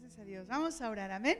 Gracias 0.00 0.20
a 0.20 0.24
Dios. 0.24 0.46
Vamos 0.46 0.80
a 0.80 0.90
orar, 0.90 1.10
amén. 1.10 1.38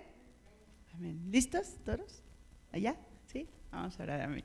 Amén. 0.92 1.20
¿Listos 1.30 1.76
todos? 1.84 2.24
¿Allá? 2.72 2.96
¿Sí? 3.26 3.46
Vamos 3.70 4.00
a 4.00 4.02
orar, 4.02 4.20
amén. 4.20 4.42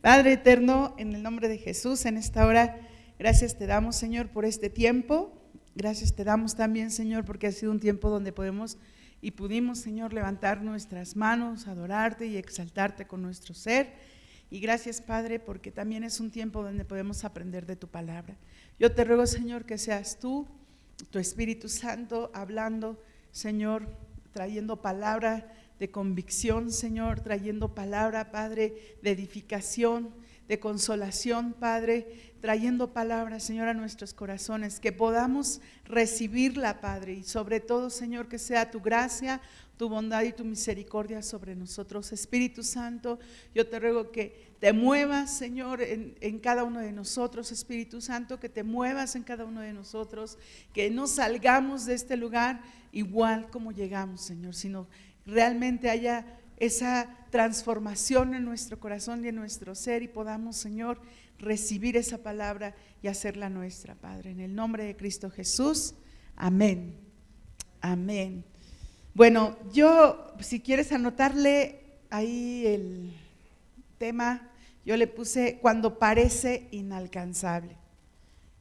Padre 0.00 0.32
eterno, 0.32 0.96
en 0.98 1.14
el 1.14 1.22
nombre 1.22 1.46
de 1.46 1.58
Jesús, 1.58 2.04
en 2.06 2.16
esta 2.16 2.44
hora, 2.44 2.80
gracias 3.20 3.56
te 3.56 3.66
damos, 3.66 3.94
Señor, 3.94 4.30
por 4.30 4.44
este 4.44 4.68
tiempo. 4.68 5.40
Gracias 5.76 6.16
te 6.16 6.24
damos 6.24 6.56
también, 6.56 6.90
Señor, 6.90 7.24
porque 7.24 7.46
ha 7.46 7.52
sido 7.52 7.70
un 7.70 7.78
tiempo 7.78 8.10
donde 8.10 8.32
podemos 8.32 8.78
y 9.20 9.30
pudimos, 9.30 9.78
Señor, 9.78 10.12
levantar 10.12 10.62
nuestras 10.62 11.14
manos, 11.14 11.68
adorarte 11.68 12.26
y 12.26 12.38
exaltarte 12.38 13.06
con 13.06 13.22
nuestro 13.22 13.54
ser. 13.54 13.92
Y 14.50 14.58
gracias, 14.58 15.00
Padre, 15.00 15.38
porque 15.38 15.70
también 15.70 16.02
es 16.02 16.18
un 16.18 16.32
tiempo 16.32 16.64
donde 16.64 16.84
podemos 16.84 17.24
aprender 17.24 17.64
de 17.66 17.76
tu 17.76 17.86
palabra. 17.86 18.36
Yo 18.80 18.92
te 18.92 19.04
ruego, 19.04 19.24
Señor, 19.24 19.66
que 19.66 19.78
seas 19.78 20.18
tú, 20.18 20.48
tu 21.10 21.20
Espíritu 21.20 21.68
Santo, 21.68 22.32
hablando, 22.34 23.00
Señor, 23.32 23.88
trayendo 24.32 24.80
palabra 24.80 25.52
de 25.78 25.90
convicción, 25.90 26.70
Señor, 26.70 27.20
trayendo 27.20 27.74
palabra, 27.74 28.30
Padre, 28.30 28.96
de 29.02 29.10
edificación, 29.10 30.14
de 30.46 30.60
consolación, 30.60 31.54
Padre, 31.54 32.34
trayendo 32.40 32.92
palabra, 32.92 33.40
Señor, 33.40 33.68
a 33.68 33.74
nuestros 33.74 34.14
corazones, 34.14 34.80
que 34.80 34.92
podamos 34.92 35.60
recibirla, 35.84 36.80
Padre, 36.80 37.14
y 37.14 37.22
sobre 37.24 37.60
todo, 37.60 37.90
Señor, 37.90 38.28
que 38.28 38.38
sea 38.38 38.70
tu 38.70 38.80
gracia, 38.80 39.40
tu 39.76 39.88
bondad 39.88 40.22
y 40.22 40.32
tu 40.32 40.44
misericordia 40.44 41.22
sobre 41.22 41.56
nosotros. 41.56 42.12
Espíritu 42.12 42.62
Santo, 42.62 43.18
yo 43.54 43.66
te 43.66 43.80
ruego 43.80 44.12
que 44.12 44.52
te 44.60 44.72
muevas, 44.72 45.36
Señor, 45.36 45.80
en, 45.82 46.38
cada 46.38 46.62
uno 46.62 46.78
de 46.78 46.92
nosotros, 46.92 47.50
Espíritu 47.50 48.00
Santo, 48.00 48.38
que 48.38 48.48
te 48.48 48.62
muevas 48.62 49.16
en 49.16 49.24
cada 49.24 49.44
uno 49.44 49.60
de 49.60 49.72
nosotros, 49.72 50.38
que 50.72 50.90
no 50.90 51.06
salgamos 51.06 51.86
de 51.86 51.94
este 51.94 52.16
lugar 52.16 52.62
igual 52.92 53.50
como 53.50 53.72
llegamos, 53.72 54.20
Señor, 54.20 54.54
sino 54.54 54.86
realmente 55.26 55.90
haya 55.90 56.38
esa 56.58 57.08
transformación 57.30 58.34
en 58.34 58.44
nuestro 58.44 58.78
corazón 58.78 59.24
y 59.24 59.28
en 59.28 59.34
nuestro 59.34 59.74
ser 59.74 60.02
y 60.02 60.08
podamos, 60.08 60.56
Señor, 60.56 61.00
recibir 61.38 61.96
esa 61.96 62.18
palabra 62.18 62.76
y 63.02 63.08
hacerla 63.08 63.48
nuestra, 63.48 63.96
Padre. 63.96 64.30
En 64.30 64.40
el 64.40 64.54
nombre 64.54 64.84
de 64.84 64.94
Cristo 64.94 65.30
Jesús, 65.30 65.94
amén. 66.36 66.94
Amén. 67.80 68.44
Bueno, 69.14 69.56
yo, 69.72 70.34
si 70.38 70.60
quieres 70.60 70.92
anotarle 70.92 71.80
ahí 72.10 72.64
el 72.66 73.12
tema, 73.98 74.50
yo 74.84 74.96
le 74.96 75.06
puse 75.08 75.58
cuando 75.60 75.98
parece 75.98 76.68
inalcanzable. 76.70 77.76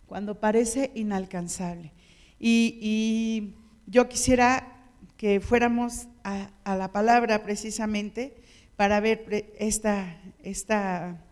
Cuando 0.08 0.40
parece 0.40 0.92
inalcanzable. 0.96 1.94
Y, 2.40 2.80
y 2.82 3.61
yo 3.86 4.08
quisiera 4.10 4.90
que 5.18 5.40
fuéramos 5.40 6.08
a, 6.24 6.50
la 6.66 6.92
palabra 6.92 7.44
precisamente 7.44 8.36
para 8.76 9.00
ver 9.00 9.54
esta, 9.60 10.20
esta, 10.44 11.24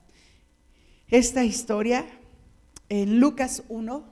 esta 1.08 1.44
historia 1.44 2.06
en 2.90 3.20
Lucas 3.20 3.64
1, 3.70 4.06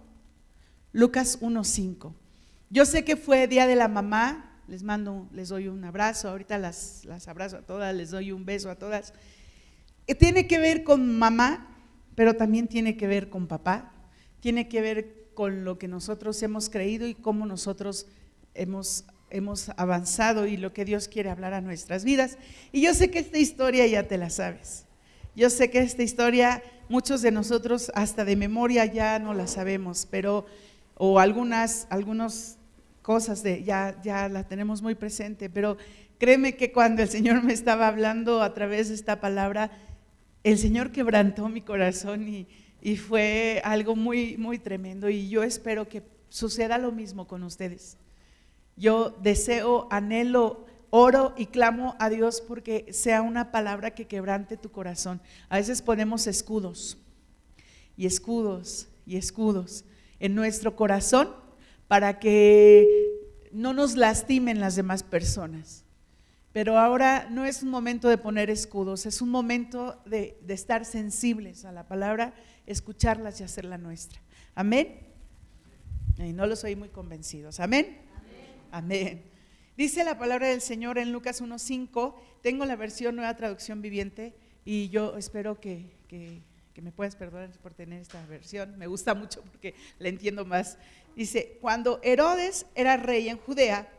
Lucas 0.93 1.39
1.5. 1.41 2.13
Yo 2.69 2.85
sé 2.85 3.05
que 3.05 3.15
fue 3.15 3.47
Día 3.47 3.67
de 3.67 3.75
la 3.75 3.87
Mamá, 3.87 4.47
les 4.67 4.83
mando, 4.83 5.27
les 5.31 5.49
doy 5.49 5.67
un 5.67 5.83
abrazo, 5.83 6.29
ahorita 6.29 6.57
las, 6.57 7.05
las 7.05 7.27
abrazo 7.27 7.57
a 7.57 7.61
todas, 7.61 7.95
les 7.95 8.11
doy 8.11 8.31
un 8.31 8.45
beso 8.45 8.69
a 8.69 8.75
todas. 8.75 9.13
Tiene 10.19 10.47
que 10.47 10.57
ver 10.57 10.83
con 10.83 11.17
mamá, 11.17 11.75
pero 12.15 12.35
también 12.35 12.67
tiene 12.67 12.97
que 12.97 13.07
ver 13.07 13.29
con 13.29 13.47
papá, 13.47 13.93
tiene 14.39 14.67
que 14.67 14.81
ver 14.81 15.29
con 15.33 15.63
lo 15.63 15.77
que 15.77 15.87
nosotros 15.87 16.41
hemos 16.43 16.69
creído 16.69 17.07
y 17.07 17.13
cómo 17.13 17.45
nosotros 17.45 18.07
hemos 18.57 19.05
hemos 19.29 19.69
avanzado 19.77 20.45
y 20.45 20.57
lo 20.57 20.73
que 20.73 20.85
Dios 20.85 21.07
quiere 21.07 21.29
hablar 21.29 21.53
a 21.53 21.61
nuestras 21.61 22.03
vidas. 22.03 22.37
Y 22.71 22.81
yo 22.81 22.93
sé 22.93 23.11
que 23.11 23.19
esta 23.19 23.37
historia 23.37 23.85
ya 23.87 24.03
te 24.03 24.17
la 24.17 24.29
sabes. 24.29 24.85
Yo 25.35 25.49
sé 25.49 25.69
que 25.69 25.79
esta 25.79 26.03
historia 26.03 26.63
muchos 26.89 27.21
de 27.21 27.31
nosotros 27.31 27.91
hasta 27.93 28.25
de 28.25 28.35
memoria 28.35 28.85
ya 28.85 29.19
no 29.19 29.33
la 29.33 29.47
sabemos, 29.47 30.07
pero 30.09 30.45
o 30.95 31.19
algunas 31.19 31.85
algunas 31.89 32.57
cosas 33.01 33.43
de 33.43 33.63
ya 33.63 33.99
ya 34.03 34.29
la 34.29 34.47
tenemos 34.47 34.81
muy 34.81 34.95
presente, 34.95 35.49
pero 35.49 35.77
créeme 36.17 36.55
que 36.55 36.71
cuando 36.71 37.03
el 37.03 37.09
Señor 37.09 37.43
me 37.43 37.53
estaba 37.53 37.87
hablando 37.87 38.41
a 38.41 38.53
través 38.53 38.89
de 38.89 38.95
esta 38.95 39.19
palabra, 39.19 39.69
el 40.43 40.57
Señor 40.57 40.91
quebrantó 40.91 41.49
mi 41.49 41.61
corazón 41.61 42.27
y, 42.27 42.47
y 42.81 42.97
fue 42.97 43.61
algo 43.63 43.95
muy 43.95 44.37
muy 44.37 44.57
tremendo 44.57 45.09
y 45.09 45.29
yo 45.29 45.43
espero 45.43 45.87
que 45.87 46.01
suceda 46.29 46.77
lo 46.77 46.91
mismo 46.91 47.27
con 47.27 47.43
ustedes 47.43 47.97
yo 48.77 49.09
deseo, 49.21 49.87
anhelo, 49.91 50.65
oro 50.89 51.33
y 51.35 51.47
clamo 51.47 51.95
a 51.99 52.09
Dios 52.09 52.41
porque 52.41 52.87
sea 52.91 53.21
una 53.21 53.51
palabra 53.51 53.91
que 53.91 54.07
quebrante 54.07 54.55
tu 54.55 54.71
corazón. 54.71 55.19
A 55.49 55.57
veces 55.57 55.81
ponemos 55.81 56.27
escudos 56.27 56.97
y 57.97 58.05
escudos 58.05 58.87
y 59.05 59.17
escudos 59.17 59.83
en 60.19 60.35
nuestro 60.35 60.75
corazón 60.75 61.29
para 61.87 62.19
que 62.19 62.87
no 63.51 63.73
nos 63.73 63.95
lastimen 63.95 64.59
las 64.59 64.75
demás 64.75 65.03
personas. 65.03 65.83
Pero 66.53 66.79
ahora 66.79 67.27
no 67.29 67.45
es 67.45 67.61
un 67.61 67.69
momento 67.69 68.09
de 68.09 68.17
poner 68.17 68.49
escudos, 68.49 69.05
es 69.05 69.21
un 69.21 69.29
momento 69.29 70.01
de, 70.05 70.39
estar 70.47 70.85
sensibles 70.85 71.65
a 71.65 71.71
la 71.71 71.87
palabra, 71.87 72.33
escucharlas 72.65 73.39
y 73.39 73.43
hacerla 73.43 73.77
nuestra. 73.77 74.19
Amén. 74.55 75.01
Y 76.17 76.33
no 76.33 76.47
los 76.47 76.63
oí 76.63 76.75
muy 76.75 76.89
convencidos. 76.89 77.59
Amén. 77.59 78.06
Amén. 78.77 79.23
Dice 79.75 80.03
la 80.03 80.19
palabra 80.19 80.49
del 80.49 80.61
Señor 80.61 80.99
en 80.99 81.11
Lucas 81.11 81.41
1.5, 81.41 82.13
tengo 82.43 82.63
la 82.63 82.75
versión 82.75 83.15
nueva 83.15 83.35
traducción 83.35 83.81
viviente 83.81 84.35
y 84.65 84.89
yo 84.89 85.17
espero 85.17 85.59
que, 85.59 85.97
que, 86.07 86.43
que, 86.75 86.81
me 86.83 86.91
puedas 86.91 87.15
perdonar 87.15 87.49
por 87.57 87.73
tener 87.73 87.99
esta 88.03 88.23
versión, 88.27 88.77
me 88.77 88.85
gusta 88.85 89.15
mucho 89.15 89.41
porque 89.41 89.73
la 89.97 90.09
entiendo 90.09 90.45
más. 90.45 90.77
Dice, 91.15 91.57
cuando 91.59 91.99
Herodes 92.03 92.67
era 92.75 92.97
rey 92.97 93.29
en 93.29 93.39
Judea, 93.39 93.91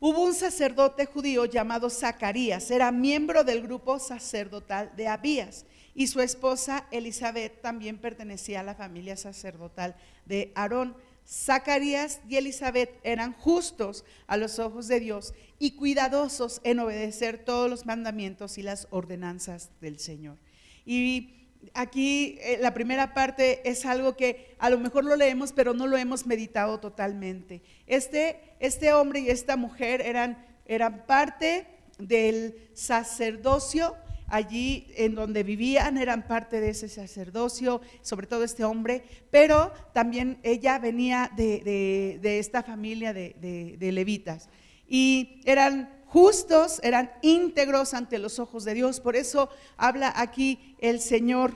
hubo 0.00 0.24
un 0.24 0.34
sacerdote 0.34 1.06
judío 1.06 1.44
llamado 1.44 1.88
Zacarías, 1.88 2.68
era 2.72 2.90
miembro 2.90 3.44
del 3.44 3.62
grupo 3.62 4.00
sacerdotal 4.00 4.90
de 4.96 5.06
Abías 5.06 5.64
y 5.94 6.08
su 6.08 6.20
esposa 6.20 6.88
Elizabeth 6.90 7.62
también 7.62 7.98
pertenecía 7.98 8.60
a 8.60 8.64
la 8.64 8.74
familia 8.74 9.16
sacerdotal 9.16 9.94
de 10.24 10.50
Aarón. 10.56 10.96
Zacarías 11.28 12.20
y 12.28 12.36
Elizabeth 12.36 12.90
eran 13.02 13.32
justos 13.32 14.04
a 14.26 14.36
los 14.36 14.58
ojos 14.58 14.86
de 14.86 15.00
Dios 15.00 15.34
y 15.58 15.72
cuidadosos 15.72 16.60
en 16.62 16.78
obedecer 16.78 17.44
todos 17.44 17.68
los 17.68 17.84
mandamientos 17.84 18.58
y 18.58 18.62
las 18.62 18.86
ordenanzas 18.90 19.70
del 19.80 19.98
Señor. 19.98 20.38
Y 20.84 21.48
aquí 21.74 22.38
eh, 22.40 22.58
la 22.60 22.74
primera 22.74 23.12
parte 23.12 23.68
es 23.68 23.84
algo 23.86 24.16
que 24.16 24.54
a 24.58 24.70
lo 24.70 24.78
mejor 24.78 25.04
lo 25.04 25.16
leemos, 25.16 25.52
pero 25.52 25.74
no 25.74 25.86
lo 25.86 25.96
hemos 25.96 26.26
meditado 26.26 26.78
totalmente. 26.78 27.62
Este, 27.86 28.40
este 28.60 28.92
hombre 28.92 29.20
y 29.20 29.30
esta 29.30 29.56
mujer 29.56 30.02
eran, 30.02 30.46
eran 30.66 31.06
parte 31.06 31.66
del 31.98 32.70
sacerdocio 32.74 33.96
allí 34.28 34.86
en 34.96 35.14
donde 35.14 35.42
vivían, 35.42 35.98
eran 35.98 36.26
parte 36.26 36.60
de 36.60 36.70
ese 36.70 36.88
sacerdocio, 36.88 37.80
sobre 38.02 38.26
todo 38.26 38.44
este 38.44 38.64
hombre, 38.64 39.04
pero 39.30 39.72
también 39.92 40.38
ella 40.42 40.78
venía 40.78 41.30
de, 41.36 42.18
de, 42.20 42.38
esta 42.38 42.62
familia 42.62 43.12
de, 43.12 43.76
de, 43.78 43.92
levitas. 43.92 44.48
Y 44.88 45.40
eran 45.44 45.90
justos, 46.06 46.80
eran 46.82 47.10
íntegros 47.22 47.94
ante 47.94 48.18
los 48.18 48.38
ojos 48.38 48.64
de 48.64 48.74
Dios. 48.74 49.00
Por 49.00 49.16
eso 49.16 49.48
habla 49.76 50.12
aquí 50.16 50.76
el 50.78 51.00
Señor, 51.00 51.54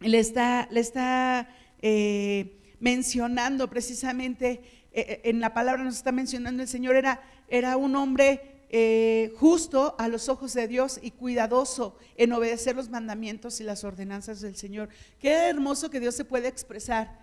le 0.00 0.18
está, 0.18 0.68
le 0.70 0.80
está 0.80 1.48
eh, 1.80 2.74
mencionando 2.80 3.68
precisamente, 3.70 4.60
eh, 4.92 5.20
en 5.24 5.40
la 5.40 5.54
palabra 5.54 5.84
nos 5.84 5.96
está 5.96 6.12
mencionando 6.12 6.62
el 6.62 6.68
Señor, 6.68 6.96
era, 6.96 7.22
era 7.48 7.76
un 7.76 7.94
hombre 7.96 8.51
eh, 8.74 9.34
justo 9.38 9.94
a 9.98 10.08
los 10.08 10.30
ojos 10.30 10.54
de 10.54 10.66
Dios 10.66 10.98
y 11.02 11.10
cuidadoso 11.10 11.94
en 12.16 12.32
obedecer 12.32 12.74
los 12.74 12.88
mandamientos 12.88 13.60
y 13.60 13.64
las 13.64 13.84
ordenanzas 13.84 14.40
del 14.40 14.56
Señor. 14.56 14.88
Qué 15.18 15.50
hermoso 15.50 15.90
que 15.90 16.00
Dios 16.00 16.14
se 16.14 16.24
puede 16.24 16.48
expresar 16.48 17.20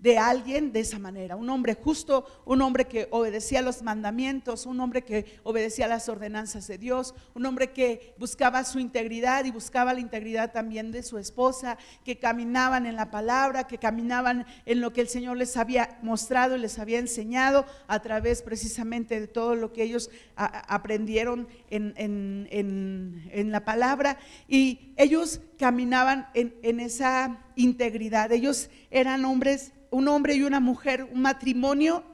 de 0.00 0.16
alguien 0.18 0.72
de 0.72 0.80
esa 0.80 0.98
manera. 0.98 1.36
Un 1.36 1.50
hombre 1.50 1.74
justo, 1.74 2.24
un 2.46 2.62
hombre 2.62 2.86
que 2.86 3.06
obedecía 3.10 3.60
los 3.60 3.82
mandamientos, 3.82 4.64
un 4.64 4.80
hombre 4.80 5.02
que 5.02 5.38
obedecía 5.42 5.86
las 5.88 6.08
ordenanzas 6.08 6.66
de 6.66 6.78
Dios, 6.78 7.14
un 7.34 7.44
hombre 7.44 7.72
que 7.72 8.14
buscaba 8.18 8.64
su 8.64 8.78
integridad 8.78 9.44
y 9.44 9.50
buscaba 9.50 9.92
la 9.92 10.00
integridad 10.00 10.52
también 10.52 10.90
de 10.90 11.02
su 11.02 11.18
esposa, 11.18 11.76
que 12.04 12.18
caminaban 12.18 12.86
en 12.86 12.96
la 12.96 13.10
palabra, 13.10 13.66
que 13.66 13.78
caminaban 13.78 14.46
en 14.64 14.80
lo 14.80 14.92
que 14.92 15.02
el 15.02 15.08
Señor 15.08 15.36
les 15.36 15.56
había 15.58 15.98
mostrado 16.02 16.56
y 16.56 16.60
les 16.60 16.78
había 16.78 16.98
enseñado 16.98 17.66
a 17.86 18.00
través 18.00 18.40
precisamente 18.40 19.20
de 19.20 19.28
todo 19.28 19.54
lo 19.54 19.72
que 19.72 19.82
ellos 19.82 20.10
aprendieron 20.34 21.46
en, 21.68 21.92
en, 21.96 23.52
la 23.52 23.64
palabra. 23.64 24.18
Y 24.48 24.94
ellos 24.96 25.40
caminaban 25.58 26.28
en 26.32 26.80
esa 26.80 27.44
integridad. 27.56 28.32
Ellos 28.32 28.70
eran 28.90 29.24
hombres 29.26 29.72
un 29.90 30.08
hombre 30.08 30.34
y 30.34 30.42
una 30.42 30.60
mujer, 30.60 31.08
un 31.12 31.22
matrimonio 31.22 32.04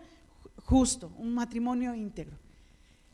justo, 0.64 1.12
un 1.16 1.34
matrimonio 1.34 1.94
íntegro. 1.94 2.36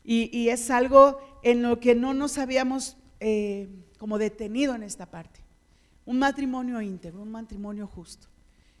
Y, 0.05 0.49
es 0.49 0.69
algo 0.69 1.17
en 1.43 1.61
lo 1.61 1.79
que 1.79 1.95
no 1.95 2.13
nos 2.13 2.37
habíamos 2.37 2.97
eh, 3.21 3.69
como 3.97 4.17
detenido 4.17 4.75
en 4.75 4.83
esta 4.83 5.09
parte. 5.09 5.39
Un 6.05 6.19
matrimonio 6.19 6.81
íntegro, 6.81 7.21
un 7.21 7.31
matrimonio 7.31 7.87
justo. 7.87 8.27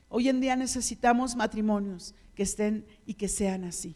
Hoy 0.09 0.27
en 0.27 0.41
día 0.41 0.57
necesitamos 0.57 1.37
matrimonios 1.37 2.13
que 2.35 2.43
estén 2.43 2.85
y 3.05 3.13
que 3.13 3.29
sean 3.29 3.63
así. 3.63 3.95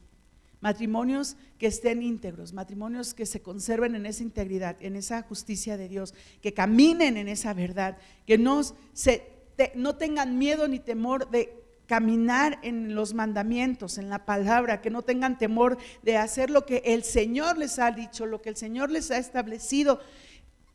Matrimonios 0.61 1.35
que 1.59 1.67
estén 1.67 2.01
íntegros, 2.01 2.53
matrimonios 2.53 3.13
que 3.13 3.25
se 3.25 3.41
conserven 3.41 3.93
en 3.95 4.05
esa 4.05 4.23
integridad, 4.23 4.77
en 4.79 4.95
esa 4.95 5.21
justicia 5.21 5.75
de 5.75 5.89
Dios, 5.89 6.13
que 6.41 6.53
caminen 6.53 7.17
en 7.17 7.27
esa 7.27 7.53
verdad, 7.53 7.97
que 8.25 8.37
no, 8.37 8.61
se, 8.93 9.27
no 9.75 9.97
tengan 9.97 10.37
miedo 10.37 10.67
ni 10.67 10.79
temor 10.79 11.29
de 11.29 11.66
caminar 11.87 12.59
en 12.61 12.93
los 12.93 13.13
mandamientos, 13.13 13.97
en 13.97 14.09
la 14.09 14.25
palabra, 14.25 14.81
que 14.81 14.89
no 14.89 15.01
tengan 15.01 15.37
temor 15.37 15.77
de 16.03 16.17
hacer 16.17 16.49
lo 16.49 16.65
que 16.65 16.83
el 16.85 17.03
Señor 17.03 17.57
les 17.57 17.79
ha 17.79 17.91
dicho, 17.91 18.25
lo 18.25 18.41
que 18.41 18.49
el 18.49 18.57
Señor 18.57 18.91
les 18.91 19.09
ha 19.09 19.17
establecido. 19.17 19.99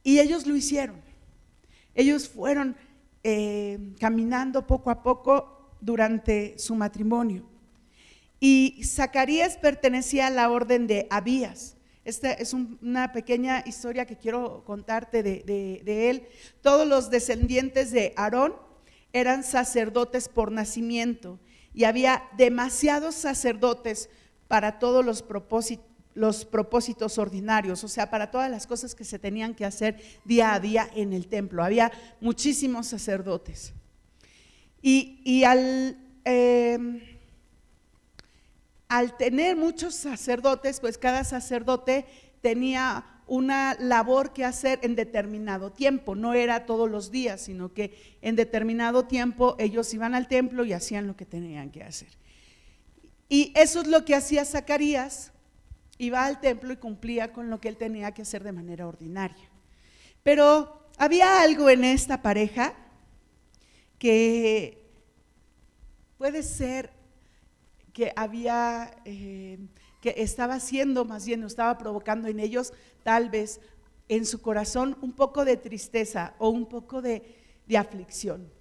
Y 0.03 0.19
ellos 0.19 0.47
lo 0.47 0.57
hicieron. 0.57 1.01
Ellos 1.95 2.29
fueron 2.29 2.77
eh, 3.23 3.79
caminando 4.01 4.67
poco 4.67 4.91
a 4.91 5.03
poco 5.03 5.77
durante 5.81 6.59
su 6.59 6.75
matrimonio. 6.75 7.45
Y 8.41 8.81
Zacarías 8.85 9.57
pertenecía 9.59 10.27
a 10.27 10.31
la 10.31 10.51
orden 10.51 10.87
de 10.87 11.07
Abías. 11.11 11.77
Esta 12.05 12.33
es 12.33 12.53
una 12.53 13.13
pequeña 13.13 13.63
historia 13.65 14.07
que 14.07 14.17
quiero 14.17 14.65
contarte 14.65 15.23
de, 15.23 15.43
de 15.85 16.11
él. 16.11 16.27
Todos 16.61 16.89
los 16.89 17.11
descendientes 17.11 17.93
de 17.93 18.13
Aarón 18.17 18.55
eran 19.13 19.45
sacerdotes 19.45 20.29
por 20.29 20.51
nacimiento 20.53 21.39
y 21.75 21.85
había 21.85 22.25
demasiados 22.37 23.15
sacerdotes 23.15 24.09
para 24.49 24.79
todos 24.79 25.05
los 25.05 25.23
propósitos, 26.45 27.19
ordinarios, 27.19 27.85
o 27.85 27.89
sea, 27.89 28.11
para 28.11 28.31
todas 28.31 28.51
las 28.51 28.67
cosas 28.67 28.95
que 28.95 29.05
se 29.05 29.19
tenían 29.19 29.55
que 29.55 29.65
hacer 29.65 30.03
día 30.25 30.53
a 30.53 30.61
día 30.61 30.89
en 30.95 31.13
el 31.13 31.29
templo. 31.29 31.65
Había 31.65 31.91
muchísimos 32.21 32.87
sacerdotes. 32.89 33.73
Y, 34.83 35.43
em, 36.25 37.01
al 38.89 39.17
tener 39.17 39.57
muchos 39.57 39.95
sacerdotes, 39.95 40.81
pues 40.81 40.99
cada 40.99 41.25
sacerdote 41.25 42.05
tenía 42.43 43.12
una 43.27 43.75
labor 43.79 44.33
que 44.33 44.45
hacer 44.45 44.79
en 44.83 44.95
determinado 44.95 45.71
tiempo, 45.71 46.15
no 46.15 46.35
era 46.35 46.67
todos 46.67 46.91
los 46.91 47.11
días, 47.11 47.41
sino 47.41 47.73
que 47.73 48.19
en 48.21 48.37
determinado 48.37 49.05
tiempo 49.05 49.57
ellos 49.59 49.93
iban 49.95 50.15
al 50.15 50.29
templo 50.29 50.65
y 50.65 50.73
hacían 50.73 51.07
lo 51.07 51.17
que 51.17 51.27
tenían 51.27 51.71
que 51.71 51.83
hacer. 51.83 52.09
Y 53.29 53.53
eso 53.57 53.81
es 53.81 53.87
lo 53.87 54.05
que 54.05 54.15
hacía 54.15 54.45
Zacarías, 54.45 55.33
iba 55.99 56.27
al 56.27 56.41
templo 56.41 56.73
y 56.73 56.77
cumplía 56.77 57.33
con 57.33 57.49
lo 57.49 57.61
que 57.61 57.69
él 57.69 57.77
tenía 57.77 58.13
que 58.13 58.23
hacer 58.23 58.43
de 58.43 58.53
manera 58.53 58.87
ordinaria. 58.87 59.49
Pero 60.23 60.89
había 60.99 61.41
algo 61.43 61.71
en 61.71 61.85
esta 61.85 62.23
pareja 62.23 62.75
que 63.99 64.85
puede 66.19 66.43
ser 66.43 66.91
que 67.93 68.13
había... 68.17 68.95
Eh, 69.05 69.59
que 70.03 70.17
estaba 70.19 70.57
haciendo, 70.57 71.07
más 71.07 71.25
bien 71.25 71.45
estaba 71.45 71.79
provocando 71.79 72.29
en 72.29 72.41
ellos 72.41 72.75
tal 73.05 73.31
vez 73.31 73.61
en 74.09 74.27
su 74.27 74.43
corazón 74.43 74.99
un 75.01 75.13
poco 75.13 75.45
de 75.47 75.57
tristeza 75.57 76.35
o 76.39 76.51
un 76.51 76.67
poco 76.67 77.01
de, 77.01 77.39
aflicción. 77.79 78.53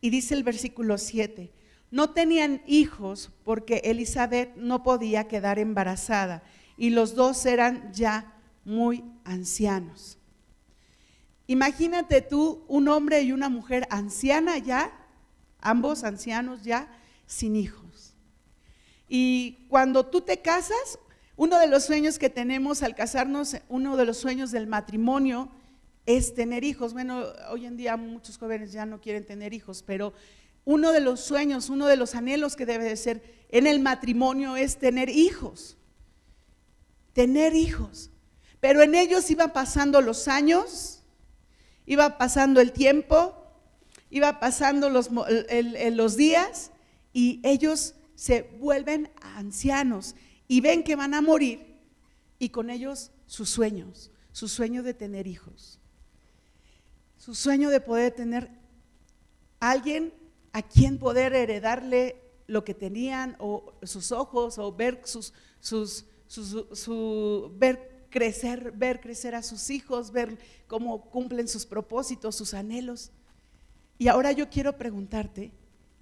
Y 0.00 0.10
dice 0.10 0.34
el 0.34 0.42
versículo 0.42 0.98
7, 0.98 1.52
no 1.92 2.10
tenían 2.10 2.62
hijos 2.66 3.30
porque 3.44 3.82
Elizabeth 3.84 4.56
no 4.56 4.82
podía 4.82 5.28
quedar 5.28 5.60
embarazada 5.60 6.42
y 6.76 6.90
los 6.90 7.14
dos 7.14 7.46
eran 7.46 7.92
ya 7.92 8.34
muy 8.64 9.04
ancianos. 9.22 10.18
Imagínate 11.46 12.22
tú 12.22 12.64
un 12.66 12.88
hombre 12.88 13.22
y 13.22 13.30
una 13.30 13.48
mujer 13.48 13.86
anciana 13.90 14.58
ya, 14.58 14.90
ambos 15.60 16.02
ancianos 16.02 16.64
ya, 16.64 16.88
sin 17.26 17.54
hijos. 17.54 17.85
Y 19.08 19.66
cuando 19.68 20.06
tú 20.06 20.20
te 20.20 20.38
casas, 20.38 20.98
uno 21.36 21.58
de 21.58 21.66
los 21.66 21.84
sueños 21.84 22.18
que 22.18 22.30
tenemos 22.30 22.82
al 22.82 22.94
casarnos, 22.94 23.56
uno 23.68 23.96
de 23.96 24.04
los 24.04 24.16
sueños 24.16 24.50
del 24.50 24.66
matrimonio 24.66 25.50
es 26.06 26.34
tener 26.34 26.64
hijos. 26.64 26.92
Bueno, 26.92 27.24
hoy 27.50 27.66
en 27.66 27.76
día 27.76 27.96
muchos 27.96 28.38
jóvenes 28.38 28.72
ya 28.72 28.86
no 28.86 29.00
quieren 29.00 29.26
tener 29.26 29.52
hijos, 29.52 29.82
pero 29.82 30.14
uno 30.64 30.92
de 30.92 31.00
los 31.00 31.20
sueños, 31.20 31.68
uno 31.68 31.86
de 31.86 31.96
los 31.96 32.14
anhelos 32.14 32.56
que 32.56 32.66
debe 32.66 32.84
de 32.84 32.96
ser 32.96 33.22
en 33.50 33.66
el 33.66 33.80
matrimonio 33.80 34.56
es 34.56 34.78
tener 34.78 35.08
hijos. 35.08 35.76
Tener 37.12 37.54
hijos. 37.54 38.10
Pero 38.60 38.82
en 38.82 38.94
ellos 38.94 39.30
iban 39.30 39.52
pasando 39.52 40.00
los 40.00 40.28
años, 40.28 41.02
iba 41.84 42.18
pasando 42.18 42.60
el 42.60 42.72
tiempo, 42.72 43.34
iba 44.10 44.40
pasando 44.40 44.90
los, 44.90 45.10
los 45.10 46.16
días 46.16 46.70
y 47.12 47.40
ellos 47.44 47.94
se 48.16 48.42
vuelven 48.58 49.10
ancianos 49.20 50.16
y 50.48 50.60
ven 50.60 50.82
que 50.82 50.96
van 50.96 51.14
a 51.14 51.22
morir 51.22 51.76
y 52.38 52.48
con 52.48 52.70
ellos 52.70 53.12
sus 53.26 53.48
sueños, 53.48 54.10
su 54.32 54.48
sueño 54.48 54.82
de 54.82 54.94
tener 54.94 55.26
hijos, 55.28 55.78
su 57.16 57.34
sueño 57.34 57.70
de 57.70 57.80
poder 57.80 58.12
tener 58.12 58.50
alguien 59.60 60.12
a 60.52 60.62
quien 60.62 60.98
poder 60.98 61.34
heredarle 61.34 62.22
lo 62.46 62.64
que 62.64 62.74
tenían 62.74 63.36
o 63.38 63.74
sus 63.82 64.12
ojos 64.12 64.58
o 64.58 64.72
ver 64.72 65.02
sus, 65.04 65.32
sus, 65.60 66.06
su, 66.26 67.52
ver 67.56 68.06
crecer, 68.10 68.72
ver 68.72 69.00
crecer 69.00 69.34
a 69.34 69.42
sus 69.42 69.70
hijos, 69.70 70.12
ver 70.12 70.38
cómo 70.66 71.10
cumplen 71.10 71.48
sus 71.48 71.66
propósitos, 71.66 72.36
sus 72.36 72.54
anhelos. 72.54 73.10
Y 73.98 74.08
ahora 74.08 74.32
yo 74.32 74.48
quiero 74.48 74.76
preguntarte, 74.76 75.52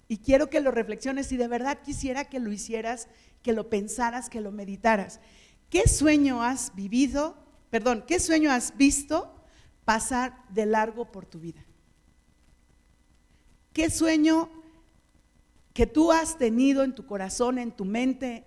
y 0.07 0.17
quiero 0.17 0.49
que 0.49 0.61
lo 0.61 0.71
reflexiones 0.71 1.31
y 1.31 1.37
de 1.37 1.47
verdad 1.47 1.81
quisiera 1.81 2.25
que 2.25 2.39
lo 2.39 2.51
hicieras, 2.51 3.07
que 3.41 3.53
lo 3.53 3.69
pensaras, 3.69 4.29
que 4.29 4.41
lo 4.41 4.51
meditaras. 4.51 5.19
¿Qué 5.69 5.87
sueño 5.87 6.43
has 6.43 6.75
vivido? 6.75 7.37
Perdón, 7.69 8.03
¿qué 8.07 8.19
sueño 8.19 8.51
has 8.51 8.77
visto 8.77 9.33
pasar 9.83 10.47
de 10.49 10.65
largo 10.65 11.11
por 11.11 11.25
tu 11.25 11.39
vida? 11.39 11.65
¿Qué 13.73 13.89
sueño 13.89 14.49
que 15.73 15.87
tú 15.87 16.11
has 16.11 16.37
tenido 16.37 16.83
en 16.83 16.95
tu 16.95 17.05
corazón, 17.05 17.57
en 17.57 17.71
tu 17.71 17.83
mente, 17.83 18.45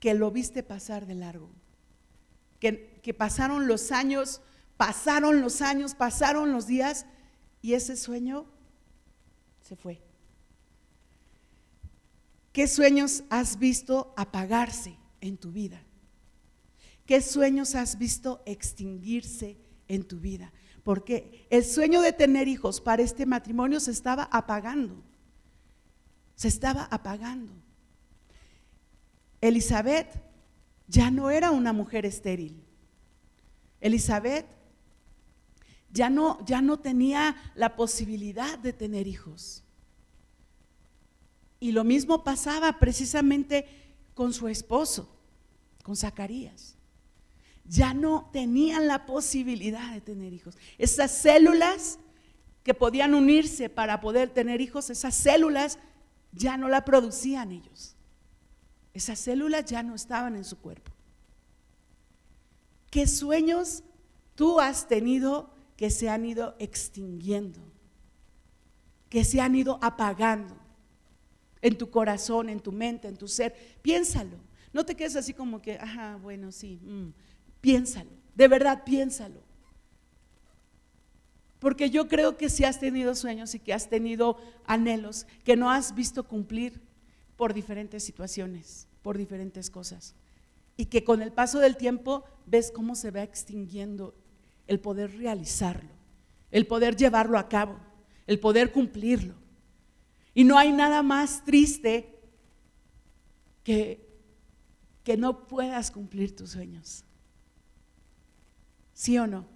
que 0.00 0.14
lo 0.14 0.30
viste 0.30 0.62
pasar 0.62 1.06
de 1.06 1.14
largo? 1.14 1.50
Que, 2.58 3.00
que 3.02 3.14
pasaron 3.14 3.68
los 3.68 3.92
años, 3.92 4.42
pasaron 4.76 5.40
los 5.40 5.62
años, 5.62 5.94
pasaron 5.94 6.52
los 6.52 6.66
días 6.66 7.06
y 7.62 7.74
ese 7.74 7.96
sueño 7.96 8.46
se 9.62 9.76
fue. 9.76 10.05
¿Qué 12.56 12.66
sueños 12.68 13.22
has 13.28 13.58
visto 13.58 14.14
apagarse 14.16 14.96
en 15.20 15.36
tu 15.36 15.52
vida? 15.52 15.78
¿Qué 17.04 17.20
sueños 17.20 17.74
has 17.74 17.98
visto 17.98 18.42
extinguirse 18.46 19.58
en 19.88 20.04
tu 20.04 20.20
vida? 20.20 20.54
Porque 20.82 21.46
el 21.50 21.66
sueño 21.66 22.00
de 22.00 22.14
tener 22.14 22.48
hijos 22.48 22.80
para 22.80 23.02
este 23.02 23.26
matrimonio 23.26 23.78
se 23.78 23.90
estaba 23.90 24.22
apagando. 24.32 25.04
Se 26.34 26.48
estaba 26.48 26.84
apagando. 26.84 27.52
Elizabeth 29.42 30.08
ya 30.88 31.10
no 31.10 31.28
era 31.28 31.50
una 31.50 31.74
mujer 31.74 32.06
estéril. 32.06 32.64
Elizabeth 33.82 34.46
ya 35.90 36.08
no, 36.08 36.42
ya 36.46 36.62
no 36.62 36.78
tenía 36.78 37.36
la 37.54 37.76
posibilidad 37.76 38.58
de 38.58 38.72
tener 38.72 39.06
hijos. 39.06 39.65
Y 41.58 41.72
lo 41.72 41.84
mismo 41.84 42.22
pasaba 42.22 42.78
precisamente 42.78 43.66
con 44.14 44.32
su 44.32 44.48
esposo, 44.48 45.08
con 45.82 45.96
Zacarías. 45.96 46.76
Ya 47.64 47.94
no 47.94 48.30
tenían 48.32 48.86
la 48.86 49.06
posibilidad 49.06 49.92
de 49.92 50.00
tener 50.00 50.32
hijos. 50.32 50.56
Esas 50.78 51.10
células 51.10 51.98
que 52.62 52.74
podían 52.74 53.14
unirse 53.14 53.68
para 53.68 54.00
poder 54.00 54.30
tener 54.30 54.60
hijos, 54.60 54.90
esas 54.90 55.14
células 55.14 55.78
ya 56.32 56.56
no 56.56 56.68
la 56.68 56.84
producían 56.84 57.52
ellos. 57.52 57.96
Esas 58.92 59.18
células 59.18 59.64
ya 59.66 59.82
no 59.82 59.94
estaban 59.94 60.36
en 60.36 60.44
su 60.44 60.58
cuerpo. 60.58 60.92
¿Qué 62.90 63.06
sueños 63.06 63.82
tú 64.34 64.60
has 64.60 64.88
tenido 64.88 65.50
que 65.76 65.90
se 65.90 66.08
han 66.08 66.24
ido 66.24 66.56
extinguiendo? 66.58 67.60
Que 69.08 69.24
se 69.24 69.40
han 69.40 69.54
ido 69.54 69.78
apagando 69.82 70.65
en 71.66 71.76
tu 71.76 71.90
corazón, 71.90 72.48
en 72.48 72.60
tu 72.60 72.70
mente, 72.70 73.08
en 73.08 73.16
tu 73.16 73.26
ser. 73.26 73.52
Piénsalo. 73.82 74.36
No 74.72 74.86
te 74.86 74.94
quedes 74.94 75.16
así 75.16 75.34
como 75.34 75.60
que, 75.60 75.72
ajá, 75.72 76.16
bueno, 76.22 76.52
sí, 76.52 76.78
mm". 76.80 77.08
piénsalo. 77.60 78.10
De 78.36 78.46
verdad, 78.46 78.84
piénsalo. 78.84 79.40
Porque 81.58 81.90
yo 81.90 82.06
creo 82.06 82.36
que 82.36 82.50
si 82.50 82.62
has 82.62 82.78
tenido 82.78 83.16
sueños 83.16 83.52
y 83.56 83.58
que 83.58 83.72
has 83.72 83.88
tenido 83.88 84.38
anhelos 84.64 85.26
que 85.42 85.56
no 85.56 85.68
has 85.68 85.92
visto 85.92 86.22
cumplir 86.22 86.80
por 87.36 87.52
diferentes 87.52 88.04
situaciones, 88.04 88.86
por 89.02 89.18
diferentes 89.18 89.68
cosas. 89.68 90.14
Y 90.76 90.86
que 90.86 91.02
con 91.02 91.20
el 91.20 91.32
paso 91.32 91.58
del 91.58 91.76
tiempo 91.76 92.22
ves 92.46 92.70
cómo 92.70 92.94
se 92.94 93.10
va 93.10 93.24
extinguiendo 93.24 94.14
el 94.68 94.78
poder 94.78 95.16
realizarlo, 95.16 95.90
el 96.52 96.68
poder 96.68 96.94
llevarlo 96.94 97.38
a 97.38 97.48
cabo, 97.48 97.80
el 98.28 98.38
poder 98.38 98.70
cumplirlo. 98.70 99.45
Y 100.36 100.44
no 100.44 100.58
hay 100.58 100.70
nada 100.70 101.02
más 101.02 101.42
triste 101.46 102.14
que, 103.64 104.06
que 105.02 105.16
no 105.16 105.48
puedas 105.48 105.90
cumplir 105.90 106.36
tus 106.36 106.50
sueños. 106.50 107.04
¿Sí 108.92 109.16
o 109.16 109.26
no? 109.26 109.46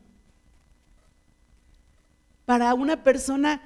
Para 2.47 2.73
una 2.73 3.05
persona, 3.05 3.61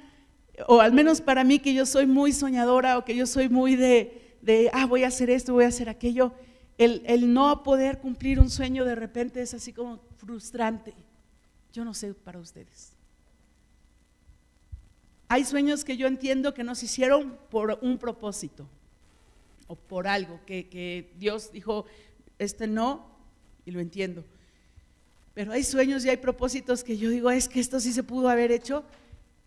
o 0.67 0.81
al 0.81 0.91
menos 0.91 1.21
para 1.21 1.45
mí 1.45 1.59
que 1.59 1.73
yo 1.73 1.85
soy 1.85 2.05
muy 2.05 2.33
soñadora 2.33 2.97
o 2.97 3.05
que 3.05 3.15
yo 3.15 3.25
soy 3.25 3.47
muy 3.47 3.77
de, 3.77 4.37
de 4.41 4.69
ah, 4.73 4.85
voy 4.85 5.05
a 5.05 5.07
hacer 5.07 5.29
esto, 5.29 5.53
voy 5.53 5.63
a 5.63 5.69
hacer 5.69 5.87
aquello, 5.87 6.33
el, 6.77 7.01
el 7.05 7.33
no 7.33 7.63
poder 7.63 7.99
cumplir 7.99 8.41
un 8.41 8.49
sueño 8.49 8.83
de 8.83 8.95
repente 8.95 9.41
es 9.41 9.53
así 9.53 9.71
como 9.71 10.01
frustrante. 10.17 10.93
Yo 11.71 11.85
no 11.85 11.93
sé 11.93 12.13
para 12.13 12.39
ustedes. 12.39 12.94
Hay 15.27 15.43
sueños 15.43 15.83
que 15.83 15.97
yo 15.97 16.07
entiendo 16.07 16.53
que 16.53 16.63
nos 16.63 16.83
hicieron 16.83 17.37
por 17.49 17.79
un 17.81 17.97
propósito 17.97 18.67
o 19.67 19.75
por 19.75 20.07
algo, 20.07 20.39
que, 20.45 21.11
Dios 21.17 21.51
dijo, 21.51 21.85
este 22.37 22.67
no, 22.67 23.07
y 23.65 23.71
lo 23.71 23.79
entiendo. 23.79 24.23
Pero 25.33 25.51
hay 25.51 25.63
sueños 25.63 26.05
y 26.05 26.09
hay 26.09 26.17
propósitos 26.17 26.83
que 26.83 26.97
yo 26.97 27.09
digo, 27.09 27.31
es 27.31 27.49
que 27.49 27.59
esto 27.59 27.79
sí 27.79 27.91
se 27.91 28.03
pudo 28.03 28.29
haber 28.29 28.51
hecho 28.51 28.83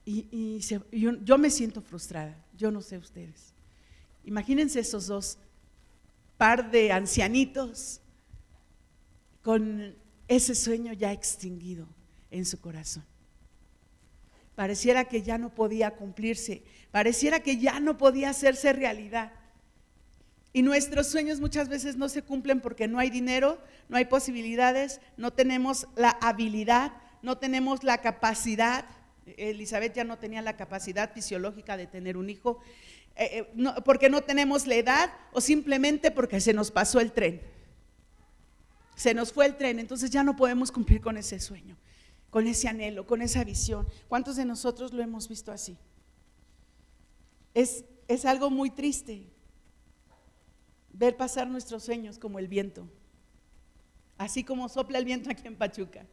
y, 0.04 0.58
yo, 0.58 0.82
yo 0.90 1.38
me 1.38 1.50
siento 1.50 1.80
frustrada, 1.80 2.36
yo 2.56 2.70
no 2.70 2.80
sé 2.80 2.98
ustedes. 2.98 3.52
Imagínense 4.24 4.80
esos 4.80 5.06
dos 5.06 5.38
par 6.36 6.70
de 6.70 6.92
ancianitos 6.92 8.00
con 9.42 9.94
ese 10.26 10.54
sueño 10.54 10.92
ya 10.92 11.12
extinguido 11.12 11.86
en 12.30 12.44
su 12.44 12.60
corazón. 12.60 13.04
Pareciera 14.58 15.04
que 15.04 15.22
ya 15.22 15.38
no 15.38 15.54
podía 15.54 15.92
cumplirse, 15.92 16.64
pareciera 16.90 17.38
que 17.38 17.58
ya 17.58 17.78
no 17.78 17.96
podía 17.96 18.30
hacerse 18.30 18.72
realidad. 18.72 19.30
Y 20.52 20.62
nuestros 20.62 21.06
sueños 21.06 21.38
muchas 21.38 21.68
veces 21.68 21.94
no 21.94 22.08
se 22.08 22.22
cumplen 22.22 22.60
porque 22.60 22.88
no 22.88 22.98
hay 22.98 23.08
dinero, 23.08 23.62
no 23.88 23.96
hay 23.96 24.06
posibilidades, 24.06 25.00
no 25.16 25.32
tenemos 25.32 25.86
la 25.94 26.10
habilidad, 26.10 26.90
no 27.22 27.38
tenemos 27.38 27.84
la 27.84 27.98
capacidad. 27.98 28.84
Elizabeth 29.36 29.94
ya 29.94 30.02
no 30.02 30.18
tenía 30.18 30.42
la 30.42 30.56
capacidad 30.56 31.12
fisiológica 31.12 31.76
de 31.76 31.86
tener 31.86 32.16
un 32.16 32.28
hijo, 32.28 32.58
eh, 33.14 33.46
eh, 33.56 33.72
porque 33.84 34.10
no 34.10 34.22
tenemos 34.22 34.66
la 34.66 34.74
edad 34.74 35.12
o 35.30 35.40
simplemente 35.40 36.10
porque 36.10 36.40
se 36.40 36.52
nos 36.52 36.72
pasó 36.72 36.98
el 36.98 37.12
tren. 37.12 37.40
Se 38.96 39.14
nos 39.14 39.32
fue 39.32 39.46
el 39.46 39.56
tren, 39.56 39.78
entonces 39.78 40.10
ya 40.10 40.24
no 40.24 40.34
podemos 40.34 40.72
cumplir 40.72 41.00
con 41.00 41.16
ese 41.16 41.38
sueño 41.38 41.76
con 42.30 42.46
ese 42.46 42.68
anhelo, 42.68 43.06
con 43.06 43.22
esa 43.22 43.44
visión. 43.44 43.86
¿Cuántos 44.08 44.36
de 44.36 44.44
nosotros 44.44 44.92
lo 44.92 45.02
hemos 45.02 45.28
visto 45.28 45.52
así? 45.52 45.76
Es, 47.54 47.84
es 48.06 48.24
algo 48.24 48.50
muy 48.50 48.70
triste 48.70 49.24
ver 50.92 51.16
pasar 51.16 51.48
nuestros 51.48 51.84
sueños 51.84 52.18
como 52.18 52.38
el 52.38 52.48
viento, 52.48 52.88
así 54.16 54.44
como 54.44 54.68
sopla 54.68 54.98
el 54.98 55.04
viento 55.04 55.30
aquí 55.30 55.46
en 55.46 55.56
Pachuca, 55.56 56.06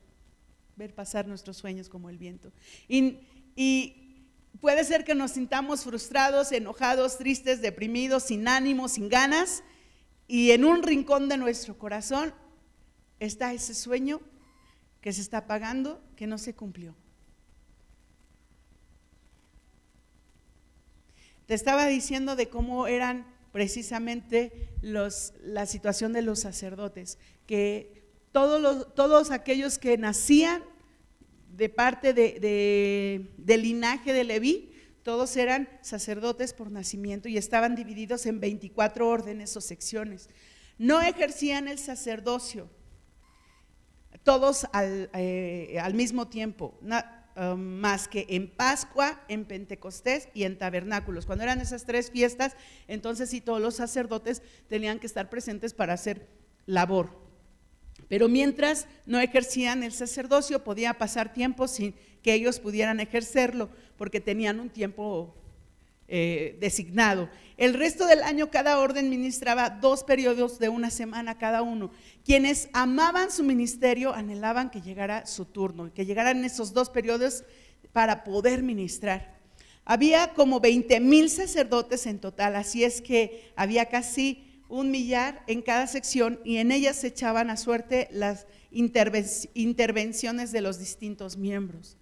ver 0.75 0.93
pasar 0.93 1.27
nuestros 1.27 1.57
sueños 1.57 1.89
como 1.89 2.09
el 2.09 2.17
viento. 2.17 2.51
Y, 2.87 3.19
y 3.55 4.27
puede 4.61 4.83
ser 4.83 5.03
que 5.03 5.15
nos 5.15 5.31
sintamos 5.31 5.83
frustrados, 5.83 6.51
enojados, 6.51 7.17
tristes, 7.17 7.61
deprimidos, 7.61 8.23
sin 8.23 8.47
ánimo, 8.47 8.87
sin 8.87 9.09
ganas, 9.09 9.63
y 10.27 10.51
en 10.51 10.65
un 10.65 10.81
rincón 10.83 11.29
de 11.29 11.37
nuestro 11.37 11.77
corazón 11.77 12.33
está 13.19 13.53
ese 13.53 13.73
sueño 13.73 14.21
que 15.05 15.13
se 15.13 15.21
está 15.21 15.45
pagando 15.45 16.01
que 16.15 16.25
no 16.25 16.39
se 16.39 16.55
cumplió. 16.55 16.95
Te 21.45 21.53
estaba 21.53 21.85
diciendo 21.85 22.35
de 22.35 22.49
cómo 22.49 22.87
eran 22.87 23.27
precisamente 23.51 24.71
los, 24.81 25.33
la 25.43 25.67
situación 25.67 26.11
de 26.11 26.23
los 26.23 26.39
sacerdotes, 26.39 27.19
que 27.45 28.03
todos, 28.31 28.59
los, 28.59 28.95
todos 28.95 29.29
aquellos 29.29 29.77
que 29.77 29.95
nacían 29.99 30.63
de 31.55 31.69
parte 31.69 32.15
de, 32.15 33.29
del 33.37 33.61
linaje 33.61 34.11
de 34.11 34.23
Leví, 34.23 34.73
todos 35.03 35.37
eran 35.37 35.69
sacerdotes 35.83 36.51
por 36.51 36.71
nacimiento 36.71 37.29
y 37.29 37.37
estaban 37.37 37.75
divididos 37.75 38.25
en 38.25 38.39
24 38.39 39.07
órdenes 39.07 39.55
o 39.55 39.61
secciones. 39.61 40.29
No 40.79 40.99
ejercían 40.99 41.67
el 41.67 41.77
sacerdocio, 41.77 42.71
todos 44.25 44.65
al, 44.73 45.09
eh, 45.13 45.81
mismo 45.93 46.27
tiempo, 46.27 46.77
um, 46.81 47.59
más 47.59 48.07
que 48.07 48.25
en 48.27 48.49
Pascua, 48.49 49.23
en 49.29 49.45
Pentecostés 49.45 50.27
y 50.33 50.43
en 50.43 50.57
tabernáculos. 50.57 51.27
Cuando 51.27 51.43
eran 51.43 51.61
esas 51.61 51.85
tres 51.85 52.09
fiestas, 52.09 52.57
entonces 52.87 53.29
sí 53.29 53.39
todos 53.39 53.61
los 53.61 53.75
sacerdotes 53.75 54.41
tenían 54.67 54.99
que 54.99 55.05
estar 55.05 55.29
presentes 55.29 55.73
para 55.73 55.93
hacer 55.93 56.27
labor. 56.65 57.23
Pero 58.09 58.27
mientras 58.27 58.87
no 59.05 59.19
ejercían 59.19 59.83
el 59.83 59.93
sacerdocio, 59.93 60.63
podía 60.63 60.95
pasar 60.95 61.31
tiempo 61.31 61.67
sin 61.67 61.93
que 62.23 62.33
ellos 62.33 62.59
pudieran 62.59 62.99
ejercerlo, 62.99 63.69
porque 63.95 64.19
tenían 64.19 64.59
un 64.59 64.69
tiempo 64.69 65.35
eh, 66.07 66.57
designado. 66.59 67.29
El 67.57 67.73
resto 67.73 68.05
del 68.05 68.21
año 68.21 68.51
cada 68.51 68.79
orden 68.79 69.09
ministraba 69.09 69.69
dos 69.69 70.03
periodos 70.03 70.59
de 70.59 70.69
una 70.69 70.91
semana 70.91 71.37
cada 71.37 71.61
uno. 71.61 71.91
Quienes 72.23 72.69
amaban 72.73 73.31
su 73.31 73.43
ministerio 73.43 74.13
anhelaban 74.13 74.69
que 74.69 74.81
llegara 74.81 75.25
su 75.25 75.45
turno, 75.45 75.91
que 75.93 76.05
llegaran 76.05 76.45
esos 76.45 76.73
dos 76.73 76.89
periodos 76.89 77.43
para 77.91 78.23
poder 78.23 78.61
ministrar. 78.61 79.35
Había 79.85 80.33
como 80.33 80.59
20 80.59 80.99
mil 80.99 81.29
sacerdotes 81.29 82.05
en 82.07 82.19
total, 82.19 82.55
así 82.55 82.83
es 82.83 83.01
que 83.01 83.51
había 83.55 83.85
casi 83.85 84.43
un 84.67 84.91
millar 84.91 85.43
en 85.47 85.61
cada 85.61 85.87
sección 85.87 86.39
y 86.43 86.57
en 86.57 86.71
ellas 86.71 86.97
se 86.97 87.07
echaban 87.07 87.49
a 87.49 87.57
suerte 87.57 88.09
las 88.11 88.47
intervenciones 88.71 90.51
de 90.51 90.61
los 90.61 90.79
distintos 90.79 91.37
miembros. 91.37 91.97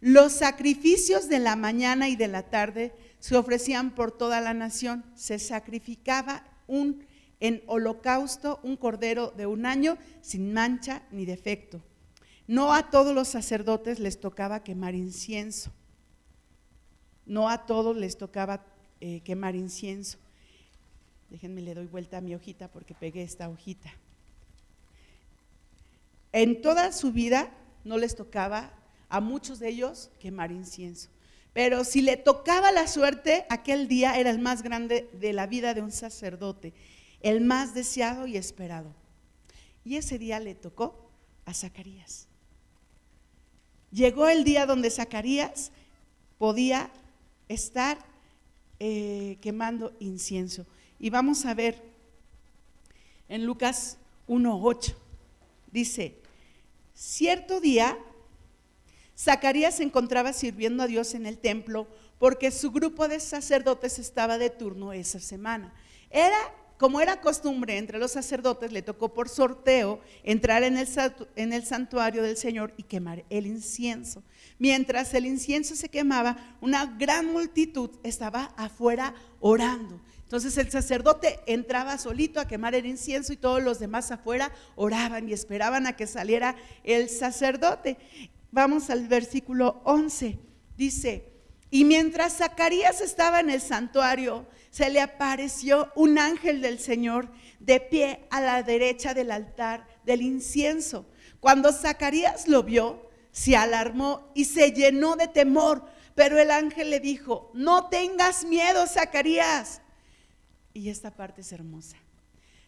Los 0.00 0.32
sacrificios 0.32 1.28
de 1.28 1.38
la 1.38 1.56
mañana 1.56 2.08
y 2.08 2.16
de 2.16 2.28
la 2.28 2.42
tarde 2.42 2.92
se 3.24 3.38
ofrecían 3.38 3.94
por 3.94 4.12
toda 4.12 4.42
la 4.42 4.52
nación. 4.52 5.02
Se 5.14 5.38
sacrificaba 5.38 6.44
un, 6.66 7.06
en 7.40 7.62
holocausto 7.68 8.60
un 8.62 8.76
cordero 8.76 9.32
de 9.34 9.46
un 9.46 9.64
año 9.64 9.96
sin 10.20 10.52
mancha 10.52 11.00
ni 11.10 11.24
defecto. 11.24 11.80
No 12.46 12.74
a 12.74 12.90
todos 12.90 13.14
los 13.14 13.28
sacerdotes 13.28 13.98
les 13.98 14.20
tocaba 14.20 14.62
quemar 14.62 14.94
incienso. 14.94 15.72
No 17.24 17.48
a 17.48 17.64
todos 17.64 17.96
les 17.96 18.18
tocaba 18.18 18.62
eh, 19.00 19.22
quemar 19.24 19.56
incienso. 19.56 20.18
Déjenme, 21.30 21.62
le 21.62 21.72
doy 21.72 21.86
vuelta 21.86 22.18
a 22.18 22.20
mi 22.20 22.34
hojita 22.34 22.68
porque 22.68 22.92
pegué 22.92 23.22
esta 23.22 23.48
hojita. 23.48 23.90
En 26.32 26.60
toda 26.60 26.92
su 26.92 27.10
vida 27.10 27.48
no 27.84 27.96
les 27.96 28.16
tocaba 28.16 28.70
a 29.08 29.20
muchos 29.20 29.60
de 29.60 29.70
ellos 29.70 30.10
quemar 30.20 30.52
incienso. 30.52 31.13
Pero 31.54 31.84
si 31.84 32.02
le 32.02 32.16
tocaba 32.16 32.72
la 32.72 32.88
suerte, 32.88 33.46
aquel 33.48 33.86
día 33.86 34.18
era 34.18 34.30
el 34.30 34.40
más 34.40 34.62
grande 34.62 35.08
de 35.12 35.32
la 35.32 35.46
vida 35.46 35.72
de 35.72 35.82
un 35.82 35.92
sacerdote, 35.92 36.74
el 37.20 37.40
más 37.40 37.74
deseado 37.74 38.26
y 38.26 38.36
esperado. 38.36 38.92
Y 39.84 39.96
ese 39.96 40.18
día 40.18 40.40
le 40.40 40.56
tocó 40.56 41.08
a 41.44 41.54
Zacarías. 41.54 42.26
Llegó 43.92 44.28
el 44.28 44.42
día 44.42 44.66
donde 44.66 44.90
Zacarías 44.90 45.70
podía 46.38 46.90
estar 47.48 47.98
eh, 48.80 49.38
quemando 49.40 49.94
incienso. 50.00 50.66
Y 50.98 51.10
vamos 51.10 51.44
a 51.46 51.54
ver 51.54 51.80
en 53.28 53.46
Lucas 53.46 53.98
1.8, 54.26 54.94
dice, 55.70 56.18
cierto 56.94 57.60
día 57.60 57.96
Zacarías 59.16 59.76
se 59.76 59.84
encontraba 59.84 60.32
sirviendo 60.32 60.82
a 60.82 60.86
Dios 60.86 61.14
en 61.14 61.26
el 61.26 61.38
templo 61.38 61.86
porque 62.18 62.50
su 62.50 62.70
grupo 62.70 63.08
de 63.08 63.20
sacerdotes 63.20 63.98
estaba 63.98 64.38
de 64.38 64.50
turno 64.50 64.92
esa 64.92 65.20
semana. 65.20 65.72
Era, 66.10 66.36
como 66.78 67.00
era 67.00 67.20
costumbre 67.20 67.76
entre 67.78 67.98
los 67.98 68.12
sacerdotes, 68.12 68.72
le 68.72 68.82
tocó 68.82 69.12
por 69.12 69.28
sorteo 69.28 70.00
entrar 70.22 70.62
en 70.62 70.76
el, 70.76 70.88
en 71.36 71.52
el 71.52 71.64
santuario 71.64 72.22
del 72.22 72.36
Señor 72.36 72.72
y 72.76 72.84
quemar 72.84 73.24
el 73.30 73.46
incienso. 73.46 74.22
Mientras 74.58 75.14
el 75.14 75.26
incienso 75.26 75.76
se 75.76 75.88
quemaba, 75.88 76.56
una 76.60 76.86
gran 76.86 77.32
multitud 77.32 77.90
estaba 78.02 78.54
afuera 78.56 79.14
orando. 79.40 80.00
Entonces 80.22 80.56
el 80.56 80.70
sacerdote 80.70 81.38
entraba 81.46 81.98
solito 81.98 82.40
a 82.40 82.48
quemar 82.48 82.74
el 82.74 82.86
incienso 82.86 83.32
y 83.32 83.36
todos 83.36 83.62
los 83.62 83.78
demás 83.78 84.10
afuera 84.10 84.50
oraban 84.74 85.28
y 85.28 85.32
esperaban 85.32 85.86
a 85.86 85.96
que 85.96 86.06
saliera 86.06 86.56
el 86.82 87.08
sacerdote. 87.08 87.98
Vamos 88.54 88.88
al 88.88 89.08
versículo 89.08 89.82
11. 89.82 90.38
Dice, 90.76 91.32
y 91.70 91.84
mientras 91.84 92.36
Zacarías 92.36 93.00
estaba 93.00 93.40
en 93.40 93.50
el 93.50 93.60
santuario, 93.60 94.46
se 94.70 94.90
le 94.90 95.00
apareció 95.00 95.90
un 95.96 96.20
ángel 96.20 96.62
del 96.62 96.78
Señor 96.78 97.28
de 97.58 97.80
pie 97.80 98.28
a 98.30 98.40
la 98.40 98.62
derecha 98.62 99.12
del 99.12 99.32
altar 99.32 99.88
del 100.04 100.22
incienso. 100.22 101.04
Cuando 101.40 101.72
Zacarías 101.72 102.46
lo 102.46 102.62
vio, 102.62 103.10
se 103.32 103.56
alarmó 103.56 104.30
y 104.36 104.44
se 104.44 104.70
llenó 104.70 105.16
de 105.16 105.26
temor, 105.26 105.84
pero 106.14 106.38
el 106.38 106.52
ángel 106.52 106.90
le 106.90 107.00
dijo, 107.00 107.50
no 107.54 107.88
tengas 107.88 108.44
miedo, 108.44 108.86
Zacarías. 108.86 109.80
Y 110.72 110.90
esta 110.90 111.10
parte 111.10 111.40
es 111.40 111.50
hermosa. 111.50 111.96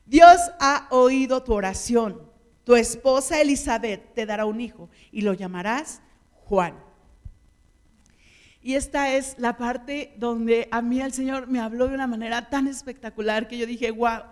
Dios 0.04 0.40
ha 0.58 0.88
oído 0.90 1.44
tu 1.44 1.54
oración. 1.54 2.34
Tu 2.66 2.74
esposa 2.74 3.40
Elizabeth 3.40 4.12
te 4.12 4.26
dará 4.26 4.44
un 4.44 4.60
hijo 4.60 4.90
y 5.12 5.20
lo 5.20 5.34
llamarás 5.34 6.02
Juan. 6.32 6.74
Y 8.60 8.74
esta 8.74 9.14
es 9.14 9.36
la 9.38 9.56
parte 9.56 10.14
donde 10.18 10.66
a 10.72 10.82
mí 10.82 11.00
el 11.00 11.12
Señor 11.12 11.46
me 11.46 11.60
habló 11.60 11.86
de 11.86 11.94
una 11.94 12.08
manera 12.08 12.50
tan 12.50 12.66
espectacular 12.66 13.46
que 13.46 13.56
yo 13.56 13.66
dije, 13.66 13.92
wow, 13.92 14.22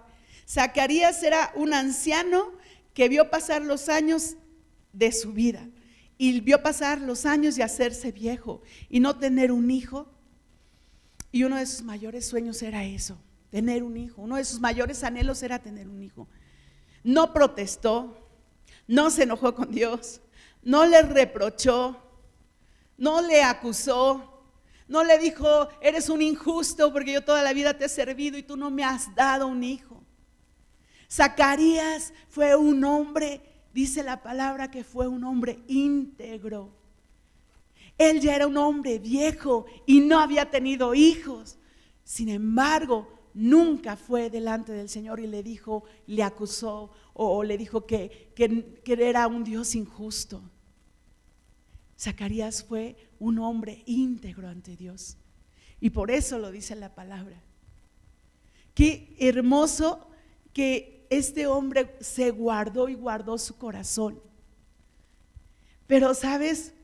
Zacarías 0.49 1.23
era 1.23 1.53
un 1.55 1.73
anciano 1.73 2.51
que 2.93 3.09
vio 3.09 3.31
pasar 3.31 3.63
los 3.63 3.89
años 3.89 4.35
de 4.93 5.13
su 5.13 5.33
vida 5.33 5.69
y 6.19 6.41
vio 6.41 6.61
pasar 6.61 7.01
los 7.01 7.27
años 7.27 7.55
de 7.55 7.63
hacerse 7.63 8.11
viejo 8.11 8.63
y 8.91 8.99
no 8.99 9.17
tener 9.17 9.53
un 9.53 9.71
hijo. 9.71 10.13
Y 11.31 11.45
uno 11.45 11.55
de 11.55 11.67
sus 11.67 11.83
mayores 11.83 12.27
sueños 12.27 12.61
era 12.65 12.83
eso, 12.83 13.17
tener 13.51 13.85
un 13.85 13.97
hijo. 13.97 14.23
Uno 14.23 14.35
de 14.35 14.45
sus 14.45 14.59
mayores 14.59 15.05
anhelos 15.05 15.41
era 15.45 15.61
tener 15.61 15.89
un 15.89 16.03
hijo. 16.03 16.27
No 17.05 17.33
protestó, 17.33 18.24
no 18.87 19.11
se 19.11 19.25
enojó 19.25 19.55
con 19.55 19.71
Dios, 19.71 20.21
no 20.63 20.87
le 20.87 21.03
reprochó, 21.03 21.97
no 22.97 23.23
le 23.23 23.43
acusó, 23.43 24.43
no 24.87 25.03
le 25.03 25.19
dijo, 25.19 25.69
eres 25.81 26.09
un 26.09 26.23
injusto 26.23 26.93
porque 26.93 27.13
yo 27.13 27.25
toda 27.25 27.43
la 27.43 27.53
vida 27.53 27.77
te 27.77 27.87
he 27.87 27.89
servido 27.89 28.37
y 28.37 28.43
tú 28.43 28.57
no 28.57 28.71
me 28.71 28.85
has 28.85 29.15
dado 29.15 29.47
un 29.47 29.65
hijo. 29.65 30.03
Zacarías 31.11 32.13
fue 32.29 32.57
un 32.57 32.85
hombre, 32.85 33.41
dice 33.73 34.03
la 34.03 34.23
palabra 34.23 34.71
que 34.71 34.85
fue 34.85 35.07
un 35.09 35.25
hombre 35.25 35.61
íntegro. 35.69 36.71
Él 37.97 38.21
ya 38.21 38.35
era 38.35 38.47
un 38.47 38.57
hombre 38.57 38.99
viejo 38.99 39.67
y 39.87 40.01
no 40.01 40.19
había 40.19 40.51
tenido 40.51 40.95
hijos. 40.95 41.57
Sin 42.03 42.29
embargo, 42.29 43.09
nunca 43.33 43.97
fue 43.97 44.31
delante 44.31 44.73
del 44.73 44.89
Señor 44.89 45.21
y 45.21 45.27
le 45.27 45.43
dijo, 45.43 45.85
le 46.07 46.23
acusó 46.23 46.91
o, 47.15 47.43
le 47.43 47.57
dijo 47.57 47.87
que, 47.87 48.33
que, 48.35 48.83
que 48.85 49.09
era 49.09 49.27
un 49.27 49.45
Dios 49.45 49.75
injusto. 49.75 50.43
Zacarías 51.99 52.65
fue 52.65 52.97
un 53.19 53.39
hombre 53.39 53.83
íntegro 53.87 54.49
ante 54.49 54.77
Dios. 54.77 55.17
Y 55.81 55.91
por 55.91 56.11
eso 56.11 56.39
lo 56.39 56.51
dice 56.51 56.75
la 56.75 56.95
palabra. 56.95 57.41
Qué 58.75 59.17
hermoso 59.19 60.09
que 60.53 61.07
este 61.09 61.47
hombre 61.47 61.97
se 62.01 62.31
guardó 62.31 62.89
y 62.89 62.95
guardó 62.95 63.39
su 63.39 63.57
corazón. 63.57 64.21
Pero 65.87 66.15
sabes, 66.15 66.75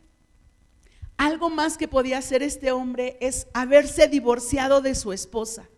algo 1.16 1.50
más 1.50 1.76
que 1.76 1.88
podía 1.88 2.18
hacer 2.18 2.42
este 2.42 2.72
hombre 2.72 3.18
es 3.20 3.48
haberse 3.52 4.08
divorciado 4.08 4.80
de 4.80 4.94
su 4.94 5.12
esposa 5.12 5.68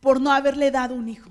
por 0.00 0.20
no 0.20 0.32
haberle 0.32 0.70
dado 0.70 0.94
un 0.94 1.08
hijo. 1.08 1.30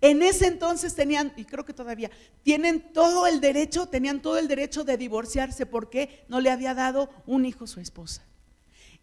En 0.00 0.22
ese 0.22 0.46
entonces 0.46 0.94
tenían, 0.94 1.32
y 1.36 1.44
creo 1.44 1.64
que 1.64 1.72
todavía, 1.72 2.10
tienen 2.42 2.92
todo 2.92 3.26
el 3.26 3.40
derecho, 3.40 3.86
tenían 3.86 4.20
todo 4.20 4.38
el 4.38 4.46
derecho 4.46 4.84
de 4.84 4.96
divorciarse 4.96 5.64
porque 5.64 6.24
no 6.28 6.40
le 6.40 6.50
había 6.50 6.74
dado 6.74 7.10
un 7.26 7.46
hijo 7.46 7.64
a 7.64 7.68
su 7.68 7.80
esposa. 7.80 8.22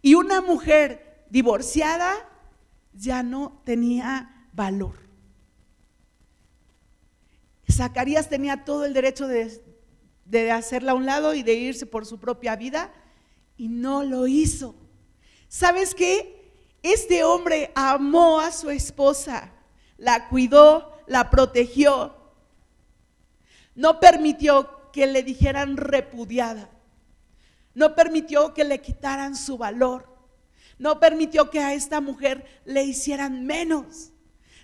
Y 0.01 0.15
una 0.15 0.41
mujer 0.41 1.25
divorciada 1.29 2.13
ya 2.93 3.23
no 3.23 3.61
tenía 3.65 4.47
valor. 4.53 4.95
Zacarías 7.71 8.29
tenía 8.29 8.65
todo 8.65 8.85
el 8.85 8.93
derecho 8.93 9.27
de, 9.27 9.63
de 10.25 10.51
hacerla 10.51 10.91
a 10.91 10.95
un 10.95 11.07
lado 11.07 11.33
y 11.33 11.41
de 11.41 11.53
irse 11.53 11.87
por 11.87 12.05
su 12.05 12.19
propia 12.19 12.55
vida 12.55 12.93
y 13.57 13.67
no 13.67 14.03
lo 14.03 14.27
hizo. 14.27 14.75
¿Sabes 15.47 15.95
qué? 15.95 16.51
Este 16.83 17.23
hombre 17.23 17.71
amó 17.73 18.39
a 18.39 18.51
su 18.51 18.69
esposa 18.69 19.52
la 19.97 20.27
cuidó, 20.29 20.97
la 21.07 21.29
protegió. 21.29 22.15
No 23.75 23.99
permitió 23.99 24.91
que 24.91 25.07
le 25.07 25.23
dijeran 25.23 25.77
repudiada. 25.77 26.69
No 27.73 27.95
permitió 27.95 28.53
que 28.53 28.63
le 28.63 28.81
quitaran 28.81 29.35
su 29.35 29.57
valor. 29.57 30.07
No 30.77 30.99
permitió 30.99 31.49
que 31.49 31.59
a 31.59 31.73
esta 31.73 32.01
mujer 32.01 32.61
le 32.65 32.83
hicieran 32.83 33.45
menos. 33.45 34.11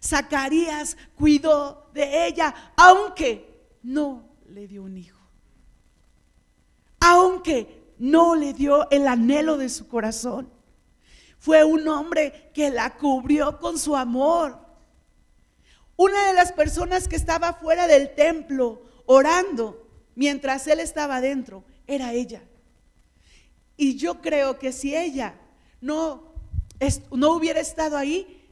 Zacarías 0.04 0.98
cuidó 1.16 1.90
de 1.94 2.28
ella, 2.28 2.54
aunque 2.78 3.68
no 3.84 4.30
le 4.48 4.68
dio 4.68 4.84
un 4.84 4.98
hijo. 4.98 5.20
Aunque 7.00 7.94
no 7.98 8.36
le 8.36 8.54
dio 8.54 8.90
el 8.92 9.08
anhelo 9.08 9.58
de 9.58 9.70
su 9.70 9.88
corazón. 9.88 10.50
Fue 11.38 11.64
un 11.64 11.88
hombre 11.88 12.52
que 12.54 12.70
la 12.70 12.96
cubrió 12.98 13.60
con 13.60 13.78
su 13.78 13.96
amor. 13.96 14.60
Una 16.00 16.28
de 16.28 16.34
las 16.34 16.54
personas 16.54 17.10
que 17.10 17.18
estaba 17.18 17.52
fuera 17.52 17.86
del 17.86 18.16
templo 18.16 18.82
orando 19.06 19.86
mientras 20.16 20.66
él 20.68 20.80
estaba 20.80 21.20
dentro 21.20 21.66
era 21.88 22.14
ella. 22.14 22.42
Y 23.76 23.98
yo 23.98 24.22
creo 24.22 24.60
que 24.60 24.72
si 24.72 24.96
ella 24.96 25.36
no, 25.82 26.36
no 27.12 27.34
hubiera 27.34 27.60
estado 27.60 27.98
ahí, 27.98 28.48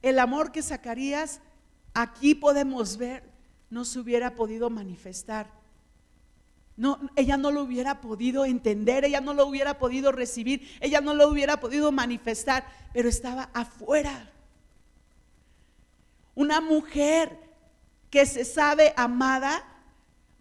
el 0.00 0.20
amor 0.20 0.52
que 0.52 0.62
Zacarías 0.62 1.40
aquí 1.92 2.36
podemos 2.36 2.98
ver 2.98 3.24
no 3.68 3.84
se 3.84 3.98
hubiera 3.98 4.36
podido 4.36 4.70
manifestar. 4.70 5.50
No, 6.76 7.00
ella 7.16 7.36
no 7.36 7.50
lo 7.50 7.64
hubiera 7.64 8.00
podido 8.00 8.44
entender, 8.44 9.04
ella 9.04 9.20
no 9.20 9.34
lo 9.34 9.44
hubiera 9.44 9.76
podido 9.76 10.12
recibir, 10.12 10.70
ella 10.78 11.00
no 11.00 11.14
lo 11.14 11.26
hubiera 11.30 11.58
podido 11.58 11.90
manifestar, 11.90 12.64
pero 12.92 13.08
estaba 13.08 13.50
afuera. 13.54 14.30
Una 16.40 16.62
mujer 16.62 17.38
que 18.08 18.24
se 18.24 18.46
sabe 18.46 18.94
amada 18.96 19.62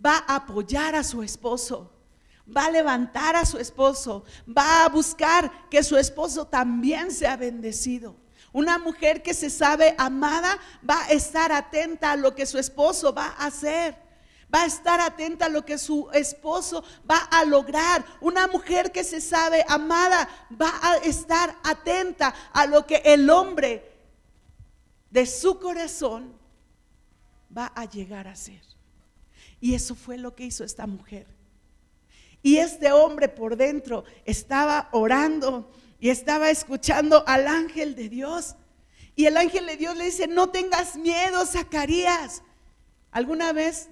va 0.04 0.24
a 0.26 0.38
apoyar 0.38 0.96
a 0.96 1.04
su 1.04 1.22
esposo, 1.24 1.92
va 2.48 2.68
a 2.68 2.72
levantar 2.72 3.36
a 3.36 3.46
su 3.46 3.58
esposo, 3.58 4.24
va 4.48 4.86
a 4.86 4.88
buscar 4.88 5.68
que 5.70 5.84
su 5.84 5.98
esposo 5.98 6.48
también 6.48 7.12
sea 7.12 7.36
bendecido. 7.36 8.16
Una 8.54 8.78
mujer 8.78 9.22
que 9.22 9.34
se 9.34 9.50
sabe 9.50 9.94
amada 9.98 10.58
va 10.90 11.04
a 11.04 11.10
estar 11.10 11.52
atenta 11.52 12.14
a 12.14 12.16
lo 12.16 12.34
que 12.34 12.46
su 12.46 12.58
esposo 12.58 13.14
va 13.14 13.36
a 13.38 13.48
hacer. 13.48 13.98
Va 14.56 14.62
a 14.62 14.68
estar 14.68 15.02
atenta 15.02 15.48
a 15.48 15.50
lo 15.50 15.66
que 15.66 15.78
su 15.78 16.10
esposo 16.14 16.82
va 17.12 17.18
a 17.30 17.44
lograr. 17.44 18.06
Una 18.22 18.48
mujer 18.48 18.94
que 18.94 19.04
se 19.04 19.20
sabe 19.20 19.66
amada 19.68 20.30
va 20.50 20.72
a 20.82 20.96
estar 21.00 21.58
atenta 21.62 22.34
a 22.54 22.68
lo 22.68 22.88
que 22.88 23.02
el 23.04 23.30
hombre 23.30 23.99
de 25.10 25.26
su 25.26 25.60
corazón 25.60 26.34
va 27.56 27.72
a 27.76 27.86
llegar 27.86 28.28
a 28.28 28.36
ser. 28.36 28.62
Y 29.60 29.74
eso 29.74 29.96
fue 29.96 30.18
lo 30.18 30.36
que 30.36 30.46
hizo 30.46 30.64
esta 30.64 30.88
mujer. 30.88 31.28
Y 32.42 32.58
este 32.58 32.92
hombre 32.92 33.28
por 33.28 33.58
dentro 33.58 34.06
estaba 34.26 34.90
orando 34.92 35.72
y 36.00 36.10
estaba 36.10 36.50
escuchando 36.50 37.24
al 37.28 37.48
ángel 37.48 37.96
de 37.96 38.08
Dios. 38.08 38.56
Y 39.16 39.26
el 39.26 39.36
ángel 39.36 39.66
de 39.66 39.76
Dios 39.76 39.98
le 39.98 40.06
dice, 40.06 40.28
no 40.28 40.50
tengas 40.50 40.96
miedo, 40.96 41.46
Zacarías. 41.46 42.42
¿Alguna 43.12 43.52
vez, 43.52 43.90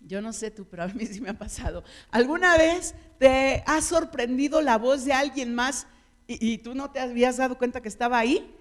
yo 0.00 0.22
no 0.22 0.32
sé 0.32 0.50
tú, 0.50 0.64
pero 0.64 0.84
a 0.84 0.88
mí 0.88 1.04
sí 1.04 1.20
me 1.20 1.30
ha 1.30 1.38
pasado, 1.38 1.84
¿alguna 2.10 2.56
vez 2.56 2.94
te 3.18 3.62
ha 3.66 3.82
sorprendido 3.82 4.62
la 4.62 4.78
voz 4.78 5.04
de 5.04 5.12
alguien 5.12 5.54
más 5.54 5.86
y, 6.26 6.52
y 6.52 6.58
tú 6.58 6.74
no 6.74 6.90
te 6.90 7.00
habías 7.00 7.36
dado 7.36 7.58
cuenta 7.58 7.82
que 7.82 7.88
estaba 7.88 8.18
ahí? 8.18 8.56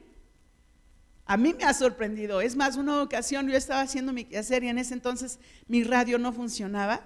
A 1.30 1.38
mí 1.38 1.54
me 1.54 1.64
ha 1.64 1.76
sorprendido. 1.76 2.42
Es 2.42 2.56
más, 2.56 2.76
una 2.76 3.04
ocasión 3.04 3.48
yo 3.48 3.56
estaba 3.56 3.82
haciendo 3.82 4.12
mi 4.12 4.26
quehacer 4.26 4.64
y 4.64 4.70
en 4.70 4.80
ese 4.80 4.96
entonces 4.96 5.38
mi 5.68 5.84
radio 5.84 6.18
no 6.18 6.34
funcionaba. 6.34 7.02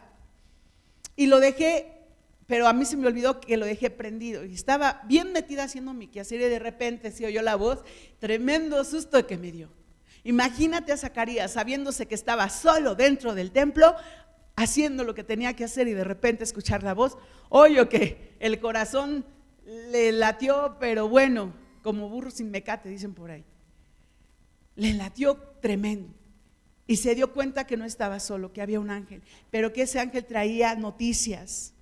Y 1.17 1.25
lo 1.25 1.41
dejé, 1.41 1.91
pero 2.47 2.69
a 2.69 2.71
mí 2.71 2.85
se 2.85 2.95
me 2.95 3.05
olvidó 3.05 3.41
que 3.41 3.57
lo 3.57 3.65
dejé 3.65 3.89
prendido. 3.89 4.45
Y 4.45 4.53
estaba 4.53 5.01
bien 5.09 5.33
metida 5.33 5.63
haciendo 5.63 5.93
mi 5.93 6.07
quehacer 6.07 6.39
y 6.39 6.45
de 6.45 6.57
repente 6.57 7.11
se 7.11 7.25
oyó 7.25 7.41
la 7.41 7.57
voz. 7.57 7.83
Tremendo 8.19 8.81
susto 8.85 9.27
que 9.27 9.37
me 9.37 9.51
dio. 9.51 9.67
Imagínate 10.23 10.93
a 10.93 10.97
Zacarías 10.97 11.51
sabiéndose 11.51 12.05
que 12.05 12.15
estaba 12.15 12.47
solo 12.47 12.95
dentro 12.95 13.35
del 13.35 13.51
templo, 13.51 13.93
haciendo 14.55 15.03
lo 15.03 15.15
que 15.15 15.25
tenía 15.25 15.53
que 15.53 15.65
hacer 15.65 15.89
y 15.89 15.93
de 15.93 16.05
repente 16.05 16.45
escuchar 16.45 16.81
la 16.81 16.93
voz. 16.93 17.17
Oye, 17.49 17.89
que 17.89 18.37
el 18.39 18.61
corazón 18.61 19.25
le 19.65 20.13
latió, 20.13 20.77
pero 20.79 21.09
bueno, 21.09 21.53
como 21.81 22.07
burro 22.07 22.31
sin 22.31 22.51
mecate, 22.51 22.87
dicen 22.87 23.13
por 23.13 23.29
ahí 23.29 23.43
le 24.75 24.93
latió 24.93 25.37
tremendo. 25.61 26.13
Y 26.85 26.97
se 26.97 27.15
dio 27.15 27.31
cuenta 27.31 27.65
que 27.65 27.77
no 27.77 27.85
estaba 27.85 28.19
solo, 28.19 28.51
que 28.51 28.61
había 28.61 28.79
un 28.79 28.89
ángel, 28.89 29.21
pero 29.49 29.71
que 29.71 29.83
ese 29.83 29.99
ángel 29.99 30.25
traía 30.25 30.75
noticias. 30.75 31.73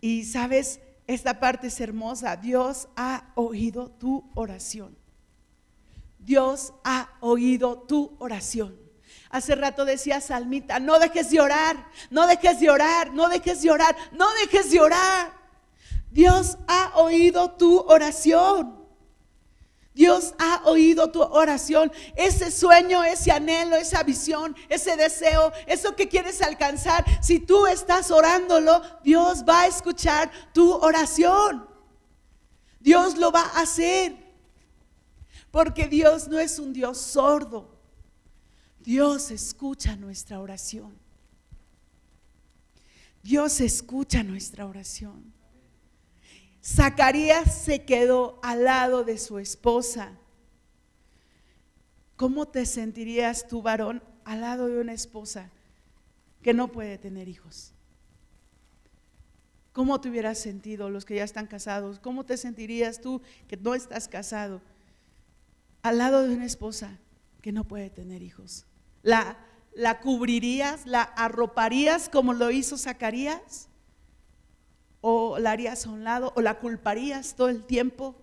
Y 0.00 0.24
sabes, 0.24 0.80
esta 1.06 1.40
parte 1.40 1.68
es 1.68 1.80
hermosa. 1.80 2.36
Dios 2.36 2.88
ha 2.96 3.32
oído 3.34 3.90
tu 3.90 4.28
oración. 4.34 4.96
Dios 6.18 6.74
ha 6.84 7.16
oído 7.20 7.78
tu 7.78 8.14
oración. 8.18 8.76
Hace 9.30 9.54
rato 9.54 9.84
decía 9.84 10.20
Salmita, 10.20 10.80
no 10.80 10.98
dejes 10.98 11.30
de 11.30 11.40
orar, 11.40 11.90
no 12.10 12.26
dejes 12.26 12.60
de 12.60 12.70
orar, 12.70 13.12
no 13.12 13.28
dejes 13.28 13.62
de 13.62 13.70
orar, 13.70 13.96
no 14.12 14.26
dejes 14.40 14.70
de 14.70 14.80
orar. 14.80 15.32
Dios 16.10 16.58
ha 16.66 16.92
oído 16.96 17.52
tu 17.52 17.78
oración. 17.78 18.77
Dios 19.98 20.32
ha 20.38 20.62
oído 20.64 21.10
tu 21.10 21.20
oración, 21.20 21.90
ese 22.14 22.52
sueño, 22.52 23.02
ese 23.02 23.32
anhelo, 23.32 23.74
esa 23.74 24.04
visión, 24.04 24.54
ese 24.68 24.96
deseo, 24.96 25.52
eso 25.66 25.96
que 25.96 26.08
quieres 26.08 26.40
alcanzar. 26.40 27.04
Si 27.20 27.40
tú 27.40 27.66
estás 27.66 28.12
orándolo, 28.12 28.80
Dios 29.02 29.42
va 29.42 29.62
a 29.62 29.66
escuchar 29.66 30.30
tu 30.54 30.72
oración. 30.72 31.68
Dios 32.78 33.18
lo 33.18 33.32
va 33.32 33.40
a 33.40 33.62
hacer. 33.62 34.14
Porque 35.50 35.88
Dios 35.88 36.28
no 36.28 36.38
es 36.38 36.60
un 36.60 36.72
Dios 36.72 36.98
sordo. 36.98 37.76
Dios 38.78 39.32
escucha 39.32 39.96
nuestra 39.96 40.38
oración. 40.38 40.96
Dios 43.24 43.60
escucha 43.60 44.22
nuestra 44.22 44.64
oración. 44.64 45.34
Zacarías 46.74 47.62
se 47.64 47.84
quedó 47.86 48.38
al 48.42 48.64
lado 48.64 49.02
de 49.02 49.16
su 49.16 49.38
esposa. 49.38 50.12
¿Cómo 52.16 52.46
te 52.46 52.66
sentirías 52.66 53.48
tú, 53.48 53.62
varón, 53.62 54.02
al 54.24 54.42
lado 54.42 54.68
de 54.68 54.78
una 54.78 54.92
esposa 54.92 55.50
que 56.42 56.52
no 56.52 56.68
puede 56.70 56.98
tener 56.98 57.26
hijos? 57.26 57.72
¿Cómo 59.72 59.98
te 60.00 60.10
hubieras 60.10 60.38
sentido 60.38 60.90
los 60.90 61.06
que 61.06 61.14
ya 61.16 61.24
están 61.24 61.46
casados? 61.46 62.00
¿Cómo 62.00 62.26
te 62.26 62.36
sentirías 62.36 63.00
tú 63.00 63.22
que 63.46 63.56
no 63.56 63.74
estás 63.74 64.06
casado 64.06 64.60
al 65.80 65.96
lado 65.96 66.22
de 66.28 66.34
una 66.34 66.44
esposa 66.44 66.98
que 67.40 67.50
no 67.50 67.64
puede 67.64 67.88
tener 67.88 68.20
hijos? 68.20 68.66
¿La, 69.02 69.38
la 69.72 70.00
cubrirías, 70.00 70.86
la 70.86 71.02
arroparías 71.02 72.10
como 72.10 72.34
lo 72.34 72.50
hizo 72.50 72.76
Zacarías? 72.76 73.68
O 75.00 75.38
la 75.38 75.52
harías 75.52 75.86
a 75.86 75.90
un 75.90 76.04
lado 76.04 76.32
o 76.36 76.40
la 76.40 76.58
culparías 76.58 77.34
todo 77.34 77.48
el 77.48 77.64
tiempo. 77.64 78.16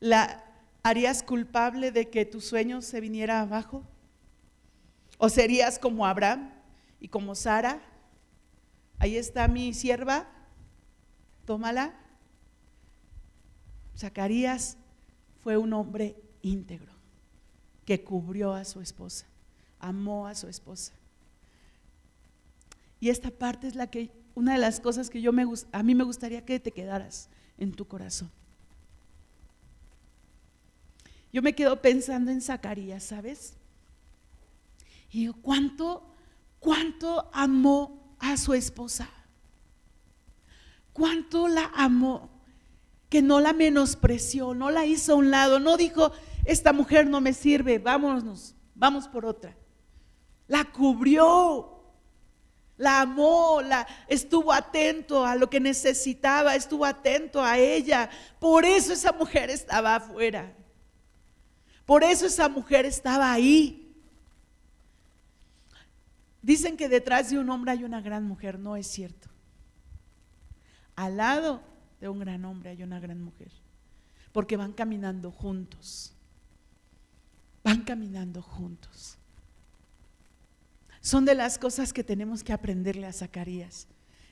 ¿La 0.00 0.44
harías 0.82 1.22
culpable 1.22 1.92
de 1.92 2.10
que 2.10 2.24
tu 2.24 2.40
sueño 2.40 2.82
se 2.82 3.00
viniera 3.00 3.40
abajo? 3.40 3.84
¿O 5.18 5.28
serías 5.28 5.78
como 5.78 6.06
Abraham 6.06 6.50
y 6.98 7.08
como 7.08 7.34
Sara? 7.34 7.80
Ahí 8.98 9.16
está 9.16 9.46
mi 9.46 9.72
sierva, 9.74 10.28
tómala. 11.44 11.94
Zacarías 13.96 14.76
fue 15.42 15.56
un 15.56 15.72
hombre 15.72 16.16
íntegro 16.40 16.92
que 17.84 18.02
cubrió 18.02 18.52
a 18.52 18.64
su 18.64 18.80
esposa, 18.80 19.26
amó 19.78 20.26
a 20.26 20.34
su 20.34 20.48
esposa. 20.48 20.92
Y 23.02 23.10
esta 23.10 23.32
parte 23.32 23.66
es 23.66 23.74
la 23.74 23.88
que, 23.88 24.12
una 24.36 24.52
de 24.52 24.60
las 24.60 24.78
cosas 24.78 25.10
que 25.10 25.20
yo 25.20 25.32
me, 25.32 25.44
a 25.72 25.82
mí 25.82 25.92
me 25.92 26.04
gustaría 26.04 26.44
que 26.44 26.60
te 26.60 26.70
quedaras 26.70 27.28
en 27.58 27.72
tu 27.72 27.84
corazón. 27.88 28.30
Yo 31.32 31.42
me 31.42 31.52
quedo 31.52 31.82
pensando 31.82 32.30
en 32.30 32.40
Zacarías, 32.40 33.02
¿sabes? 33.02 33.54
Y 35.10 35.22
digo, 35.22 35.34
¿cuánto, 35.42 36.14
cuánto 36.60 37.28
amó 37.32 38.14
a 38.20 38.36
su 38.36 38.54
esposa? 38.54 39.10
¿Cuánto 40.92 41.48
la 41.48 41.72
amó? 41.74 42.30
Que 43.08 43.20
no 43.20 43.40
la 43.40 43.52
menospreció, 43.52 44.54
no 44.54 44.70
la 44.70 44.86
hizo 44.86 45.14
a 45.14 45.16
un 45.16 45.32
lado, 45.32 45.58
no 45.58 45.76
dijo, 45.76 46.12
esta 46.44 46.72
mujer 46.72 47.08
no 47.08 47.20
me 47.20 47.32
sirve, 47.32 47.80
vámonos, 47.80 48.54
vamos 48.76 49.08
por 49.08 49.26
otra. 49.26 49.56
La 50.46 50.70
cubrió, 50.70 51.81
la 52.76 53.02
amó, 53.02 53.60
la, 53.62 53.86
estuvo 54.08 54.52
atento 54.52 55.24
a 55.24 55.36
lo 55.36 55.48
que 55.48 55.60
necesitaba, 55.60 56.54
estuvo 56.54 56.84
atento 56.84 57.42
a 57.42 57.58
ella. 57.58 58.10
Por 58.38 58.64
eso 58.64 58.92
esa 58.92 59.12
mujer 59.12 59.50
estaba 59.50 59.96
afuera. 59.96 60.52
Por 61.84 62.04
eso 62.04 62.26
esa 62.26 62.48
mujer 62.48 62.86
estaba 62.86 63.32
ahí. 63.32 63.78
Dicen 66.40 66.76
que 66.76 66.88
detrás 66.88 67.30
de 67.30 67.38
un 67.38 67.48
hombre 67.50 67.70
hay 67.70 67.84
una 67.84 68.00
gran 68.00 68.24
mujer, 68.24 68.58
no 68.58 68.76
es 68.76 68.86
cierto. 68.86 69.28
Al 70.96 71.16
lado 71.16 71.62
de 72.00 72.08
un 72.08 72.18
gran 72.18 72.44
hombre 72.44 72.70
hay 72.70 72.82
una 72.82 72.98
gran 72.98 73.22
mujer, 73.22 73.52
porque 74.32 74.56
van 74.56 74.72
caminando 74.72 75.30
juntos. 75.30 76.12
Van 77.62 77.82
caminando 77.82 78.42
juntos. 78.42 79.18
Son 81.02 81.24
de 81.24 81.34
las 81.34 81.58
cosas 81.58 81.92
que 81.92 82.04
tenemos 82.04 82.44
que 82.44 82.52
aprenderle 82.52 83.06
a 83.06 83.12
Zacarías 83.12 83.88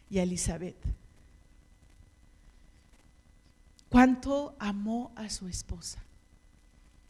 y 0.09 0.21
a 0.21 0.23
Elizabeth. 0.23 0.77
Cuánto 3.89 4.55
amó 4.61 5.13
a 5.17 5.29
su 5.31 5.49
esposa, 5.49 6.01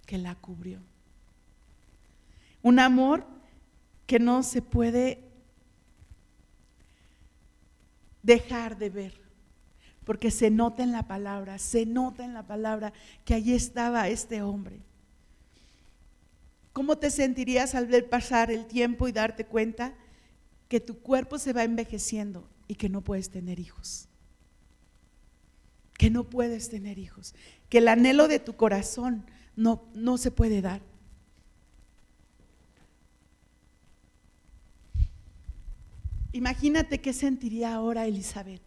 que 0.07 0.17
la 0.17 0.35
cubrió. 0.35 0.81
Un 2.63 2.79
amor 2.79 3.27
que 4.07 4.19
no 4.19 4.43
se 4.43 4.63
puede 4.63 5.23
dejar 8.23 8.79
de 8.79 8.89
ver, 8.89 9.21
porque 10.05 10.31
se 10.31 10.51
nota 10.51 10.83
en 10.83 10.91
la 10.91 11.07
palabra, 11.07 11.59
se 11.59 11.85
nota 11.85 12.25
en 12.25 12.33
la 12.33 12.47
palabra 12.47 12.95
que 13.27 13.35
allí 13.35 13.53
estaba 13.53 14.09
este 14.09 14.41
hombre. 14.41 14.81
¿Cómo 16.81 16.97
te 16.97 17.11
sentirías 17.11 17.75
al 17.75 17.87
ver 17.87 18.09
pasar 18.09 18.51
el 18.51 18.65
tiempo 18.65 19.07
y 19.07 19.13
darte 19.13 19.45
cuenta 19.45 19.95
que 20.67 20.81
tu 20.81 20.99
cuerpo 21.01 21.39
se 21.39 21.53
va 21.53 21.63
envejeciendo 21.63 22.49
y 22.69 22.77
que 22.77 22.89
no 22.89 23.03
puedes 23.03 23.29
tener 23.29 23.61
hijos? 23.61 24.09
Que 25.99 26.09
no 26.09 26.31
puedes 26.31 26.71
tener 26.71 26.99
hijos, 26.99 27.35
que 27.69 27.77
el 27.79 27.89
anhelo 27.89 28.29
de 28.29 28.39
tu 28.39 28.57
corazón 28.57 29.27
no, 29.57 29.91
no 29.93 30.17
se 30.17 30.31
puede 30.31 30.63
dar. 30.63 30.81
Imagínate 36.33 37.03
qué 37.03 37.13
sentiría 37.13 37.75
ahora 37.75 38.07
Elizabeth. 38.07 38.63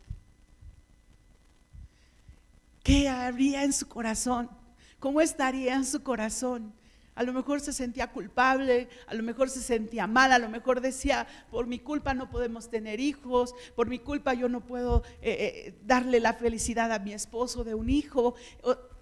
¿Qué 2.84 3.10
habría 3.10 3.64
en 3.64 3.74
su 3.74 3.88
corazón? 3.88 4.52
¿Cómo 5.00 5.20
estaría 5.20 5.74
en 5.74 5.84
su 5.84 6.04
corazón? 6.04 6.76
A 7.16 7.24
lo 7.24 7.34
mejor 7.34 7.62
se 7.62 7.74
sentía 7.74 8.12
culpable, 8.12 8.90
a 9.06 9.14
lo 9.14 9.22
mejor 9.22 9.50
se 9.50 9.62
sentía 9.62 10.08
mal, 10.08 10.32
a 10.32 10.40
lo 10.40 10.50
mejor 10.50 10.82
decía, 10.82 11.28
por 11.52 11.68
mi 11.68 11.80
culpa 11.80 12.14
no 12.14 12.30
podemos 12.30 12.70
tener 12.70 13.00
hijos, 13.00 13.54
por 13.76 13.88
mi 13.88 14.00
culpa 14.00 14.34
yo 14.34 14.50
no 14.50 14.62
puedo 14.62 15.04
eh, 15.22 15.66
eh, 15.68 15.80
darle 15.84 16.20
la 16.20 16.34
felicidad 16.34 16.92
a 16.92 17.00
mi 17.00 17.14
esposo 17.14 17.64
de 17.64 17.76
un 17.76 17.90
hijo. 17.90 18.34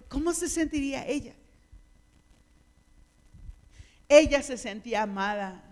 ¿Cómo 0.08 0.34
se 0.34 0.48
sentiría 0.48 1.06
ella? 1.06 1.34
Ella 4.08 4.42
se 4.42 4.58
sentía 4.58 5.02
amada. 5.02 5.64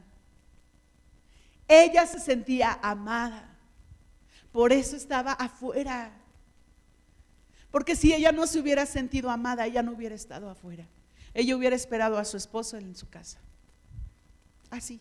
Ella 1.68 2.07
se 2.07 2.20
sentía 2.20 2.79
amada. 2.83 3.59
Por 4.50 4.72
eso 4.72 4.96
estaba 4.96 5.33
afuera. 5.33 6.11
Porque 7.70 7.94
si 7.94 8.14
ella 8.14 8.33
no 8.33 8.46
se 8.46 8.59
hubiera 8.59 8.87
sentido 8.87 9.31
amada, 9.31 9.66
ella 9.66 9.83
no 9.83 9.92
hubiera 9.92 10.14
estado 10.14 10.48
afuera. 10.48 10.88
Ella 11.35 11.57
hubiera 11.57 11.77
esperado 11.77 12.19
a 12.19 12.25
su 12.25 12.37
esposo 12.37 12.77
en 12.77 12.95
su 12.97 13.09
casa. 13.09 13.38
Así. 14.71 15.01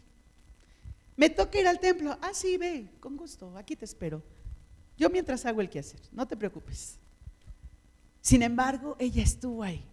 Me 1.15 1.29
toca 1.29 1.59
ir 1.59 1.67
al 1.67 1.79
templo. 1.79 2.17
Ah, 2.21 2.31
sí, 2.33 2.57
ve, 2.57 2.89
con 2.99 3.17
gusto, 3.17 3.57
aquí 3.57 3.75
te 3.75 3.85
espero. 3.85 4.23
Yo 4.97 5.09
mientras 5.09 5.45
hago 5.45 5.61
el 5.61 5.69
quehacer, 5.69 6.01
no 6.11 6.27
te 6.27 6.37
preocupes. 6.37 6.97
Sin 8.21 8.43
embargo, 8.43 8.95
ella 8.99 9.23
estuvo 9.23 9.63
ahí, 9.63 9.83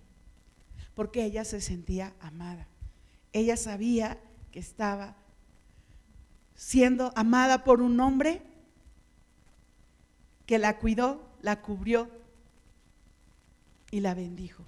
porque 0.94 1.24
ella 1.24 1.44
se 1.44 1.60
sentía 1.60 2.14
amada. 2.20 2.66
Ella 3.32 3.56
sabía 3.56 4.20
que 4.50 4.58
estaba 4.58 5.16
siendo 6.54 7.12
amada 7.14 7.64
por 7.64 7.82
un 7.82 8.00
hombre 8.00 8.42
que 10.46 10.58
la 10.58 10.78
cuidó, 10.78 11.28
la 11.42 11.60
cubrió 11.60 12.10
y 13.90 14.00
la 14.00 14.14
bendijo. 14.14 14.64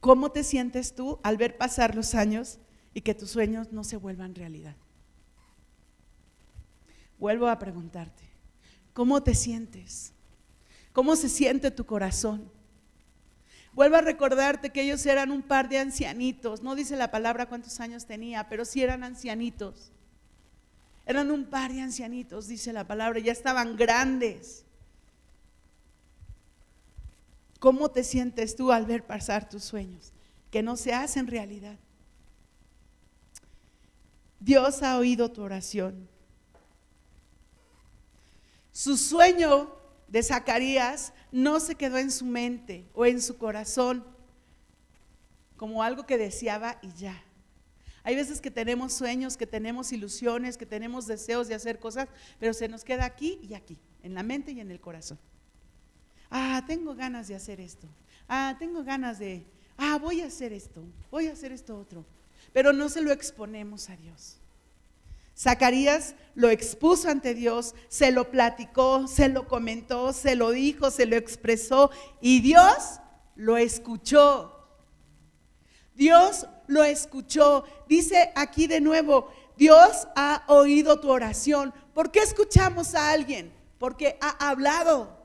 ¿Cómo 0.00 0.32
te 0.32 0.44
sientes 0.44 0.94
tú 0.94 1.18
al 1.22 1.36
ver 1.36 1.56
pasar 1.56 1.94
los 1.94 2.14
años 2.14 2.58
y 2.94 3.02
que 3.02 3.14
tus 3.14 3.30
sueños 3.30 3.72
no 3.72 3.84
se 3.84 3.96
vuelvan 3.96 4.34
realidad? 4.34 4.76
Vuelvo 7.18 7.48
a 7.48 7.58
preguntarte, 7.58 8.22
¿cómo 8.94 9.22
te 9.22 9.34
sientes? 9.34 10.12
¿Cómo 10.92 11.16
se 11.16 11.28
siente 11.28 11.70
tu 11.70 11.84
corazón 11.84 12.50
Vuelvo 13.72 13.96
a 13.96 14.00
recordarte 14.00 14.70
que 14.70 14.82
ellos 14.82 15.04
eran 15.06 15.30
un 15.30 15.42
par 15.42 15.68
de 15.68 15.78
ancianitos. 15.78 16.62
No 16.62 16.74
dice 16.74 16.96
la 16.96 17.10
palabra 17.10 17.46
cuántos 17.46 17.78
años 17.80 18.06
tenía, 18.06 18.48
pero 18.48 18.64
sí 18.64 18.82
eran 18.82 19.04
ancianitos. 19.04 19.92
Eran 21.06 21.30
un 21.30 21.44
par 21.44 21.72
de 21.72 21.80
ancianitos, 21.80 22.48
dice 22.48 22.72
la 22.72 22.86
palabra, 22.86 23.20
ya 23.20 23.32
estaban 23.32 23.76
grandes. 23.76 24.64
¿Cómo 27.60 27.90
te 27.90 28.02
sientes 28.02 28.56
tú 28.56 28.72
al 28.72 28.86
ver 28.86 29.06
pasar 29.06 29.48
tus 29.48 29.62
sueños? 29.62 30.12
Que 30.50 30.62
no 30.62 30.76
se 30.76 30.94
hacen 30.94 31.28
realidad. 31.28 31.78
Dios 34.40 34.82
ha 34.82 34.98
oído 34.98 35.30
tu 35.30 35.42
oración. 35.42 36.08
Su 38.72 38.96
sueño 38.96 39.76
de 40.08 40.22
Zacarías 40.22 41.12
no 41.30 41.60
se 41.60 41.74
quedó 41.74 41.98
en 41.98 42.10
su 42.10 42.24
mente 42.24 42.88
o 42.94 43.04
en 43.04 43.20
su 43.20 43.36
corazón 43.36 44.04
como 45.58 45.82
algo 45.82 46.06
que 46.06 46.16
deseaba 46.16 46.78
y 46.80 46.90
ya. 46.94 47.22
Hay 48.02 48.16
veces 48.16 48.40
que 48.40 48.50
tenemos 48.50 48.94
sueños, 48.94 49.36
que 49.36 49.46
tenemos 49.46 49.92
ilusiones, 49.92 50.56
que 50.56 50.64
tenemos 50.64 51.06
deseos 51.06 51.48
de 51.48 51.54
hacer 51.54 51.78
cosas, 51.78 52.08
pero 52.38 52.54
se 52.54 52.68
nos 52.68 52.84
queda 52.84 53.04
aquí 53.04 53.38
y 53.42 53.52
aquí, 53.52 53.78
en 54.02 54.14
la 54.14 54.22
mente 54.22 54.52
y 54.52 54.60
en 54.60 54.70
el 54.70 54.80
corazón. 54.80 55.18
Ah, 56.30 56.62
tengo 56.66 56.94
ganas 56.94 57.28
de 57.28 57.34
hacer 57.34 57.60
esto. 57.60 57.88
Ah, 58.28 58.56
tengo 58.58 58.84
ganas 58.84 59.18
de, 59.18 59.44
ah, 59.76 59.98
voy 60.00 60.20
a 60.20 60.26
hacer 60.26 60.52
esto, 60.52 60.84
voy 61.10 61.26
a 61.26 61.32
hacer 61.32 61.52
esto 61.52 61.76
otro. 61.76 62.04
Pero 62.52 62.72
no 62.72 62.88
se 62.88 63.00
lo 63.00 63.12
exponemos 63.12 63.90
a 63.90 63.96
Dios. 63.96 64.36
Zacarías 65.36 66.14
lo 66.34 66.50
expuso 66.50 67.08
ante 67.08 67.34
Dios, 67.34 67.74
se 67.88 68.10
lo 68.12 68.30
platicó, 68.30 69.08
se 69.08 69.28
lo 69.28 69.48
comentó, 69.48 70.12
se 70.12 70.36
lo 70.36 70.50
dijo, 70.50 70.90
se 70.90 71.06
lo 71.06 71.16
expresó 71.16 71.90
y 72.20 72.40
Dios 72.40 73.00
lo 73.36 73.56
escuchó. 73.56 74.54
Dios 75.94 76.46
lo 76.66 76.84
escuchó. 76.84 77.64
Dice 77.88 78.32
aquí 78.34 78.66
de 78.66 78.80
nuevo, 78.80 79.32
Dios 79.56 80.08
ha 80.14 80.44
oído 80.46 81.00
tu 81.00 81.10
oración. 81.10 81.72
¿Por 81.94 82.10
qué 82.10 82.20
escuchamos 82.20 82.94
a 82.94 83.10
alguien? 83.10 83.52
Porque 83.78 84.18
ha 84.20 84.50
hablado, 84.50 85.19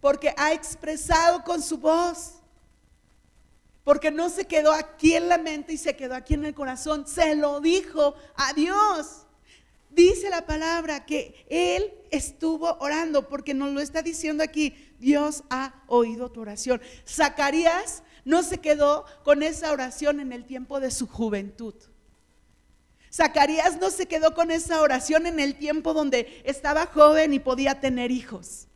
porque 0.00 0.34
ha 0.36 0.52
expresado 0.52 1.44
con 1.44 1.62
su 1.62 1.78
voz 1.78 2.40
porque 3.84 4.10
no 4.10 4.28
se 4.28 4.44
quedó 4.44 4.72
aquí 4.72 5.14
en 5.14 5.28
la 5.28 5.38
mente 5.38 5.72
y 5.72 5.76
se 5.78 5.96
quedó 5.96 6.14
aquí 6.14 6.34
en 6.34 6.44
el 6.44 6.54
corazón, 6.54 7.06
se 7.06 7.34
lo 7.34 7.60
dijo 7.60 8.14
a 8.36 8.52
Dios. 8.52 9.26
Dice 9.90 10.30
la 10.30 10.46
palabra 10.46 11.04
que 11.04 11.44
Él 11.48 11.92
estuvo 12.10 12.76
orando, 12.78 13.28
porque 13.28 13.54
nos 13.54 13.72
lo 13.72 13.80
está 13.80 14.02
diciendo 14.02 14.44
aquí, 14.44 14.94
Dios 15.00 15.42
ha 15.50 15.82
oído 15.88 16.30
tu 16.30 16.42
oración. 16.42 16.80
Zacarías 17.04 18.04
no 18.24 18.44
se 18.44 18.58
quedó 18.58 19.04
con 19.24 19.42
esa 19.42 19.72
oración 19.72 20.20
en 20.20 20.32
el 20.32 20.44
tiempo 20.44 20.78
de 20.78 20.92
su 20.92 21.08
juventud. 21.08 21.74
Zacarías 23.12 23.80
no 23.80 23.90
se 23.90 24.06
quedó 24.06 24.34
con 24.34 24.52
esa 24.52 24.82
oración 24.82 25.26
en 25.26 25.40
el 25.40 25.56
tiempo 25.56 25.94
donde 25.94 26.40
estaba 26.44 26.86
joven 26.86 27.34
y 27.34 27.40
podía 27.40 27.80
tener 27.80 28.12
hijos. 28.12 28.68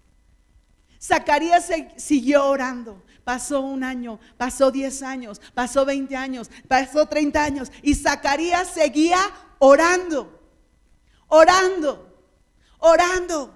Zacarías 1.05 1.71
siguió 1.97 2.47
orando. 2.47 3.03
Pasó 3.25 3.61
un 3.61 3.85
año, 3.85 4.21
pasó 4.37 4.71
10 4.71 5.03
años, 5.03 5.41
pasó 5.55 5.85
20 5.85 6.15
años, 6.17 6.51
pasó 6.69 7.07
30 7.07 7.43
años 7.43 7.73
y 7.83 7.95
Zacarías 7.95 8.69
seguía 8.69 9.19
orando, 9.59 10.41
orando, 11.29 12.07
orando. 12.79 13.55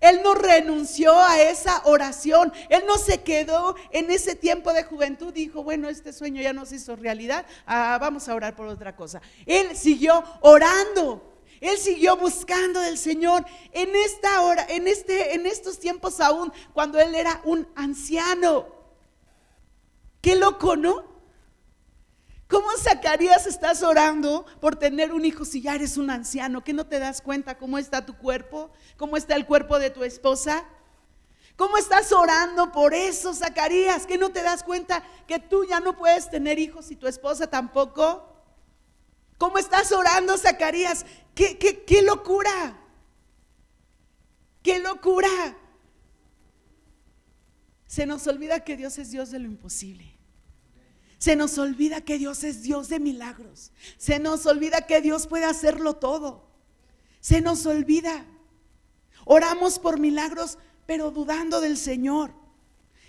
Él 0.00 0.20
no 0.24 0.34
renunció 0.34 1.18
a 1.18 1.42
esa 1.42 1.82
oración. 1.84 2.52
Él 2.70 2.84
no 2.86 2.96
se 2.96 3.22
quedó 3.22 3.76
en 3.90 4.10
ese 4.10 4.34
tiempo 4.34 4.72
de 4.72 4.84
juventud. 4.84 5.32
Dijo, 5.32 5.62
bueno, 5.62 5.90
este 5.90 6.12
sueño 6.12 6.40
ya 6.40 6.54
no 6.54 6.64
se 6.64 6.76
hizo 6.76 6.96
realidad. 6.96 7.44
Ah, 7.66 7.98
vamos 8.00 8.26
a 8.26 8.34
orar 8.34 8.56
por 8.56 8.66
otra 8.66 8.96
cosa. 8.96 9.20
Él 9.44 9.76
siguió 9.76 10.24
orando. 10.40 11.29
Él 11.60 11.76
siguió 11.76 12.16
buscando 12.16 12.80
del 12.80 12.96
Señor 12.96 13.44
en 13.72 13.94
esta 13.94 14.40
hora, 14.42 14.66
en, 14.68 14.88
este, 14.88 15.34
en 15.34 15.46
estos 15.46 15.78
tiempos 15.78 16.20
aún, 16.20 16.52
cuando 16.72 16.98
él 16.98 17.14
era 17.14 17.40
un 17.44 17.68
anciano. 17.74 18.66
Qué 20.22 20.36
loco, 20.36 20.76
¿no? 20.76 21.04
¿Cómo 22.48 22.66
Zacarías 22.78 23.46
estás 23.46 23.82
orando 23.82 24.44
por 24.60 24.74
tener 24.74 25.12
un 25.12 25.24
hijo 25.24 25.44
si 25.44 25.60
ya 25.60 25.74
eres 25.74 25.96
un 25.96 26.10
anciano? 26.10 26.64
¿Que 26.64 26.72
no 26.72 26.86
te 26.86 26.98
das 26.98 27.20
cuenta 27.20 27.56
cómo 27.58 27.78
está 27.78 28.04
tu 28.04 28.16
cuerpo? 28.16 28.70
¿Cómo 28.96 29.16
está 29.16 29.36
el 29.36 29.46
cuerpo 29.46 29.78
de 29.78 29.90
tu 29.90 30.02
esposa? 30.02 30.64
¿Cómo 31.56 31.76
estás 31.76 32.10
orando 32.10 32.72
por 32.72 32.94
eso, 32.94 33.34
Zacarías? 33.34 34.06
¿Que 34.06 34.18
no 34.18 34.30
te 34.30 34.42
das 34.42 34.64
cuenta 34.64 35.04
que 35.28 35.38
tú 35.38 35.64
ya 35.64 35.78
no 35.78 35.96
puedes 35.96 36.28
tener 36.30 36.58
hijos 36.58 36.90
y 36.90 36.96
tu 36.96 37.06
esposa 37.06 37.48
tampoco? 37.48 38.29
¿Cómo 39.40 39.56
estás 39.56 39.90
orando, 39.90 40.36
Zacarías? 40.36 41.06
¿Qué, 41.34 41.56
qué, 41.56 42.02
locura? 42.02 42.78
¡Qué 44.62 44.80
locura! 44.80 45.56
Se 47.86 48.04
nos 48.04 48.26
olvida 48.26 48.64
que 48.64 48.76
Dios 48.76 48.98
es 48.98 49.10
Dios 49.10 49.30
de 49.30 49.38
lo 49.38 49.46
imposible. 49.46 50.14
Se 51.16 51.36
nos 51.36 51.56
olvida 51.56 52.02
que 52.02 52.18
Dios 52.18 52.44
es 52.44 52.60
Dios 52.62 52.90
de 52.90 53.00
milagros. 53.00 53.72
Se 53.96 54.18
nos 54.18 54.44
olvida 54.44 54.82
que 54.82 55.00
Dios 55.00 55.26
puede 55.26 55.46
hacerlo 55.46 55.94
todo. 55.94 56.46
Se 57.20 57.40
nos 57.40 57.64
olvida. 57.64 58.26
Oramos 59.24 59.78
por 59.78 59.98
milagros, 59.98 60.58
pero 60.84 61.10
dudando 61.10 61.62
del 61.62 61.78
Señor. 61.78 62.34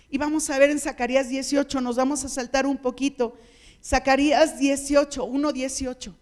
Y 0.08 0.16
vamos 0.16 0.48
a 0.48 0.58
ver 0.58 0.70
en 0.70 0.80
Zacarías 0.80 1.28
18, 1.28 1.82
nos 1.82 1.96
vamos 1.96 2.24
a 2.24 2.30
saltar 2.30 2.64
un 2.64 2.78
poquito. 2.78 3.36
Zacarías 3.84 4.58
18, 4.58 5.24
1, 5.24 5.52
18. 5.52 6.21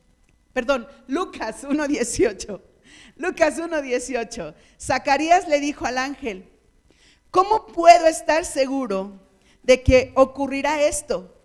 Perdón, 0.53 0.87
Lucas 1.07 1.65
1.18. 1.65 2.61
Lucas 3.17 3.59
1.18. 3.59 4.55
Zacarías 4.81 5.47
le 5.49 5.61
dijo 5.61 5.87
al 5.87 5.99
ángel, 5.99 6.49
¿cómo 7.31 7.67
puedo 7.67 8.07
estar 8.07 8.45
seguro 8.45 9.21
de 9.63 9.83
que 9.83 10.13
ocurrirá 10.15 10.83
esto? 10.83 11.37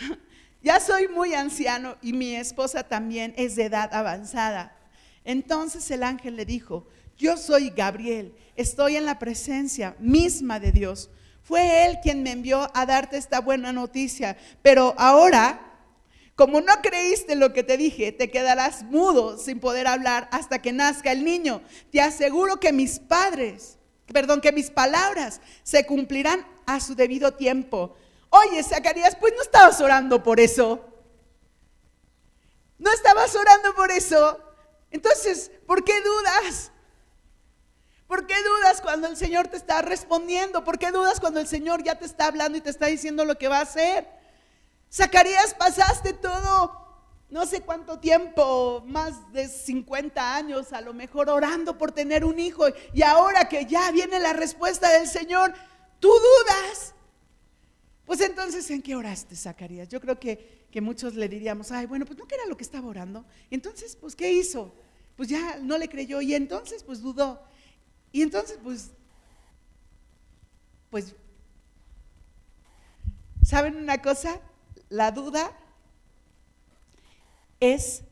Ya 0.62 0.78
soy 0.78 1.08
muy 1.08 1.32
anciano 1.32 1.96
y 2.02 2.12
mi 2.12 2.36
esposa 2.36 2.82
también 2.82 3.32
es 3.38 3.56
de 3.56 3.64
edad 3.64 3.94
avanzada. 3.94 4.76
Entonces 5.24 5.90
el 5.90 6.02
ángel 6.02 6.36
le 6.36 6.44
dijo, 6.44 6.86
yo 7.16 7.38
soy 7.38 7.70
Gabriel, 7.70 8.34
estoy 8.56 8.96
en 8.96 9.06
la 9.06 9.18
presencia 9.18 9.96
misma 9.98 10.60
de 10.60 10.72
Dios. 10.72 11.08
Fue 11.42 11.86
él 11.86 11.98
quien 12.02 12.22
me 12.22 12.32
envió 12.32 12.70
a 12.74 12.84
darte 12.84 13.16
esta 13.16 13.40
buena 13.40 13.72
noticia, 13.72 14.36
pero 14.60 14.94
ahora 14.98 15.69
como 16.40 16.62
no 16.62 16.72
creíste 16.80 17.34
lo 17.34 17.52
que 17.52 17.62
te 17.62 17.76
dije, 17.76 18.12
te 18.12 18.30
quedarás 18.30 18.82
mudo 18.84 19.36
sin 19.36 19.60
poder 19.60 19.86
hablar 19.86 20.26
hasta 20.32 20.62
que 20.62 20.72
nazca 20.72 21.12
el 21.12 21.22
niño. 21.22 21.60
Te 21.92 22.00
aseguro 22.00 22.58
que 22.58 22.72
mis 22.72 22.98
padres, 22.98 23.76
perdón, 24.10 24.40
que 24.40 24.50
mis 24.50 24.70
palabras 24.70 25.42
se 25.64 25.84
cumplirán 25.84 26.46
a 26.64 26.80
su 26.80 26.94
debido 26.94 27.34
tiempo. 27.34 27.94
Oye, 28.30 28.62
Zacarías, 28.62 29.16
pues 29.16 29.34
no 29.36 29.42
estabas 29.42 29.82
orando 29.82 30.22
por 30.22 30.40
eso. 30.40 30.82
No 32.78 32.90
estabas 32.90 33.36
orando 33.36 33.74
por 33.74 33.90
eso. 33.90 34.40
Entonces, 34.90 35.50
¿por 35.66 35.84
qué 35.84 36.00
dudas? 36.00 36.72
¿Por 38.06 38.26
qué 38.26 38.36
dudas 38.42 38.80
cuando 38.80 39.08
el 39.08 39.18
Señor 39.18 39.48
te 39.48 39.58
está 39.58 39.82
respondiendo? 39.82 40.64
¿Por 40.64 40.78
qué 40.78 40.90
dudas 40.90 41.20
cuando 41.20 41.38
el 41.38 41.46
Señor 41.46 41.82
ya 41.84 41.98
te 41.98 42.06
está 42.06 42.28
hablando 42.28 42.56
y 42.56 42.62
te 42.62 42.70
está 42.70 42.86
diciendo 42.86 43.26
lo 43.26 43.36
que 43.36 43.48
va 43.48 43.58
a 43.58 43.64
hacer? 43.64 44.19
Zacarías, 44.92 45.54
pasaste 45.54 46.12
todo, 46.12 46.80
no 47.30 47.46
sé 47.46 47.60
cuánto 47.60 48.00
tiempo, 48.00 48.82
más 48.86 49.32
de 49.32 49.46
50 49.46 50.36
años 50.36 50.72
a 50.72 50.80
lo 50.80 50.92
mejor 50.92 51.30
orando 51.30 51.78
por 51.78 51.92
tener 51.92 52.24
un 52.24 52.40
hijo 52.40 52.64
y 52.92 53.02
ahora 53.02 53.48
que 53.48 53.66
ya 53.66 53.90
viene 53.92 54.18
la 54.18 54.32
respuesta 54.32 54.90
del 54.90 55.06
Señor, 55.06 55.54
tú 56.00 56.08
dudas. 56.08 56.94
Pues 58.04 58.20
entonces, 58.22 58.68
¿en 58.72 58.82
qué 58.82 58.96
oraste, 58.96 59.36
Zacarías? 59.36 59.88
Yo 59.88 60.00
creo 60.00 60.18
que, 60.18 60.66
que 60.72 60.80
muchos 60.80 61.14
le 61.14 61.28
diríamos, 61.28 61.70
ay, 61.70 61.86
bueno, 61.86 62.04
pues 62.04 62.18
no 62.18 62.24
era 62.28 62.46
lo 62.46 62.56
que 62.56 62.64
estaba 62.64 62.88
orando. 62.88 63.24
Entonces, 63.52 63.94
pues, 63.94 64.16
¿qué 64.16 64.32
hizo? 64.32 64.74
Pues 65.16 65.28
ya 65.28 65.58
no 65.62 65.78
le 65.78 65.88
creyó 65.88 66.20
y 66.20 66.34
entonces, 66.34 66.82
pues 66.82 67.00
dudó. 67.00 67.40
Y 68.10 68.22
entonces, 68.22 68.58
pues, 68.60 68.90
pues, 70.90 71.14
¿saben 73.44 73.76
una 73.76 74.02
cosa? 74.02 74.40
La 74.90 75.12
duda 75.12 75.56
es 77.60 78.02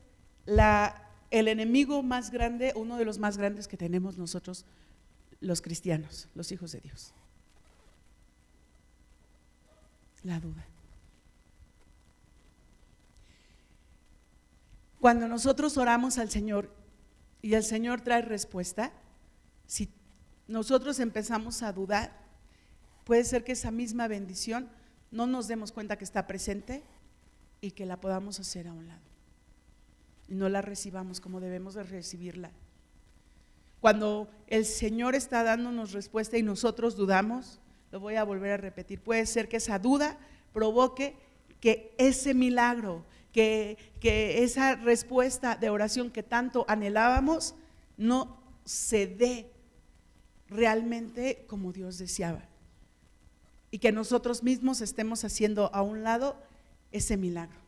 el 1.31 1.49
enemigo 1.49 2.03
más 2.03 2.31
grande, 2.31 2.73
uno 2.75 2.97
de 2.97 3.05
los 3.05 3.19
más 3.19 3.37
grandes 3.37 3.69
que 3.69 3.77
tenemos 3.77 4.17
nosotros 4.17 4.65
los 5.41 5.61
cristianos, 5.61 6.29
los 6.35 6.51
hijos 6.53 6.73
de 6.73 6.81
Dios. 6.81 7.13
La 10.23 10.41
duda. 10.41 10.67
Cuando 15.01 15.29
nosotros 15.29 15.77
oramos 15.77 16.19
al 16.19 16.31
Señor 16.31 16.75
y 17.41 17.55
el 17.55 17.63
Señor 17.63 18.01
trae 18.01 18.23
respuesta, 18.23 18.93
si 19.67 19.89
nosotros 20.49 20.99
empezamos 20.99 21.63
a 21.63 21.73
dudar, 21.73 22.13
puede 23.05 23.25
ser 23.25 23.45
que 23.45 23.53
esa 23.53 23.71
misma 23.71 24.09
bendición 24.09 24.69
no 25.11 25.27
nos 25.27 25.49
demos 25.49 25.73
cuenta 25.73 25.97
que 25.97 26.05
está 26.05 26.27
presente 26.27 26.83
y 27.61 27.73
que 27.73 27.87
la 27.87 28.01
podamos 28.01 28.39
hacer 28.41 28.69
a 28.69 28.73
un 28.73 28.87
lado. 28.87 29.03
Y 30.29 30.35
no 30.35 30.49
la 30.49 30.63
recibamos 30.63 31.21
como 31.21 31.41
debemos 31.41 31.75
de 31.75 31.83
recibirla. 31.83 32.51
Cuando 33.81 34.29
el 34.49 34.65
Señor 34.65 35.15
está 35.15 35.45
dándonos 35.45 35.93
respuesta 35.93 36.37
y 36.37 36.43
nosotros 36.43 36.97
dudamos, 36.97 37.61
lo 37.91 38.01
voy 38.01 38.17
a 38.17 38.25
volver 38.25 38.53
a 38.53 38.57
repetir, 38.57 39.01
puede 39.01 39.25
ser 39.27 39.49
que 39.49 39.59
esa 39.59 39.79
duda 39.79 40.19
provoque 40.53 41.17
que 41.61 41.95
ese 41.99 42.35
milagro, 42.35 43.05
que, 43.33 43.79
que 44.01 44.43
esa 44.43 44.75
respuesta 44.77 45.57
de 45.57 45.71
oración 45.71 46.11
que 46.11 46.23
tanto 46.23 46.65
anhelábamos, 46.69 47.55
no 47.97 48.43
se 48.65 49.07
dé 49.07 49.53
realmente 50.49 51.45
como 51.47 51.73
Dios 51.73 51.99
deseaba. 51.99 52.48
Y 53.71 53.79
que 53.79 53.93
nosotros 53.93 54.43
mismos 54.43 54.81
estemos 54.81 55.25
haciendo 55.25 55.73
a 55.75 55.83
un 55.83 56.03
lado 56.03 56.37
ese 56.93 57.17
milagro. 57.17 57.59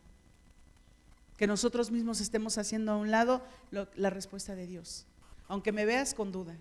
Que 1.36 1.46
nosotros 1.46 1.90
mismos 1.90 2.20
estemos 2.20 2.58
haciendo 2.58 2.92
a 2.92 2.96
un 2.96 3.10
lado 3.10 3.42
la 3.70 4.10
respuesta 4.10 4.54
de 4.54 4.66
Dios. 4.66 5.06
Aunque 5.48 5.72
me 5.72 5.84
veas 5.84 6.14
con 6.14 6.32
duda. 6.32 6.56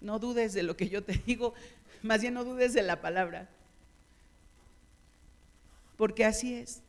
No 0.00 0.18
dudes 0.18 0.52
de 0.54 0.62
lo 0.62 0.76
que 0.76 0.88
yo 0.88 1.02
te 1.02 1.12
digo, 1.26 1.54
más 2.02 2.20
bien 2.20 2.34
no 2.34 2.44
dudes 2.44 2.72
de 2.72 2.82
la 2.82 3.00
palabra. 3.00 3.48
Porque 5.96 6.24
así 6.24 6.54
es. 6.54 6.82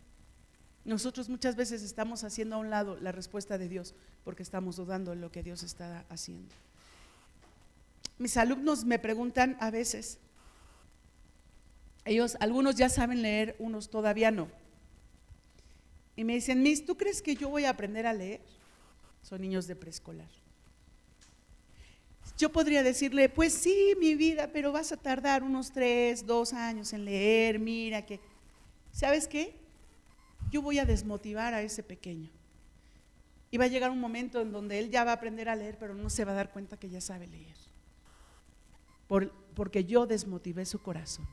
Nosotros 0.86 1.30
muchas 1.30 1.56
veces 1.56 1.84
estamos 1.84 2.24
haciendo 2.24 2.56
a 2.56 2.60
un 2.60 2.70
lado 2.70 2.98
la 3.00 3.12
respuesta 3.12 3.58
de 3.58 3.68
Dios 3.68 3.94
porque 4.24 4.44
estamos 4.44 4.76
dudando 4.76 5.12
de 5.12 5.18
lo 5.18 5.32
que 5.32 5.44
Dios 5.44 5.64
está 5.64 6.06
haciendo. 6.10 6.54
Mis 8.18 8.38
alumnos 8.38 8.86
me 8.86 9.00
preguntan 9.00 9.58
a 9.60 9.72
veces, 9.72 10.20
ellos, 12.06 12.38
algunos 12.40 12.76
ya 12.76 12.90
saben 12.90 13.22
leer, 13.22 13.56
unos 13.60 13.90
todavía 13.90 14.32
no. 14.32 14.48
Y 16.16 16.24
me 16.24 16.34
dicen, 16.34 16.62
Miss, 16.62 16.86
¿tú 16.86 16.98
crees 16.98 17.22
que 17.22 17.36
yo 17.36 17.50
voy 17.50 17.66
a 17.66 17.70
aprender 17.70 18.06
a 18.06 18.14
leer? 18.14 18.42
Son 19.22 19.40
niños 19.42 19.68
de 19.68 19.76
preescolar. 19.76 20.28
Yo 22.38 22.52
podría 22.52 22.84
decirle, 22.84 23.30
pues 23.30 23.54
sí, 23.54 23.96
mi 24.00 24.16
vida, 24.16 24.50
pero 24.52 24.72
vas 24.72 24.92
a 24.92 24.98
tardar 24.98 25.44
unos 25.44 25.72
tres, 25.72 26.26
dos 26.26 26.54
años 26.54 26.94
en 26.94 27.06
leer, 27.06 27.60
mira 27.60 28.06
que, 28.06 28.20
¿sabes 28.92 29.28
qué? 29.28 29.56
Yo 30.52 30.62
voy 30.62 30.80
a 30.80 30.86
desmotivar 30.86 31.54
a 31.54 31.62
ese 31.62 31.84
pequeño. 31.84 32.30
Y 33.52 33.58
va 33.58 33.66
a 33.66 33.70
llegar 33.70 33.92
un 33.92 34.00
momento 34.00 34.42
en 34.42 34.52
donde 34.52 34.80
él 34.80 34.90
ya 34.90 35.04
va 35.04 35.12
a 35.12 35.16
aprender 35.16 35.50
a 35.50 35.56
leer, 35.56 35.78
pero 35.78 35.96
no 35.96 36.10
se 36.10 36.24
va 36.24 36.32
a 36.32 36.36
dar 36.36 36.52
cuenta 36.52 36.78
que 36.78 36.90
ya 36.90 37.02
sabe 37.02 37.28
leer. 37.28 37.56
porque 39.56 39.86
yo 39.86 40.06
desmotivé 40.06 40.66
su 40.66 40.82
corazón. 40.82 41.28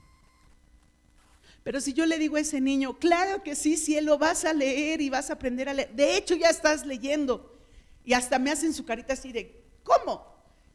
Pero 1.67 1.81
si 1.81 1.95
yo 1.95 2.07
le 2.07 2.17
digo 2.17 2.37
a 2.37 2.41
ese 2.41 2.61
niño, 2.61 2.97
claro 2.97 3.43
que 3.43 3.57
sí, 3.57 3.77
cielo, 3.77 4.19
vas 4.19 4.45
a 4.45 4.53
leer 4.53 5.01
y 5.01 5.11
vas 5.11 5.31
a 5.31 5.33
aprender 5.33 5.69
a 5.69 5.75
leer. 5.75 5.93
De 5.97 6.17
hecho, 6.17 6.37
ya 6.37 6.49
estás 6.49 6.87
leyendo. 6.87 7.59
Y 8.05 8.13
hasta 8.13 8.39
me 8.39 8.53
hacen 8.53 8.73
su 8.73 8.85
carita 8.85 9.15
así 9.15 9.33
de, 9.33 9.65
¿cómo? 9.83 10.25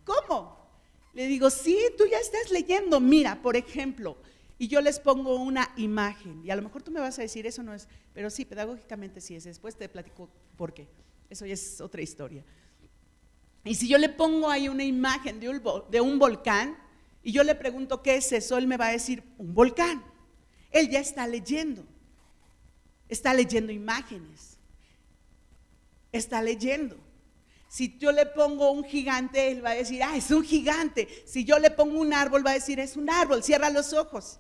¿Cómo? 0.04 0.70
Le 1.14 1.28
digo, 1.28 1.50
sí, 1.50 1.80
tú 1.98 2.04
ya 2.12 2.18
estás 2.18 2.52
leyendo. 2.52 3.00
Mira, 3.00 3.42
por 3.42 3.56
ejemplo, 3.56 4.18
y 4.60 4.68
yo 4.68 4.82
les 4.82 5.00
pongo 5.00 5.38
una 5.38 5.72
imagen. 5.78 6.42
Y 6.44 6.50
a 6.50 6.58
lo 6.58 6.62
mejor 6.62 6.84
tú 6.84 6.92
me 6.92 7.00
vas 7.00 7.18
a 7.20 7.22
decir, 7.22 7.48
eso 7.48 7.64
no 7.64 7.74
es, 7.74 7.88
pero 8.14 8.30
sí, 8.30 8.44
pedagógicamente 8.44 9.22
sí 9.22 9.36
es. 9.36 9.46
Después 9.46 9.78
te 9.78 9.88
platico 9.88 10.30
por 10.58 10.74
qué. 10.74 10.90
Eso 11.30 11.46
ya 11.46 11.54
es 11.54 11.80
otra 11.80 12.02
historia. 12.02 12.44
Y 13.64 13.76
si 13.76 13.88
yo 13.88 13.98
le 13.98 14.10
pongo 14.10 14.50
ahí 14.50 14.68
una 14.68 14.84
imagen 14.84 15.40
de 15.40 15.48
un, 15.48 15.64
de 15.90 16.02
un 16.02 16.20
volcán 16.20 16.78
y 17.24 17.32
yo 17.32 17.46
le 17.46 17.56
pregunto 17.56 18.04
qué 18.04 18.16
es 18.16 18.30
eso, 18.34 18.58
él 18.58 18.68
me 18.68 18.76
va 18.76 18.88
a 18.88 18.92
decir 18.92 19.24
un 19.38 19.54
volcán. 19.54 20.11
Él 20.72 20.90
ya 20.90 21.00
está 21.00 21.28
leyendo. 21.28 21.86
Está 23.08 23.34
leyendo 23.34 23.72
imágenes. 23.72 24.58
Está 26.12 26.42
leyendo. 26.42 26.98
Si 27.68 27.98
yo 27.98 28.12
le 28.12 28.26
pongo 28.26 28.72
un 28.72 28.84
gigante, 28.84 29.52
él 29.52 29.64
va 29.64 29.72
a 29.72 29.76
decir, 29.76 30.04
ah, 30.04 30.18
es 30.18 30.30
un 30.32 30.44
gigante. 30.44 31.08
Si 31.26 31.46
yo 31.46 31.58
le 31.58 31.72
pongo 31.72 32.00
un 32.00 32.14
árbol, 32.14 32.46
va 32.46 32.52
a 32.52 32.56
decir, 32.56 32.80
es 32.80 32.98
un 32.98 33.10
árbol. 33.10 33.44
Cierra 33.44 33.70
los 33.70 33.94
ojos. 33.94 34.40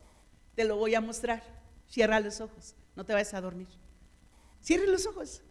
Te 0.55 0.65
lo 0.65 0.75
voy 0.77 0.95
a 0.95 1.01
mostrar. 1.01 1.41
Cierra 1.87 2.19
los 2.19 2.41
ojos. 2.41 2.75
No 2.95 3.05
te 3.05 3.13
vayas 3.13 3.33
a 3.33 3.41
dormir. 3.41 3.67
Cierra 4.61 4.85
los 4.85 5.05
ojos. 5.05 5.41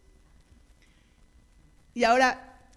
Y 1.93 2.03
ahora, 2.03 2.69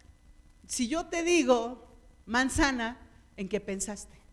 si 0.67 0.89
yo 0.89 1.07
te 1.07 1.23
digo 1.23 1.87
manzana, 2.27 2.99
¿en 3.37 3.49
qué 3.49 3.61
pensaste? 3.61 4.24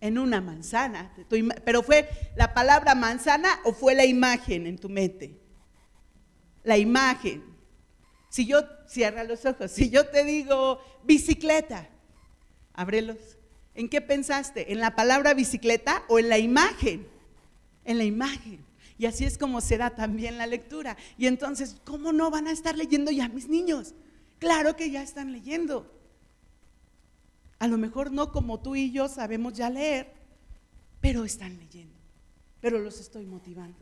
En 0.00 0.18
una 0.18 0.40
manzana. 0.40 1.12
Pero 1.64 1.82
fue 1.82 2.08
la 2.36 2.54
palabra 2.54 2.94
manzana 2.94 3.60
o 3.64 3.72
fue 3.72 3.94
la 3.94 4.04
imagen 4.04 4.66
en 4.66 4.78
tu 4.78 4.88
mente? 4.88 5.40
La 6.64 6.76
imagen. 6.76 7.42
Si 8.28 8.46
yo, 8.46 8.60
cierra 8.86 9.24
los 9.24 9.46
ojos, 9.46 9.70
si 9.70 9.88
yo 9.88 10.06
te 10.08 10.24
digo 10.24 10.80
bicicleta, 11.04 11.88
ábrelos. 12.74 13.16
¿En 13.74 13.88
qué 13.88 14.00
pensaste? 14.00 14.72
¿En 14.72 14.80
la 14.80 14.94
palabra 14.96 15.34
bicicleta 15.34 16.02
o 16.08 16.18
en 16.18 16.28
la 16.28 16.38
imagen? 16.38 17.06
En 17.84 17.98
la 17.98 18.04
imagen. 18.04 18.64
Y 18.98 19.06
así 19.06 19.24
es 19.24 19.36
como 19.36 19.60
será 19.60 19.94
también 19.94 20.38
la 20.38 20.46
lectura. 20.46 20.96
Y 21.18 21.26
entonces, 21.26 21.76
¿cómo 21.84 22.12
no 22.12 22.30
van 22.30 22.46
a 22.46 22.52
estar 22.52 22.76
leyendo 22.76 23.10
ya 23.10 23.28
mis 23.28 23.48
niños? 23.48 23.94
Claro 24.38 24.76
que 24.76 24.90
ya 24.90 25.02
están 25.02 25.32
leyendo. 25.32 25.92
A 27.58 27.68
lo 27.68 27.78
mejor 27.78 28.12
no 28.12 28.32
como 28.32 28.60
tú 28.60 28.76
y 28.76 28.92
yo 28.92 29.08
sabemos 29.08 29.54
ya 29.54 29.70
leer, 29.70 30.12
pero 31.00 31.24
están 31.24 31.56
leyendo. 31.56 31.94
Pero 32.60 32.78
los 32.78 33.00
estoy 33.00 33.26
motivando. 33.26 33.78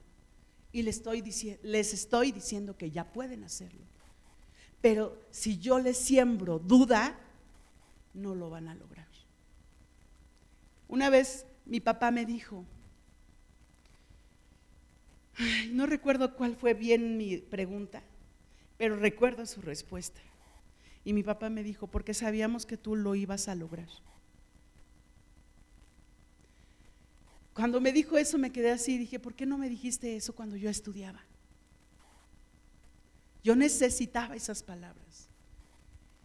Y 0.73 0.83
les 0.83 0.99
estoy, 1.93 2.33
diciendo 2.33 2.77
que 2.77 2.91
ya 2.91 3.13
pueden 3.13 3.45
hacerlo. 3.45 3.81
Pero 4.81 5.17
si 5.31 5.59
yo 5.59 5.79
les 5.79 5.97
siembro 5.97 6.59
duda, 6.59 7.19
no 8.13 8.35
lo 8.35 8.51
van 8.51 8.69
a 8.69 8.75
lograr. 8.75 9.07
Una 10.89 11.11
vez 11.11 11.47
mi 11.65 11.81
papá 11.81 12.11
me 12.11 12.27
dijo, 12.27 12.65
no 15.71 15.87
recuerdo 15.87 16.37
cuál 16.37 16.57
fue 16.57 16.75
bien 16.75 17.17
mi 17.17 17.39
pregunta, 17.39 18.03
pero 18.77 18.97
recuerdo 18.97 19.47
su 19.47 19.61
respuesta. 19.63 20.21
Y 21.05 21.13
mi 21.13 21.23
papá 21.23 21.51
me 21.51 21.63
dijo, 21.63 21.87
porque 21.87 22.15
sabíamos 22.15 22.67
que 22.67 22.77
tú 22.77 22.97
lo 22.97 23.15
ibas 23.15 23.49
a 23.49 23.55
lograr. 23.55 23.89
Cuando 27.53 27.81
me 27.81 27.93
dijo 27.93 28.19
eso 28.19 28.37
me 28.37 28.51
quedé 28.51 28.73
así, 28.73 28.99
dije, 28.99 29.21
¿por 29.21 29.35
qué 29.35 29.47
no 29.47 29.59
me 29.59 29.69
dijiste 29.69 30.17
eso 30.17 30.35
cuando 30.35 30.57
yo 30.57 30.69
estudiaba? 30.69 31.21
Yo 33.45 33.55
necesitaba 33.55 34.35
esas 34.35 34.63
palabras. 34.63 35.29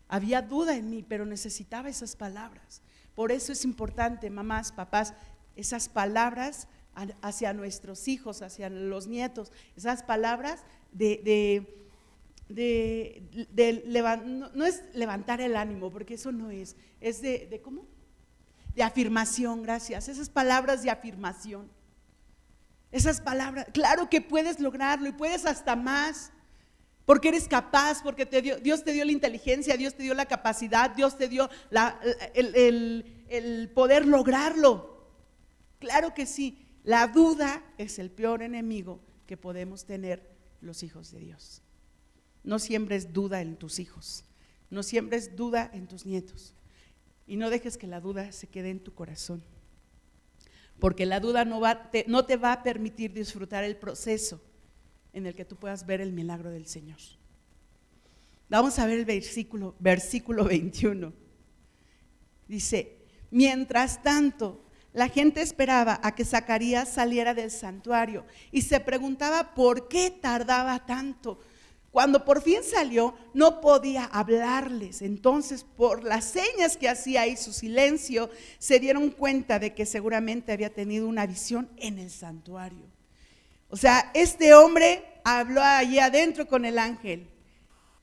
Había 0.08 0.42
duda 0.42 0.76
en 0.76 0.90
mí, 0.90 1.06
pero 1.08 1.26
necesitaba 1.26 1.90
esas 1.90 2.16
palabras. 2.16 2.82
Por 3.14 3.32
eso 3.32 3.52
es 3.52 3.64
importante, 3.64 4.30
mamás, 4.30 4.72
papás, 4.72 5.14
esas 5.56 5.90
palabras 5.90 6.68
hacia 7.22 7.54
nuestros 7.54 8.08
hijos, 8.08 8.42
hacia 8.42 8.70
los 8.70 9.08
nietos, 9.08 9.52
esas 9.76 10.02
palabras 10.04 10.64
de, 10.92 11.22
de, 11.24 11.89
no, 12.50 12.56
es 14.66 14.84
levantar 14.94 15.42
el 15.42 15.56
ánimo, 15.56 15.92
porque 15.92 16.16
eso 16.16 16.32
no 16.32 16.50
es, 16.50 16.76
es 17.00 17.22
de, 17.22 17.48
de 17.48 17.62
¿cómo? 17.62 17.86
De 18.74 18.84
afirmación, 18.84 19.64
gracias, 19.64 20.08
esas 20.08 20.30
palabras 20.30 20.84
de 20.84 20.90
afirmación. 20.90 21.70
Esas 22.92 23.22
palabras, 23.22 23.68
claro 23.72 24.10
que 24.10 24.20
puedes 24.20 24.60
lograrlo 24.60 25.08
y 25.08 25.12
puedes 25.12 25.46
hasta 25.46 25.76
más, 25.76 26.32
porque 27.06 27.30
eres 27.30 27.48
capaz, 27.48 28.02
porque 28.02 28.26
te 28.26 28.42
dio, 28.42 28.60
Dios 28.60 28.84
te 28.84 28.94
dio 28.94 29.06
la 29.06 29.12
inteligencia, 29.12 29.78
Dios 29.78 29.94
te 29.94 30.04
dio 30.04 30.16
la 30.16 30.26
capacidad, 30.26 30.90
Dios 30.90 31.18
te 31.18 31.28
dio 31.28 31.50
el, 32.34 33.26
el 33.30 33.70
poder 33.76 34.08
lograrlo. 34.08 35.08
Claro 35.78 36.16
que 36.16 36.26
sí, 36.26 36.66
la 36.84 37.08
duda 37.08 37.64
es 37.78 38.00
el 38.00 38.10
peor 38.10 38.42
enemigo 38.42 39.02
que 39.28 39.38
podemos 39.38 39.86
tener 39.86 40.28
los 40.62 40.82
hijos 40.82 41.12
de 41.12 41.20
Dios. 41.20 41.62
No 42.50 42.58
siembres 42.58 43.14
duda 43.14 43.42
en 43.42 43.58
tus 43.58 43.78
hijos, 43.78 44.26
no 44.72 44.82
siembres 44.82 45.36
duda 45.36 45.70
en 45.72 45.86
tus 45.86 46.08
nietos 46.08 46.56
y 47.28 47.36
no 47.36 47.52
dejes 47.52 47.78
que 47.78 47.86
la 47.86 48.02
duda 48.02 48.32
se 48.32 48.48
quede 48.48 48.72
en 48.72 48.80
tu 48.80 48.92
corazón, 48.92 49.44
porque 50.80 51.06
la 51.06 51.20
duda 51.20 51.46
no, 51.46 51.60
va, 51.60 51.92
te, 51.92 52.06
no 52.08 52.26
te 52.26 52.38
va 52.38 52.54
a 52.54 52.64
permitir 52.64 53.14
disfrutar 53.14 53.64
el 53.64 53.78
proceso 53.78 54.42
en 55.14 55.28
el 55.28 55.36
que 55.36 55.46
tú 55.46 55.58
puedas 55.58 55.86
ver 55.86 56.02
el 56.02 56.12
milagro 56.12 56.50
del 56.50 56.66
Señor. 56.66 56.98
Vamos 58.50 58.80
a 58.80 58.88
ver 58.88 58.98
el 58.98 59.06
versículo, 59.06 59.76
versículo 59.78 60.44
21. 60.46 61.14
Dice, 62.48 62.98
mientras 63.30 64.02
tanto, 64.02 64.66
la 64.92 65.08
gente 65.08 65.44
esperaba 65.44 66.00
a 66.02 66.16
que 66.16 66.26
Zacarías 66.26 66.90
saliera 66.90 67.36
del 67.36 67.52
santuario 67.52 68.26
y 68.52 68.64
se 68.64 68.80
preguntaba 68.80 69.54
por 69.54 69.88
qué 69.88 70.10
tardaba 70.10 70.88
tanto. 70.88 71.40
Cuando 71.92 72.24
por 72.24 72.42
fin 72.42 72.60
salió, 72.64 73.16
no 73.34 73.62
podía 73.62 74.06
hablarles. 74.06 75.02
Entonces, 75.02 75.64
por 75.64 76.04
las 76.04 76.26
señas 76.26 76.78
que 76.78 76.88
hacía 76.88 77.26
y 77.26 77.36
su 77.36 77.52
silencio, 77.52 78.30
se 78.60 78.80
dieron 78.80 79.10
cuenta 79.10 79.58
de 79.58 79.74
que 79.74 79.86
seguramente 79.86 80.52
había 80.52 80.72
tenido 80.72 81.08
una 81.08 81.26
visión 81.26 81.70
en 81.78 81.98
el 81.98 82.12
santuario. 82.12 82.86
O 83.70 83.78
sea, 83.78 84.12
este 84.14 84.54
hombre 84.54 85.04
habló 85.24 85.62
allí 85.62 86.00
adentro 86.00 86.48
con 86.48 86.66
el 86.66 86.78
ángel. 86.78 87.28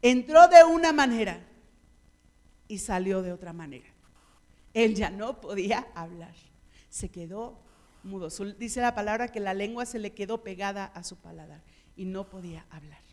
Entró 0.02 0.48
de 0.48 0.64
una 0.64 0.92
manera 0.92 1.46
y 2.68 2.78
salió 2.78 3.22
de 3.22 3.32
otra 3.32 3.52
manera. 3.52 3.86
Él 4.74 4.94
ya 4.94 5.10
no 5.10 5.40
podía 5.40 5.86
hablar. 5.94 6.34
Se 6.90 7.08
quedó 7.08 7.60
mudo. 8.02 8.28
Dice 8.58 8.80
la 8.80 8.94
palabra 8.94 9.28
que 9.28 9.40
la 9.40 9.54
lengua 9.54 9.86
se 9.86 9.98
le 9.98 10.12
quedó 10.12 10.42
pegada 10.42 10.86
a 10.86 11.02
su 11.02 11.16
paladar 11.16 11.62
y 11.96 12.04
no 12.04 12.28
podía 12.28 12.66
hablar. 12.70 13.05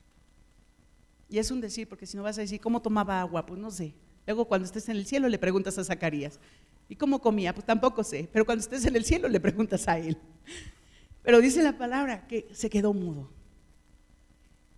Y 1.34 1.40
es 1.40 1.50
un 1.50 1.62
decir, 1.62 1.90
porque 1.90 2.06
si 2.06 2.16
no 2.16 2.22
vas 2.22 2.38
a 2.38 2.42
decir, 2.42 2.62
¿cómo 2.62 2.80
tomaba 2.80 3.20
agua? 3.20 3.44
Pues 3.44 3.60
no 3.60 3.72
sé. 3.72 3.96
Luego 4.28 4.46
cuando 4.46 4.68
estés 4.68 4.88
en 4.90 4.98
el 4.98 5.08
cielo 5.08 5.28
le 5.28 5.40
preguntas 5.40 5.76
a 5.80 5.84
Zacarías. 5.84 6.40
¿Y 6.88 6.96
cómo 6.96 7.20
comía? 7.20 7.56
Pues 7.56 7.66
tampoco 7.66 8.04
sé. 8.04 8.30
Pero 8.32 8.46
cuando 8.46 8.62
estés 8.62 8.86
en 8.86 8.96
el 8.96 9.04
cielo 9.04 9.28
le 9.28 9.40
preguntas 9.40 9.88
a 9.88 9.98
él. 9.98 10.16
Pero 11.24 11.42
dice 11.42 11.64
la 11.64 11.76
palabra 11.76 12.28
que 12.28 12.48
se 12.54 12.70
quedó 12.70 12.94
mudo 12.94 13.32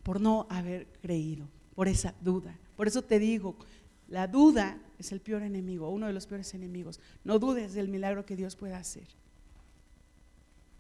por 0.01 0.21
no 0.21 0.47
haber 0.49 0.87
creído, 1.01 1.45
por 1.75 1.89
esa 1.89 2.15
duda. 2.21 2.57
Por 2.77 2.87
eso 2.87 3.01
te 3.01 3.19
digo, 3.19 3.57
la 4.07 4.25
duda 4.29 4.79
es 4.97 5.11
el 5.11 5.19
peor 5.19 5.43
enemigo, 5.43 5.89
uno 5.89 6.07
de 6.07 6.13
los 6.13 6.25
peores 6.25 6.53
enemigos. 6.53 7.01
No 7.25 7.37
dudes 7.37 7.73
del 7.73 7.89
milagro 7.89 8.25
que 8.25 8.37
Dios 8.37 8.55
pueda 8.55 8.77
hacer. 8.77 9.09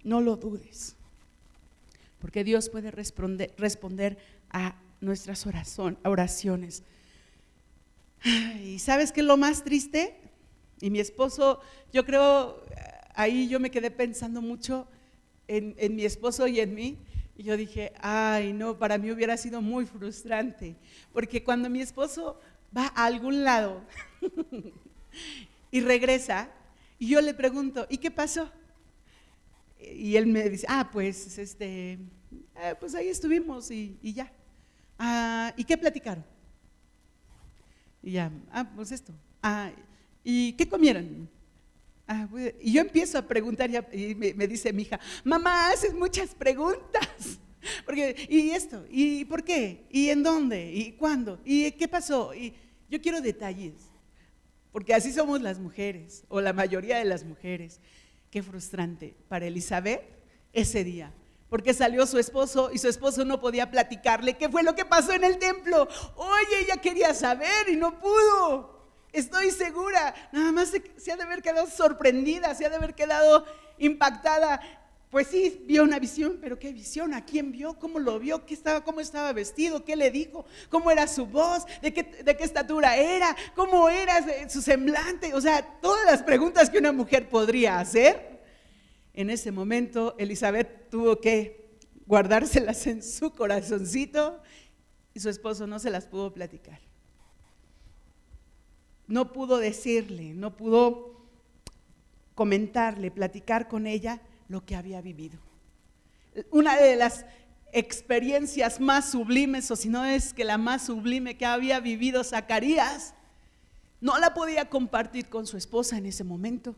No 0.05 0.21
lo 0.21 0.37
dudes. 0.37 0.95
Porque 2.19 2.45
Dios 2.45 2.69
puede 2.69 2.91
responder, 2.91 4.17
a 4.51 4.75
nuestras 5.05 5.45
oraciones. 5.45 6.83
¿Y 8.63 8.79
sabes 8.79 9.11
qué 9.11 9.21
es 9.21 9.25
lo 9.25 9.37
más 9.37 9.63
triste? 9.63 10.17
Y 10.81 10.89
mi 10.89 10.99
esposo, 10.99 11.61
yo 11.93 12.05
creo, 12.05 12.65
ahí 13.13 13.47
yo 13.47 13.59
me 13.59 13.71
quedé 13.71 13.91
pensando 13.91 14.41
mucho 14.41 14.87
en, 15.47 15.75
en, 15.77 15.95
mi 15.95 16.03
esposo 16.05 16.47
y 16.47 16.59
en 16.59 16.73
mí. 16.73 16.97
Y 17.37 17.43
yo 17.43 17.55
dije, 17.55 17.93
ay, 17.99 18.53
no, 18.53 18.77
para 18.79 18.97
mí 18.97 19.11
hubiera 19.11 19.37
sido 19.37 19.61
muy 19.61 19.85
frustrante. 19.85 20.75
Porque 21.13 21.43
cuando 21.43 21.69
mi 21.69 21.81
esposo 21.81 22.39
va 22.75 22.91
a 22.95 23.05
algún 23.05 23.43
lado 23.43 23.83
y 25.71 25.81
regresa, 25.81 26.49
y 26.97 27.09
yo 27.09 27.21
le 27.21 27.33
pregunto, 27.33 27.85
¿y 27.89 27.97
qué 27.97 28.09
pasó? 28.09 28.49
Y 29.79 30.15
él 30.15 30.27
me 30.27 30.49
dice, 30.49 30.65
ah, 30.69 30.89
pues, 30.91 31.37
este, 31.37 31.99
eh, 32.55 32.75
pues 32.79 32.95
ahí 32.95 33.09
estuvimos 33.09 33.69
y, 33.69 33.99
y 34.01 34.13
ya. 34.13 34.31
Ah, 34.97 35.53
¿Y 35.57 35.63
qué 35.63 35.77
platicaron? 35.77 36.23
Y 38.01 38.11
ya, 38.11 38.31
ah, 38.51 38.69
pues 38.75 38.91
esto. 38.91 39.13
Ah, 39.41 39.71
¿Y 40.23 40.53
qué 40.53 40.67
comieron? 40.67 41.29
Ah, 42.07 42.27
pues, 42.29 42.53
y 42.61 42.73
yo 42.73 42.81
empiezo 42.81 43.17
a 43.17 43.27
preguntar 43.27 43.69
y 43.91 44.15
me, 44.15 44.47
dice 44.47 44.71
mi 44.71 44.83
hija, 44.83 44.99
mamá, 45.23 45.69
haces 45.69 45.93
muchas 45.93 46.35
preguntas. 46.35 47.39
Porque, 47.85 48.27
¿y 48.29 48.51
esto? 48.51 48.85
¿Y 48.91 49.25
por 49.25 49.43
qué? 49.43 49.87
¿Y 49.89 50.09
en 50.09 50.21
dónde? 50.21 50.71
¿Y 50.71 50.91
cuándo? 50.91 51.39
¿Y 51.43 51.71
qué 51.71 51.87
pasó? 51.87 52.31
Y 52.35 52.53
yo 52.89 53.01
quiero 53.01 53.21
detalles, 53.21 53.73
porque 54.71 54.93
así 54.93 55.11
somos 55.11 55.41
las 55.41 55.57
mujeres, 55.57 56.23
o 56.27 56.41
la 56.41 56.53
mayoría 56.53 56.99
de 56.99 57.05
las 57.05 57.23
mujeres. 57.23 57.79
Qué 58.29 58.43
frustrante 58.43 59.15
para 59.27 59.47
Elizabeth 59.47 60.03
ese 60.53 60.83
día 60.83 61.11
porque 61.49 61.73
salió 61.73 62.05
su 62.07 62.17
esposo 62.17 62.69
y 62.73 62.77
su 62.79 62.87
esposo 62.87 63.23
no 63.23 63.39
podía 63.39 63.69
platicarle 63.69 64.37
qué 64.37 64.49
fue 64.49 64.63
lo 64.63 64.75
que 64.75 64.85
pasó 64.85 65.13
en 65.13 65.23
el 65.23 65.37
templo. 65.37 65.87
Oye, 66.15 66.61
ella 66.61 66.77
quería 66.77 67.13
saber 67.13 67.69
y 67.69 67.75
no 67.75 67.99
pudo. 67.99 68.75
Estoy 69.13 69.51
segura. 69.51 70.13
Nada 70.31 70.51
más 70.51 70.69
se, 70.97 71.11
ha 71.11 71.15
de 71.15 71.23
haber 71.23 71.41
quedado 71.41 71.67
sorprendida, 71.67 72.53
se 72.55 72.65
ha 72.65 72.69
de 72.69 72.75
haber 72.75 72.95
quedado 72.95 73.45
impactada. 73.77 74.59
Pues 75.11 75.27
sí, 75.27 75.63
vio 75.65 75.83
una 75.83 75.99
visión, 75.99 76.39
pero 76.41 76.59
¿qué 76.59 76.73
visión? 76.73 77.13
¿A 77.13 77.23
quién 77.23 77.51
vio? 77.51 77.79
¿Cómo 77.79 77.99
lo 77.99 78.19
vio? 78.19 78.45
¿Qué 78.45 78.53
estaba, 78.53 78.83
¿Cómo 78.83 78.99
estaba 78.99 79.31
vestido? 79.31 79.85
¿Qué 79.85 79.95
le 79.95 80.11
dijo? 80.11 80.45
¿Cómo 80.69 80.91
era 80.91 81.07
su 81.07 81.27
voz? 81.27 81.63
¿De 81.81 81.93
qué, 81.93 82.03
¿De 82.03 82.35
qué 82.35 82.43
estatura 82.43 82.97
era? 82.97 83.33
¿Cómo 83.55 83.87
era 83.87 84.49
su 84.49 84.61
semblante? 84.61 85.33
O 85.33 85.39
sea, 85.39 85.79
todas 85.79 86.05
las 86.05 86.23
preguntas 86.23 86.69
que 86.69 86.79
una 86.79 86.91
mujer 86.91 87.29
podría 87.29 87.79
hacer 87.79 88.34
en 89.15 89.29
ese 89.29 89.51
momento 89.51 90.15
Elizabeth 90.17 90.89
tuvo 90.89 91.19
que 91.21 91.77
guardárselas 92.05 92.85
en 92.87 93.01
su 93.01 93.31
corazoncito 93.31 94.41
y 95.13 95.21
su 95.21 95.29
esposo 95.29 95.65
no 95.65 95.79
se 95.79 95.89
las 95.89 96.05
pudo 96.05 96.33
platicar. 96.33 96.79
No 99.07 99.31
pudo 99.31 99.57
decirle, 99.57 100.33
no 100.33 100.57
pudo 100.57 101.15
comentarle, 102.35 103.09
platicar 103.09 103.69
con 103.69 103.87
ella 103.87 104.21
lo 104.49 104.65
que 104.65 104.75
había 104.75 105.01
vivido. 105.01 105.39
Una 106.51 106.75
de 106.75 106.97
las 106.97 107.25
experiencias 107.71 108.81
más 108.81 109.11
sublimes, 109.11 109.71
o 109.71 109.77
si 109.77 109.87
no 109.87 110.03
es 110.03 110.33
que 110.33 110.43
la 110.43 110.57
más 110.57 110.87
sublime 110.87 111.37
que 111.37 111.45
había 111.45 111.79
vivido 111.79 112.23
Zacarías, 112.23 113.13
no 114.01 114.17
la 114.19 114.33
podía 114.33 114.69
compartir 114.69 115.29
con 115.29 115.47
su 115.47 115.55
esposa 115.55 115.97
en 115.97 116.07
ese 116.07 116.25
momento 116.25 116.75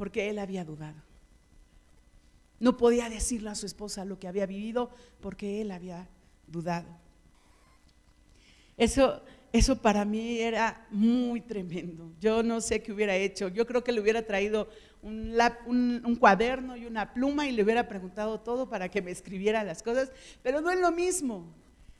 porque 0.00 0.30
él 0.30 0.38
había 0.38 0.64
dudado. 0.64 0.96
No 2.58 2.78
podía 2.78 3.10
decirle 3.10 3.50
a 3.50 3.54
su 3.54 3.66
esposa 3.66 4.06
lo 4.06 4.18
que 4.18 4.28
había 4.28 4.46
vivido 4.46 4.88
porque 5.20 5.60
él 5.60 5.70
había 5.70 6.08
dudado. 6.46 6.88
Eso, 8.78 9.20
eso 9.52 9.76
para 9.82 10.06
mí 10.06 10.38
era 10.38 10.86
muy 10.90 11.42
tremendo. 11.42 12.14
Yo 12.18 12.42
no 12.42 12.62
sé 12.62 12.82
qué 12.82 12.92
hubiera 12.92 13.14
hecho. 13.14 13.48
Yo 13.48 13.66
creo 13.66 13.84
que 13.84 13.92
le 13.92 14.00
hubiera 14.00 14.22
traído 14.22 14.70
un, 15.02 15.38
un, 15.66 16.16
cuaderno 16.16 16.78
y 16.78 16.86
una 16.86 17.12
pluma 17.12 17.46
y 17.46 17.52
le 17.52 17.62
hubiera 17.62 17.86
preguntado 17.86 18.40
todo 18.40 18.70
para 18.70 18.88
que 18.88 19.02
me 19.02 19.10
escribiera 19.10 19.64
las 19.64 19.82
cosas, 19.82 20.10
pero 20.42 20.62
no 20.62 20.70
es 20.70 20.80
lo 20.80 20.92
mismo. 20.92 21.44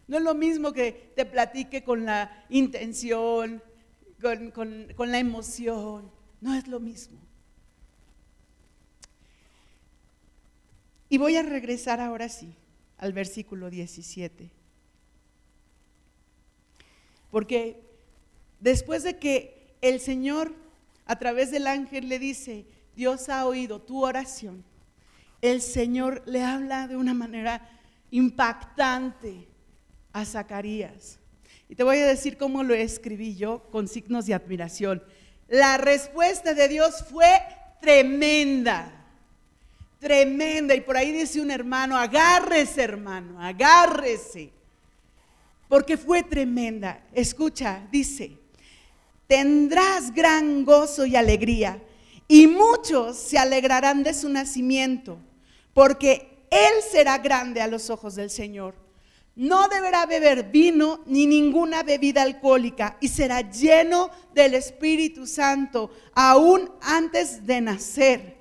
No 0.09 0.17
es 0.17 0.23
lo 0.23 0.35
mismo 0.35 0.73
que 0.73 1.13
te 1.15 1.27
platique 1.27 1.85
con 1.85 2.07
la 2.07 2.47
intención, 2.49 3.63
con 4.23 5.13
la 5.13 5.19
emoción. 5.19 6.11
No 6.41 6.55
es 6.55 6.67
lo 6.67 6.81
mismo. 6.81 7.30
Y 11.11 11.19
voy 11.19 11.37
a 11.37 11.43
regresar 11.43 12.01
ahora 12.01 12.29
sí 12.29 12.55
al 12.97 13.13
versículo 13.13 13.69
17. 13.69 14.49
Porque 17.33 17.83
después 18.61 19.03
de 19.03 19.19
que 19.19 19.75
el 19.83 20.01
Señor 20.01 20.55
a 21.07 21.19
través 21.19 21.51
del 21.51 21.67
ángel 21.67 22.09
le 22.09 22.21
dice, 22.21 22.65
Dios 22.95 23.29
ha 23.29 23.45
oído 23.45 23.81
tu 23.81 24.05
oración, 24.05 24.65
el 25.43 25.61
Señor 25.61 26.23
le 26.27 26.45
habla 26.45 26.87
de 26.87 26.97
una 26.97 27.15
manera 27.15 27.69
impactante 28.13 29.49
a 30.13 30.25
Zacarías. 30.25 31.19
Y 31.69 31.75
te 31.75 31.83
voy 31.83 31.99
a 31.99 32.07
decir 32.07 32.37
cómo 32.37 32.63
lo 32.63 32.75
escribí 32.75 33.35
yo 33.35 33.65
con 33.71 33.89
signos 33.89 34.27
de 34.27 34.35
admiración. 34.35 35.03
La 35.49 35.77
respuesta 35.79 36.55
de 36.55 36.69
Dios 36.69 37.05
fue 37.11 37.41
tremenda 37.81 39.00
tremenda. 40.01 40.75
Y 40.75 40.81
por 40.81 40.97
ahí 40.97 41.13
dice 41.13 41.41
un 41.41 41.51
hermano, 41.51 41.97
agárrese 41.97 42.83
hermano, 42.83 43.41
agárrese. 43.41 44.51
Porque 45.69 45.97
fue 45.97 46.25
tremenda. 46.25 47.05
Escucha, 47.13 47.87
dice, 47.93 48.37
tendrás 49.29 50.13
gran 50.13 50.65
gozo 50.65 51.07
y 51.07 51.15
alegría. 51.15 51.81
Y 52.27 52.49
muchos 52.49 53.17
se 53.17 53.39
alegrarán 53.39 54.03
de 54.03 54.15
su 54.15 54.29
nacimiento, 54.29 55.19
porque 55.75 56.45
Él 56.51 56.83
será 56.91 57.19
grande 57.19 57.61
a 57.61 57.69
los 57.69 57.91
ojos 57.91 58.15
del 58.15 58.31
Señor. 58.31 58.75
No 59.37 59.69
deberá 59.69 60.07
beber 60.07 60.51
vino 60.51 61.01
ni 61.07 61.27
ninguna 61.27 61.83
bebida 61.83 62.23
alcohólica 62.23 62.99
y 63.01 63.09
será 63.09 63.49
lleno 63.51 64.11
del 64.35 64.55
Espíritu 64.55 65.27
Santo 65.27 65.91
aún 66.15 66.71
antes 66.83 67.47
de 67.47 67.61
nacer 67.61 68.40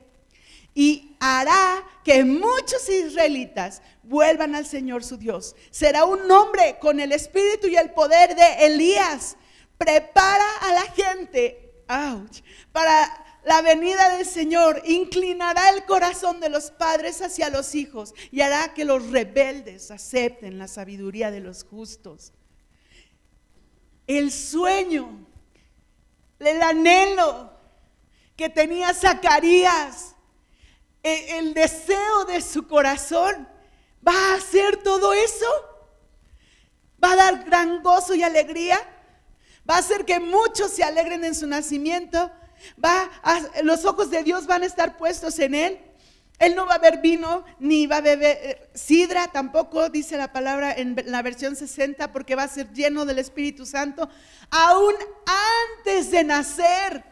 y 0.80 1.14
hará 1.20 1.84
que 2.06 2.24
muchos 2.24 2.88
israelitas 2.88 3.82
vuelvan 4.02 4.56
al 4.56 4.66
Señor 4.66 5.04
su 5.04 5.18
Dios. 5.18 5.54
Será 5.72 6.06
un 6.06 6.32
hombre 6.32 6.78
con 6.80 7.02
el 7.02 7.12
espíritu 7.12 7.68
y 7.68 7.76
el 7.76 7.92
poder 7.92 8.34
de 8.34 8.66
Elías. 8.66 9.36
Prepara 9.78 10.50
a 10.62 10.72
la 10.72 10.84
gente 10.84 11.84
para 12.72 13.42
la 13.44 13.62
venida 13.62 14.16
del 14.16 14.26
Señor. 14.26 14.82
Inclinará 14.86 15.72
el 15.72 15.84
corazón 15.84 16.40
de 16.40 16.48
los 16.48 16.72
padres 16.72 17.22
hacia 17.22 17.50
los 17.50 17.76
hijos 17.76 18.14
y 18.32 18.40
hará 18.40 18.74
que 18.74 18.86
los 18.86 19.12
rebeldes 19.12 19.92
acepten 19.92 20.58
la 20.58 20.70
sabiduría 20.70 21.30
de 21.30 21.42
los 21.42 21.66
justos. 21.66 22.32
El 24.08 24.32
sueño, 24.32 25.28
el 26.40 26.62
anhelo 26.62 27.52
que 28.38 28.48
tenía 28.48 28.94
Zacarías 28.94 30.16
el 31.04 31.54
deseo 31.54 32.26
de 32.26 32.42
su 32.42 32.68
corazón 32.68 33.48
va 34.06 34.14
a 34.14 34.36
hacer 34.36 34.78
todo 34.78 35.14
eso. 35.14 35.46
va 37.02 37.14
a 37.14 37.16
dar 37.16 37.46
gran 37.46 37.82
gozo 37.82 38.14
y 38.14 38.24
alegría, 38.24 38.78
va 39.70 39.76
a 39.76 39.80
hacer 39.80 40.04
que 40.04 40.20
muchos 40.20 40.72
se 40.72 40.84
alegren 40.84 41.24
en 41.24 41.34
su 41.34 41.48
nacimiento, 41.48 42.30
va 42.84 43.10
los 43.64 43.86
ojos 43.86 44.10
de 44.10 44.22
Dios 44.24 44.46
van 44.46 44.64
a 44.64 44.66
estar 44.66 44.98
puestos 44.98 45.40
en 45.40 45.56
él. 45.56 45.80
Él 46.40 46.56
no 46.56 46.66
va 46.66 46.76
a 46.76 46.78
beber 46.78 47.02
vino 47.02 47.44
ni 47.60 47.86
va 47.86 47.98
a 47.98 48.02
beber 48.02 48.38
eh, 48.42 48.70
sidra, 48.74 49.28
tampoco 49.28 49.90
dice 49.90 50.18
la 50.18 50.32
palabra 50.32 50.74
en 50.74 50.96
la 51.06 51.22
versión 51.22 51.56
60, 51.56 52.14
porque 52.14 52.36
va 52.36 52.44
a 52.44 52.48
ser 52.48 52.72
lleno 52.72 53.06
del 53.06 53.20
Espíritu 53.20 53.66
Santo 53.66 54.10
aún 54.50 54.96
antes 55.78 56.12
de 56.12 56.24
nacer. 56.24 57.04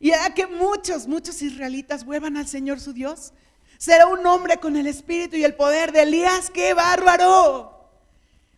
Y 0.00 0.12
hará 0.12 0.34
que 0.34 0.46
muchos, 0.46 1.06
muchos 1.06 1.40
israelitas 1.42 2.04
vuelvan 2.04 2.38
al 2.38 2.48
Señor 2.48 2.80
su 2.80 2.94
Dios. 2.94 3.34
Será 3.76 4.06
un 4.06 4.26
hombre 4.26 4.56
con 4.56 4.76
el 4.76 4.86
espíritu 4.86 5.36
y 5.36 5.44
el 5.44 5.54
poder 5.54 5.92
de 5.92 6.02
Elías. 6.02 6.50
¡Qué 6.50 6.72
bárbaro! 6.72 7.88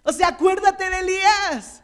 O 0.05 0.12
sea, 0.12 0.28
acuérdate 0.28 0.88
de 0.88 0.99
Elías. 1.01 1.82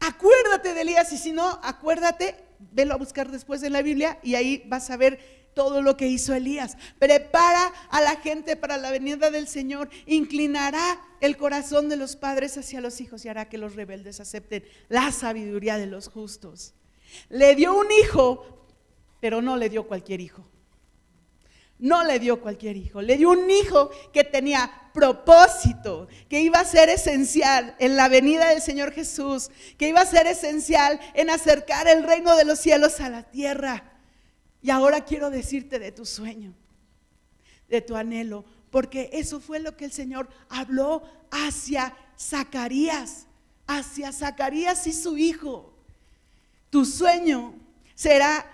Acuérdate 0.00 0.72
de 0.72 0.80
Elías. 0.80 1.12
Y 1.12 1.18
si 1.18 1.32
no, 1.32 1.60
acuérdate, 1.62 2.34
velo 2.58 2.94
a 2.94 2.98
buscar 2.98 3.30
después 3.30 3.62
en 3.62 3.74
la 3.74 3.82
Biblia 3.82 4.18
y 4.22 4.34
ahí 4.34 4.64
vas 4.66 4.90
a 4.90 4.96
ver 4.96 5.50
todo 5.54 5.82
lo 5.82 5.96
que 5.96 6.06
hizo 6.06 6.34
Elías. 6.34 6.76
Prepara 6.98 7.72
a 7.90 8.00
la 8.00 8.16
gente 8.16 8.56
para 8.56 8.78
la 8.78 8.90
venida 8.90 9.30
del 9.30 9.48
Señor. 9.48 9.88
Inclinará 10.06 11.00
el 11.20 11.36
corazón 11.36 11.90
de 11.90 11.96
los 11.96 12.16
padres 12.16 12.56
hacia 12.56 12.80
los 12.80 13.00
hijos 13.00 13.24
y 13.24 13.28
hará 13.28 13.48
que 13.48 13.58
los 13.58 13.76
rebeldes 13.76 14.20
acepten 14.20 14.64
la 14.88 15.12
sabiduría 15.12 15.76
de 15.76 15.86
los 15.86 16.08
justos. 16.08 16.74
Le 17.28 17.54
dio 17.54 17.74
un 17.74 17.86
hijo, 17.90 18.66
pero 19.20 19.42
no 19.42 19.56
le 19.56 19.68
dio 19.68 19.86
cualquier 19.86 20.20
hijo 20.20 20.44
no 21.78 22.04
le 22.04 22.18
dio 22.18 22.40
cualquier 22.40 22.76
hijo, 22.76 23.02
le 23.02 23.16
dio 23.16 23.30
un 23.30 23.50
hijo 23.50 23.90
que 24.12 24.24
tenía 24.24 24.90
propósito, 24.94 26.08
que 26.28 26.40
iba 26.40 26.60
a 26.60 26.64
ser 26.64 26.88
esencial 26.88 27.74
en 27.78 27.96
la 27.96 28.08
venida 28.08 28.48
del 28.48 28.62
Señor 28.62 28.92
Jesús, 28.92 29.50
que 29.76 29.88
iba 29.88 30.00
a 30.00 30.06
ser 30.06 30.26
esencial 30.26 31.00
en 31.12 31.30
acercar 31.30 31.88
el 31.88 32.04
reino 32.04 32.36
de 32.36 32.44
los 32.44 32.60
cielos 32.60 33.00
a 33.00 33.10
la 33.10 33.24
tierra. 33.24 33.92
Y 34.62 34.70
ahora 34.70 35.04
quiero 35.04 35.30
decirte 35.30 35.78
de 35.78 35.92
tu 35.92 36.06
sueño, 36.06 36.54
de 37.68 37.82
tu 37.82 37.96
anhelo, 37.96 38.44
porque 38.70 39.10
eso 39.12 39.40
fue 39.40 39.58
lo 39.58 39.76
que 39.76 39.84
el 39.84 39.92
Señor 39.92 40.28
habló 40.48 41.02
hacia 41.30 41.94
Zacarías, 42.18 43.26
hacia 43.66 44.12
Zacarías 44.12 44.86
y 44.86 44.92
su 44.92 45.18
hijo. 45.18 45.73
Tu 46.74 46.84
sueño 46.84 47.54
será 47.94 48.44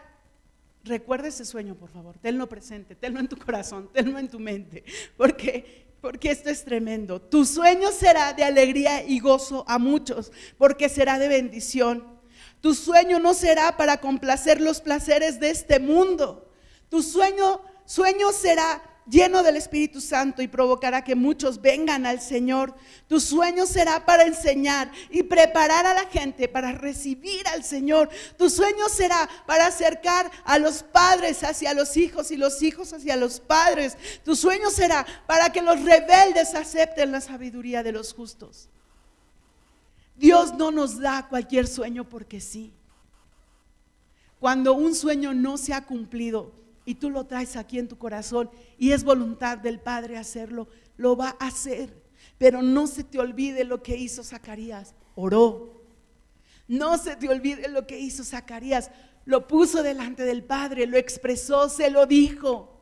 Recuerda 0.84 1.28
ese 1.28 1.46
sueño, 1.46 1.74
por 1.74 1.88
favor. 1.88 2.18
Tenlo 2.18 2.50
presente, 2.50 2.94
tenlo 2.94 3.18
en 3.18 3.28
tu 3.28 3.38
corazón, 3.38 3.88
tenlo 3.94 4.18
en 4.18 4.28
tu 4.28 4.38
mente. 4.38 4.84
Porque, 5.16 5.86
porque 6.02 6.30
esto 6.30 6.50
es 6.50 6.62
tremendo. 6.62 7.18
Tu 7.18 7.46
sueño 7.46 7.90
será 7.92 8.34
de 8.34 8.44
alegría 8.44 9.02
y 9.02 9.20
gozo 9.20 9.64
a 9.66 9.78
muchos, 9.78 10.32
porque 10.58 10.90
será 10.90 11.18
de 11.18 11.28
bendición. 11.28 12.20
Tu 12.60 12.74
sueño 12.74 13.18
no 13.20 13.32
será 13.32 13.78
para 13.78 14.02
complacer 14.02 14.60
los 14.60 14.82
placeres 14.82 15.40
de 15.40 15.48
este 15.48 15.80
mundo. 15.80 16.52
Tu 16.90 17.02
sueño, 17.02 17.62
sueño 17.86 18.32
será 18.32 18.82
lleno 19.06 19.42
del 19.42 19.56
Espíritu 19.56 20.00
Santo 20.00 20.42
y 20.42 20.48
provocará 20.48 21.02
que 21.02 21.14
muchos 21.14 21.60
vengan 21.60 22.06
al 22.06 22.20
Señor. 22.20 22.74
Tu 23.08 23.20
sueño 23.20 23.66
será 23.66 24.04
para 24.06 24.24
enseñar 24.24 24.90
y 25.10 25.22
preparar 25.22 25.86
a 25.86 25.94
la 25.94 26.06
gente 26.06 26.48
para 26.48 26.72
recibir 26.72 27.46
al 27.48 27.64
Señor. 27.64 28.08
Tu 28.36 28.50
sueño 28.50 28.88
será 28.88 29.28
para 29.46 29.66
acercar 29.66 30.30
a 30.44 30.58
los 30.58 30.82
padres 30.82 31.42
hacia 31.42 31.74
los 31.74 31.96
hijos 31.96 32.30
y 32.30 32.36
los 32.36 32.62
hijos 32.62 32.92
hacia 32.92 33.16
los 33.16 33.40
padres. 33.40 33.96
Tu 34.24 34.36
sueño 34.36 34.70
será 34.70 35.06
para 35.26 35.50
que 35.50 35.62
los 35.62 35.82
rebeldes 35.82 36.54
acepten 36.54 37.12
la 37.12 37.20
sabiduría 37.20 37.82
de 37.82 37.92
los 37.92 38.12
justos. 38.12 38.68
Dios 40.16 40.54
no 40.54 40.70
nos 40.70 40.98
da 40.98 41.28
cualquier 41.28 41.66
sueño 41.66 42.08
porque 42.08 42.40
sí. 42.40 42.74
Cuando 44.38 44.74
un 44.74 44.94
sueño 44.94 45.34
no 45.34 45.56
se 45.56 45.72
ha 45.74 45.84
cumplido, 45.84 46.52
y 46.84 46.94
tú 46.94 47.10
lo 47.10 47.26
traes 47.26 47.56
aquí 47.56 47.78
en 47.78 47.88
tu 47.88 47.98
corazón 47.98 48.50
y 48.78 48.92
es 48.92 49.04
voluntad 49.04 49.58
del 49.58 49.80
Padre 49.80 50.16
hacerlo, 50.16 50.68
lo 50.96 51.16
va 51.16 51.36
a 51.38 51.46
hacer. 51.46 52.02
Pero 52.38 52.62
no 52.62 52.86
se 52.86 53.04
te 53.04 53.18
olvide 53.18 53.64
lo 53.64 53.82
que 53.82 53.96
hizo 53.96 54.24
Zacarías, 54.24 54.94
oró. 55.14 55.82
No 56.68 56.98
se 56.98 57.16
te 57.16 57.28
olvide 57.28 57.68
lo 57.68 57.86
que 57.86 57.98
hizo 57.98 58.24
Zacarías, 58.24 58.90
lo 59.24 59.46
puso 59.46 59.82
delante 59.82 60.24
del 60.24 60.42
Padre, 60.42 60.86
lo 60.86 60.96
expresó, 60.96 61.68
se 61.68 61.90
lo 61.90 62.06
dijo. 62.06 62.80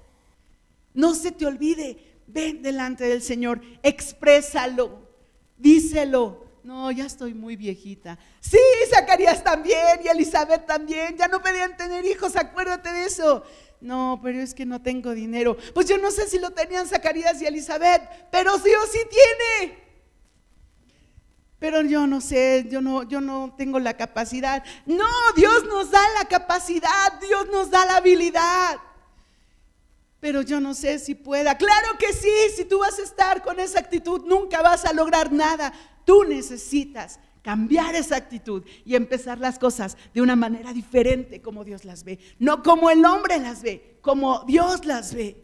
No 0.95 1.15
se 1.15 1.33
te 1.33 1.47
olvide, 1.47 2.23
ven 2.27 2.63
delante 2.63 3.05
del 3.05 3.23
Señor, 3.23 3.61
exprésalo, 3.83 5.09
díselo. 5.57 6.47
No, 6.63 6.91
ya 6.91 7.07
estoy 7.07 7.33
muy 7.33 7.57
viejita. 7.57 8.19
Sí, 8.41 8.59
Zacarías 8.91 9.43
también 9.43 10.01
y 10.05 10.09
Elizabeth 10.09 10.67
también. 10.67 11.17
Ya 11.17 11.27
no 11.27 11.41
podían 11.41 11.77
tener 11.79 12.05
hijos, 12.05 12.37
acuérdate 12.37 12.93
de 12.93 13.07
eso. 13.07 13.43
No, 13.81 14.21
pero 14.23 14.41
es 14.41 14.55
que 14.55 14.67
no 14.67 14.83
tengo 14.83 15.15
dinero. 15.15 15.57
Pues 15.75 15.87
yo 15.87 15.99
no 15.99 16.11
sé 16.11 16.29
si 16.29 16.39
lo 16.39 16.51
tenían 16.51 16.89
Zacarías 16.89 17.41
y 17.41 17.47
Elizabeth, 17.47 18.03
pero 18.31 18.59
sí 18.59 18.71
o 18.71 18.87
sí 18.87 18.99
tiene. 19.09 19.79
Pero 21.59 21.83
yo 21.83 22.07
no 22.07 22.21
sé, 22.21 22.67
yo 22.71 22.81
no, 22.81 23.03
yo 23.03 23.21
no 23.21 23.55
tengo 23.57 23.79
la 23.79 23.97
capacidad. 23.97 24.65
No, 24.87 25.07
Dios 25.35 25.65
nos 25.65 25.91
da 25.91 26.03
la 26.19 26.27
capacidad, 26.27 27.21
Dios 27.21 27.49
nos 27.51 27.71
da 27.71 27.85
la 27.85 27.97
habilidad. 27.97 28.79
Pero 30.21 30.43
yo 30.43 30.61
no 30.61 30.75
sé 30.75 30.99
si 30.99 31.15
pueda. 31.15 31.57
Claro 31.57 31.97
que 31.99 32.13
sí, 32.13 32.31
si 32.57 32.65
tú 32.65 32.81
vas 32.81 32.99
a 32.99 33.03
estar 33.03 33.43
con 33.43 33.61
esa 33.61 33.81
actitud, 33.81 34.25
nunca 34.25 34.63
vas 34.63 34.85
a 34.85 34.93
lograr 34.93 35.33
nada. 35.33 35.73
Tú 36.05 36.25
necesitas 36.25 37.21
cambiar 37.49 37.95
esa 37.95 38.15
actitud 38.15 38.63
y 38.85 38.95
empezar 38.95 39.39
las 39.39 39.59
cosas 39.59 39.97
de 40.13 40.21
una 40.21 40.37
manera 40.37 40.71
diferente 40.75 41.41
como 41.41 41.65
Dios 41.65 41.87
las 41.87 42.05
ve. 42.05 42.19
No 42.39 42.63
como 42.63 42.91
el 42.91 43.03
hombre 43.07 43.39
las 43.39 43.63
ve, 43.63 43.97
como 44.03 44.45
Dios 44.45 44.85
las 44.85 45.15
ve. 45.15 45.43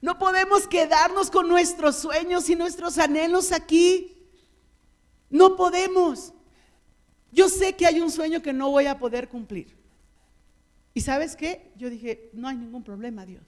No 0.00 0.18
podemos 0.18 0.66
quedarnos 0.66 1.30
con 1.30 1.46
nuestros 1.46 1.96
sueños 1.96 2.48
y 2.48 2.56
nuestros 2.56 2.96
anhelos 2.96 3.52
aquí. 3.52 4.16
No 5.28 5.54
podemos. 5.54 6.32
Yo 7.30 7.50
sé 7.50 7.76
que 7.76 7.84
hay 7.84 8.00
un 8.00 8.10
sueño 8.10 8.40
que 8.40 8.54
no 8.54 8.70
voy 8.70 8.86
a 8.86 8.98
poder 8.98 9.28
cumplir. 9.28 9.76
¿Y 10.94 11.02
sabes 11.02 11.36
qué? 11.36 11.72
Yo 11.76 11.90
dije, 11.90 12.30
no 12.32 12.48
hay 12.48 12.56
ningún 12.56 12.82
problema, 12.82 13.26
Dios. 13.26 13.44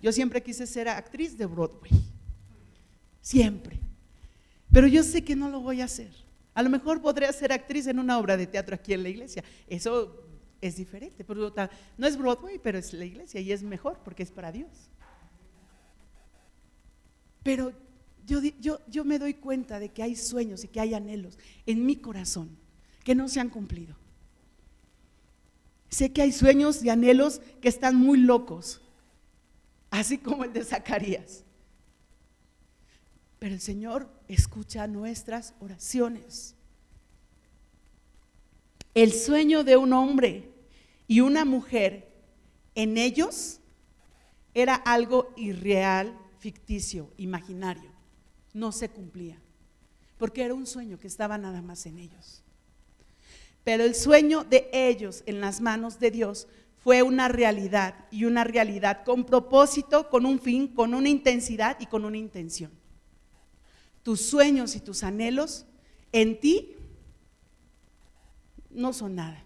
Yo 0.00 0.10
siempre 0.10 0.42
quise 0.42 0.66
ser 0.66 0.88
actriz 0.88 1.36
de 1.36 1.44
Broadway. 1.44 1.92
Siempre. 3.20 3.78
Pero 4.72 4.86
yo 4.86 5.02
sé 5.02 5.22
que 5.22 5.36
no 5.36 5.50
lo 5.50 5.60
voy 5.60 5.82
a 5.82 5.84
hacer. 5.84 6.23
A 6.54 6.62
lo 6.62 6.70
mejor 6.70 7.02
podría 7.02 7.32
ser 7.32 7.52
actriz 7.52 7.86
en 7.88 7.98
una 7.98 8.18
obra 8.18 8.36
de 8.36 8.46
teatro 8.46 8.74
aquí 8.76 8.92
en 8.92 9.02
la 9.02 9.08
iglesia. 9.08 9.42
Eso 9.66 10.24
es 10.60 10.76
diferente. 10.76 11.26
No 11.98 12.06
es 12.06 12.16
Broadway, 12.16 12.58
pero 12.62 12.78
es 12.78 12.92
la 12.92 13.04
iglesia 13.04 13.40
y 13.40 13.52
es 13.52 13.62
mejor 13.62 13.98
porque 14.04 14.22
es 14.22 14.30
para 14.30 14.52
Dios. 14.52 14.70
Pero 17.42 17.72
yo, 18.24 18.40
yo, 18.88 19.04
me 19.04 19.18
doy 19.18 19.34
cuenta 19.34 19.78
de 19.78 19.90
que 19.90 20.02
hay 20.02 20.16
sueños 20.16 20.64
y 20.64 20.68
que 20.68 20.80
hay 20.80 20.94
anhelos 20.94 21.38
en 21.66 21.84
mi 21.84 21.96
corazón 21.96 22.56
que 23.04 23.14
no 23.14 23.28
se 23.28 23.40
han 23.40 23.50
cumplido. 23.50 23.96
Sé 25.90 26.12
que 26.12 26.22
hay 26.22 26.32
sueños 26.32 26.82
y 26.82 26.88
anhelos 26.88 27.40
que 27.60 27.68
están 27.68 27.96
muy 27.96 28.18
locos, 28.18 28.80
así 29.90 30.18
como 30.18 30.44
el 30.44 30.52
de 30.52 30.64
Zacarías. 30.64 31.44
Pero 33.38 33.54
el 33.54 33.60
Señor 33.60 34.08
escucha 34.28 34.86
nuestras 34.86 35.54
oraciones. 35.60 36.54
El 38.94 39.12
sueño 39.12 39.64
de 39.64 39.76
un 39.76 39.92
hombre 39.92 40.50
y 41.06 41.20
una 41.20 41.44
mujer 41.44 42.08
en 42.74 42.96
ellos 42.96 43.60
era 44.54 44.74
algo 44.74 45.32
irreal, 45.36 46.16
ficticio, 46.38 47.10
imaginario. 47.16 47.90
No 48.52 48.70
se 48.70 48.88
cumplía, 48.88 49.40
porque 50.16 50.44
era 50.44 50.54
un 50.54 50.66
sueño 50.66 50.98
que 50.98 51.08
estaba 51.08 51.38
nada 51.38 51.60
más 51.60 51.86
en 51.86 51.98
ellos. 51.98 52.42
Pero 53.64 53.82
el 53.82 53.94
sueño 53.94 54.44
de 54.44 54.68
ellos 54.72 55.24
en 55.26 55.40
las 55.40 55.60
manos 55.60 55.98
de 55.98 56.10
Dios 56.10 56.46
fue 56.78 57.02
una 57.02 57.28
realidad 57.28 58.06
y 58.10 58.26
una 58.26 58.44
realidad 58.44 59.04
con 59.04 59.24
propósito, 59.24 60.08
con 60.10 60.26
un 60.26 60.38
fin, 60.38 60.68
con 60.68 60.94
una 60.94 61.08
intensidad 61.08 61.76
y 61.80 61.86
con 61.86 62.04
una 62.04 62.18
intención 62.18 62.83
tus 64.04 64.20
sueños 64.20 64.76
y 64.76 64.80
tus 64.80 65.02
anhelos 65.02 65.66
en 66.12 66.38
ti 66.38 66.76
no 68.70 68.92
son 68.92 69.16
nada. 69.16 69.42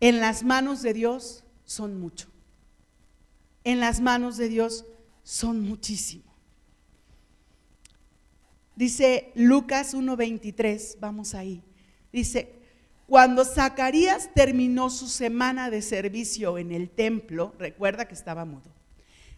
En 0.00 0.20
las 0.20 0.42
manos 0.42 0.82
de 0.82 0.92
Dios 0.92 1.44
son 1.64 1.98
mucho. 1.98 2.28
En 3.64 3.80
las 3.80 4.00
manos 4.00 4.36
de 4.36 4.48
Dios 4.48 4.84
son 5.22 5.60
muchísimo. 5.62 6.24
Dice 8.74 9.32
Lucas 9.34 9.94
1:23, 9.94 10.98
vamos 11.00 11.34
ahí. 11.34 11.62
Dice, 12.12 12.56
cuando 13.06 13.44
Zacarías 13.44 14.30
terminó 14.34 14.90
su 14.90 15.06
semana 15.06 15.70
de 15.70 15.80
servicio 15.80 16.58
en 16.58 16.72
el 16.72 16.90
templo, 16.90 17.54
recuerda 17.58 18.06
que 18.06 18.14
estaba 18.14 18.44
mudo, 18.44 18.74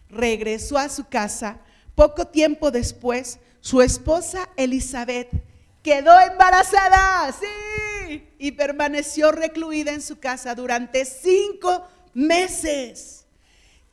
regresó 0.09 0.77
a 0.77 0.89
su 0.89 1.05
casa, 1.07 1.61
poco 1.95 2.27
tiempo 2.27 2.71
después 2.71 3.39
su 3.61 3.81
esposa 3.81 4.49
Elizabeth 4.55 5.29
quedó 5.83 6.19
embarazada, 6.19 7.31
sí, 7.31 8.27
y 8.37 8.51
permaneció 8.51 9.31
recluida 9.31 9.91
en 9.91 10.01
su 10.01 10.19
casa 10.19 10.55
durante 10.55 11.05
cinco 11.05 11.87
meses. 12.13 13.25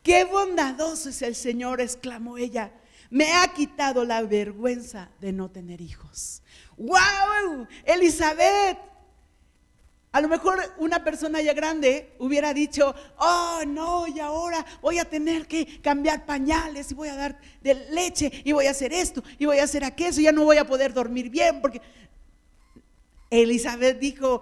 Qué 0.02 0.24
bondadoso 0.24 1.08
es 1.08 1.22
el 1.22 1.34
Señor, 1.34 1.80
exclamó 1.80 2.38
ella. 2.38 2.72
Me 3.10 3.32
ha 3.32 3.48
quitado 3.54 4.04
la 4.04 4.22
vergüenza 4.22 5.10
de 5.20 5.32
no 5.32 5.50
tener 5.50 5.80
hijos. 5.80 6.42
¡Wow! 6.76 7.66
Elizabeth. 7.84 8.78
A 10.16 10.20
lo 10.22 10.28
mejor 10.28 10.58
una 10.78 11.04
persona 11.04 11.42
ya 11.42 11.52
grande 11.52 12.14
hubiera 12.18 12.54
dicho, 12.54 12.94
oh 13.18 13.60
no, 13.66 14.06
y 14.06 14.18
ahora 14.18 14.64
voy 14.80 14.98
a 14.98 15.04
tener 15.04 15.46
que 15.46 15.82
cambiar 15.82 16.24
pañales 16.24 16.90
y 16.90 16.94
voy 16.94 17.08
a 17.08 17.16
dar 17.16 17.38
de 17.60 17.74
leche 17.90 18.32
y 18.42 18.52
voy 18.52 18.64
a 18.64 18.70
hacer 18.70 18.94
esto 18.94 19.22
y 19.38 19.44
voy 19.44 19.58
a 19.58 19.64
hacer 19.64 19.84
aquello, 19.84 20.22
ya 20.22 20.32
no 20.32 20.44
voy 20.44 20.56
a 20.56 20.66
poder 20.66 20.94
dormir 20.94 21.28
bien 21.28 21.60
porque 21.60 21.82
Elizabeth 23.28 23.98
dijo, 23.98 24.40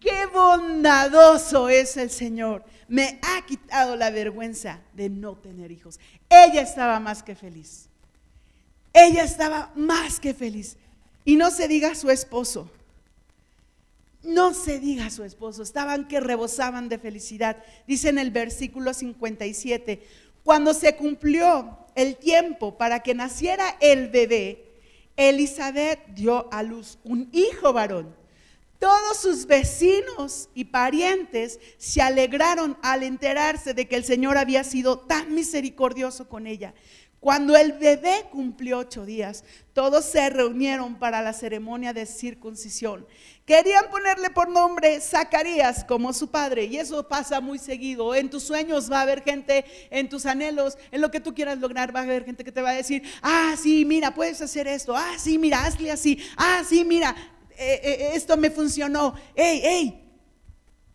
qué 0.00 0.24
bondadoso 0.32 1.68
es 1.68 1.98
el 1.98 2.08
Señor, 2.08 2.64
me 2.88 3.20
ha 3.20 3.44
quitado 3.44 3.96
la 3.96 4.08
vergüenza 4.08 4.80
de 4.94 5.10
no 5.10 5.36
tener 5.36 5.70
hijos. 5.70 6.00
Ella 6.30 6.62
estaba 6.62 6.98
más 6.98 7.22
que 7.22 7.34
feliz, 7.34 7.90
ella 8.94 9.22
estaba 9.22 9.70
más 9.74 10.18
que 10.18 10.32
feliz. 10.32 10.78
Y 11.26 11.36
no 11.36 11.50
se 11.50 11.68
diga 11.68 11.94
su 11.94 12.10
esposo. 12.10 12.70
No 14.24 14.54
se 14.54 14.80
diga 14.80 15.10
su 15.10 15.24
esposo. 15.24 15.62
Estaban 15.62 16.08
que 16.08 16.20
rebosaban 16.20 16.88
de 16.88 16.98
felicidad. 16.98 17.62
Dice 17.86 18.08
en 18.08 18.18
el 18.18 18.30
versículo 18.30 18.94
57, 18.94 20.02
cuando 20.42 20.74
se 20.74 20.96
cumplió 20.96 21.78
el 21.94 22.16
tiempo 22.16 22.76
para 22.76 23.00
que 23.00 23.14
naciera 23.14 23.76
el 23.80 24.08
bebé, 24.08 24.64
Elizabeth 25.16 26.00
dio 26.08 26.52
a 26.52 26.62
luz 26.62 26.98
un 27.04 27.28
hijo 27.32 27.72
varón. 27.72 28.14
Todos 28.78 29.18
sus 29.18 29.46
vecinos 29.46 30.50
y 30.54 30.64
parientes 30.64 31.60
se 31.78 32.02
alegraron 32.02 32.76
al 32.82 33.02
enterarse 33.02 33.72
de 33.72 33.88
que 33.88 33.96
el 33.96 34.04
Señor 34.04 34.36
había 34.36 34.64
sido 34.64 34.98
tan 34.98 35.34
misericordioso 35.34 36.28
con 36.28 36.46
ella. 36.46 36.74
Cuando 37.24 37.56
el 37.56 37.72
bebé 37.72 38.26
cumplió 38.30 38.80
ocho 38.80 39.06
días, 39.06 39.44
todos 39.72 40.04
se 40.04 40.28
reunieron 40.28 40.98
para 40.98 41.22
la 41.22 41.32
ceremonia 41.32 41.94
de 41.94 42.04
circuncisión. 42.04 43.06
Querían 43.46 43.86
ponerle 43.90 44.28
por 44.28 44.50
nombre 44.50 45.00
Zacarías 45.00 45.84
como 45.84 46.12
su 46.12 46.30
padre, 46.30 46.66
y 46.66 46.76
eso 46.76 47.08
pasa 47.08 47.40
muy 47.40 47.58
seguido. 47.58 48.14
En 48.14 48.28
tus 48.28 48.42
sueños 48.42 48.92
va 48.92 48.98
a 48.98 49.02
haber 49.04 49.22
gente, 49.22 49.64
en 49.88 50.10
tus 50.10 50.26
anhelos, 50.26 50.76
en 50.90 51.00
lo 51.00 51.10
que 51.10 51.18
tú 51.18 51.32
quieras 51.34 51.58
lograr, 51.60 51.96
va 51.96 52.00
a 52.00 52.02
haber 52.02 52.26
gente 52.26 52.44
que 52.44 52.52
te 52.52 52.60
va 52.60 52.72
a 52.72 52.74
decir, 52.74 53.02
ah, 53.22 53.54
sí, 53.58 53.86
mira, 53.86 54.12
puedes 54.12 54.42
hacer 54.42 54.68
esto, 54.68 54.94
ah, 54.94 55.14
sí, 55.16 55.38
mira, 55.38 55.64
hazle 55.64 55.90
así, 55.92 56.18
ah, 56.36 56.62
sí, 56.68 56.84
mira, 56.84 57.16
eh, 57.56 57.80
eh, 57.82 58.10
esto 58.12 58.36
me 58.36 58.50
funcionó. 58.50 59.14
Ey, 59.34 59.62
ey, 59.64 60.14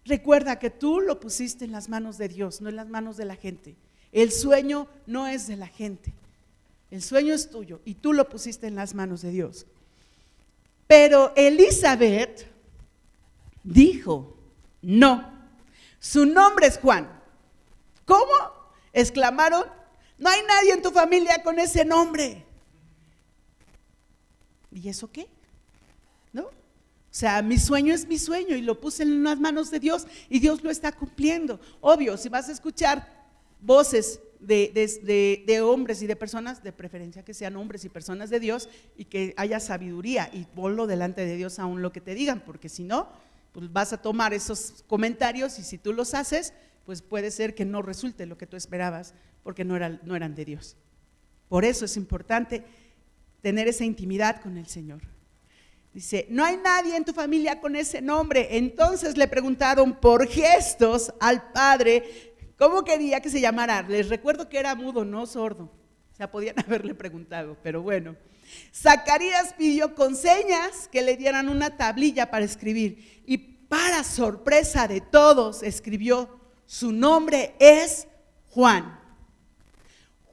recuerda 0.06 0.60
que 0.60 0.70
tú 0.70 1.00
lo 1.00 1.20
pusiste 1.20 1.66
en 1.66 1.72
las 1.72 1.90
manos 1.90 2.20
de 2.20 2.28
Dios, 2.28 2.62
no 2.62 2.70
en 2.70 2.76
las 2.76 2.88
manos 2.88 3.18
de 3.18 3.26
la 3.26 3.36
gente. 3.36 3.78
El 4.12 4.32
sueño 4.32 4.88
no 5.06 5.28
es 5.28 5.48
de 5.48 5.56
la 5.56 5.68
gente. 5.68 6.14
El 6.92 7.02
sueño 7.02 7.34
es 7.34 7.50
tuyo 7.50 7.82
y 7.86 7.96
tú 7.96 8.14
lo 8.14 8.28
pusiste 8.30 8.68
en 8.68 8.76
las 8.76 8.96
manos 8.96 9.22
de 9.22 9.32
Dios. 9.32 9.66
Pero 10.88 11.34
Elizabeth 11.36 12.48
dijo, 13.64 14.36
no, 14.82 15.32
su 16.00 16.26
nombre 16.26 16.68
es 16.68 16.80
Juan. 16.80 17.08
¿Cómo? 18.06 18.34
Exclamaron, 18.92 19.66
no 20.18 20.30
hay 20.30 20.40
nadie 20.48 20.74
en 20.74 20.82
tu 20.82 20.90
familia 20.90 21.44
con 21.44 21.60
ese 21.60 21.86
nombre. 21.86 22.44
¿Y 24.72 24.90
eso 24.90 25.12
qué? 25.12 25.28
¿No? 26.34 26.44
O 26.46 26.52
sea, 27.12 27.42
mi 27.44 27.60
sueño 27.60 27.94
es 27.94 28.08
mi 28.08 28.18
sueño 28.18 28.56
y 28.56 28.62
lo 28.62 28.80
puse 28.80 29.04
en 29.04 29.24
las 29.24 29.40
manos 29.40 29.70
de 29.70 29.80
Dios 29.80 30.08
y 30.28 30.40
Dios 30.40 30.64
lo 30.64 30.72
está 30.72 30.92
cumpliendo. 30.92 31.60
Obvio, 31.82 32.18
si 32.18 32.30
vas 32.30 32.50
a 32.50 32.52
escuchar 32.52 33.19
voces 33.60 34.22
de, 34.40 35.62
hombres 35.64 36.02
y 36.02 36.08
de 36.08 36.16
personas, 36.16 36.64
de 36.64 36.72
preferencia 36.72 37.24
que 37.24 37.34
sean 37.34 37.56
hombres 37.58 37.86
y 37.86 37.90
personas 37.90 38.30
de 38.30 38.40
Dios, 38.40 38.70
y 38.96 39.06
que 39.06 39.34
haya 39.38 39.60
sabiduría 39.60 40.30
y 40.34 40.46
ponlo 40.46 40.88
delante 40.88 41.26
de 41.26 41.36
Dios 41.36 41.60
aún 41.60 41.82
lo 41.82 41.92
que 41.92 42.02
te 42.02 42.16
digan, 42.16 42.42
porque 42.46 42.70
si 42.70 42.84
no, 42.84 43.10
pues 43.52 43.72
vas 43.72 43.94
a 43.94 44.02
tomar 44.02 44.34
esos 44.34 44.84
comentarios 44.88 45.60
y 45.60 45.64
si 45.64 45.78
tú 45.78 45.94
los 45.94 46.14
haces, 46.14 46.54
pues 46.86 47.02
puede 47.02 47.32
ser 47.32 47.56
que 47.56 47.66
no 47.66 47.82
resulte 47.82 48.26
lo 48.26 48.38
que 48.38 48.48
tú 48.48 48.56
esperabas, 48.56 49.14
porque 49.44 49.66
no, 49.66 49.78
no 49.78 50.16
eran 50.16 50.36
de 50.36 50.46
Dios. 50.46 50.76
Por 51.48 51.66
eso 51.66 51.86
es 51.86 51.98
importante 51.98 52.64
tener 53.42 53.68
esa 53.68 53.86
intimidad 53.86 54.42
con 54.42 54.58
el 54.58 54.68
Señor. 54.68 55.02
Dice, 55.94 56.28
no 56.30 56.46
hay 56.46 56.56
nadie 56.58 56.96
en 56.96 57.04
tu 57.04 57.14
familia 57.14 57.60
con 57.60 57.76
ese 57.76 58.00
nombre. 58.00 58.58
Entonces 58.58 59.18
le 59.18 59.28
preguntaron 59.28 60.00
por 60.00 60.28
gestos 60.28 61.12
al 61.20 61.52
padre 61.52 62.29
¿Cómo 62.60 62.84
quería 62.84 63.22
que 63.22 63.30
se 63.30 63.40
llamara? 63.40 63.82
Les 63.84 64.10
recuerdo 64.10 64.50
que 64.50 64.60
era 64.60 64.76
mudo, 64.76 65.06
no 65.06 65.26
sordo. 65.26 65.72
O 66.12 66.16
sea, 66.16 66.30
podían 66.30 66.60
haberle 66.68 66.94
preguntado, 66.94 67.58
pero 67.64 67.82
bueno. 67.82 68.18
Zacarías 68.76 69.54
pidió 69.54 69.96
con 69.96 70.14
señas 70.16 70.90
que 70.92 71.02
le 71.02 71.16
dieran 71.16 71.48
una 71.48 71.78
tablilla 71.78 72.30
para 72.30 72.44
escribir. 72.44 73.24
Y 73.26 73.38
para 73.38 74.04
sorpresa 74.04 74.90
de 74.90 75.00
todos, 75.00 75.64
escribió, 75.64 76.38
su 76.66 76.92
nombre 76.92 77.56
es 77.60 78.10
Juan. 78.50 79.00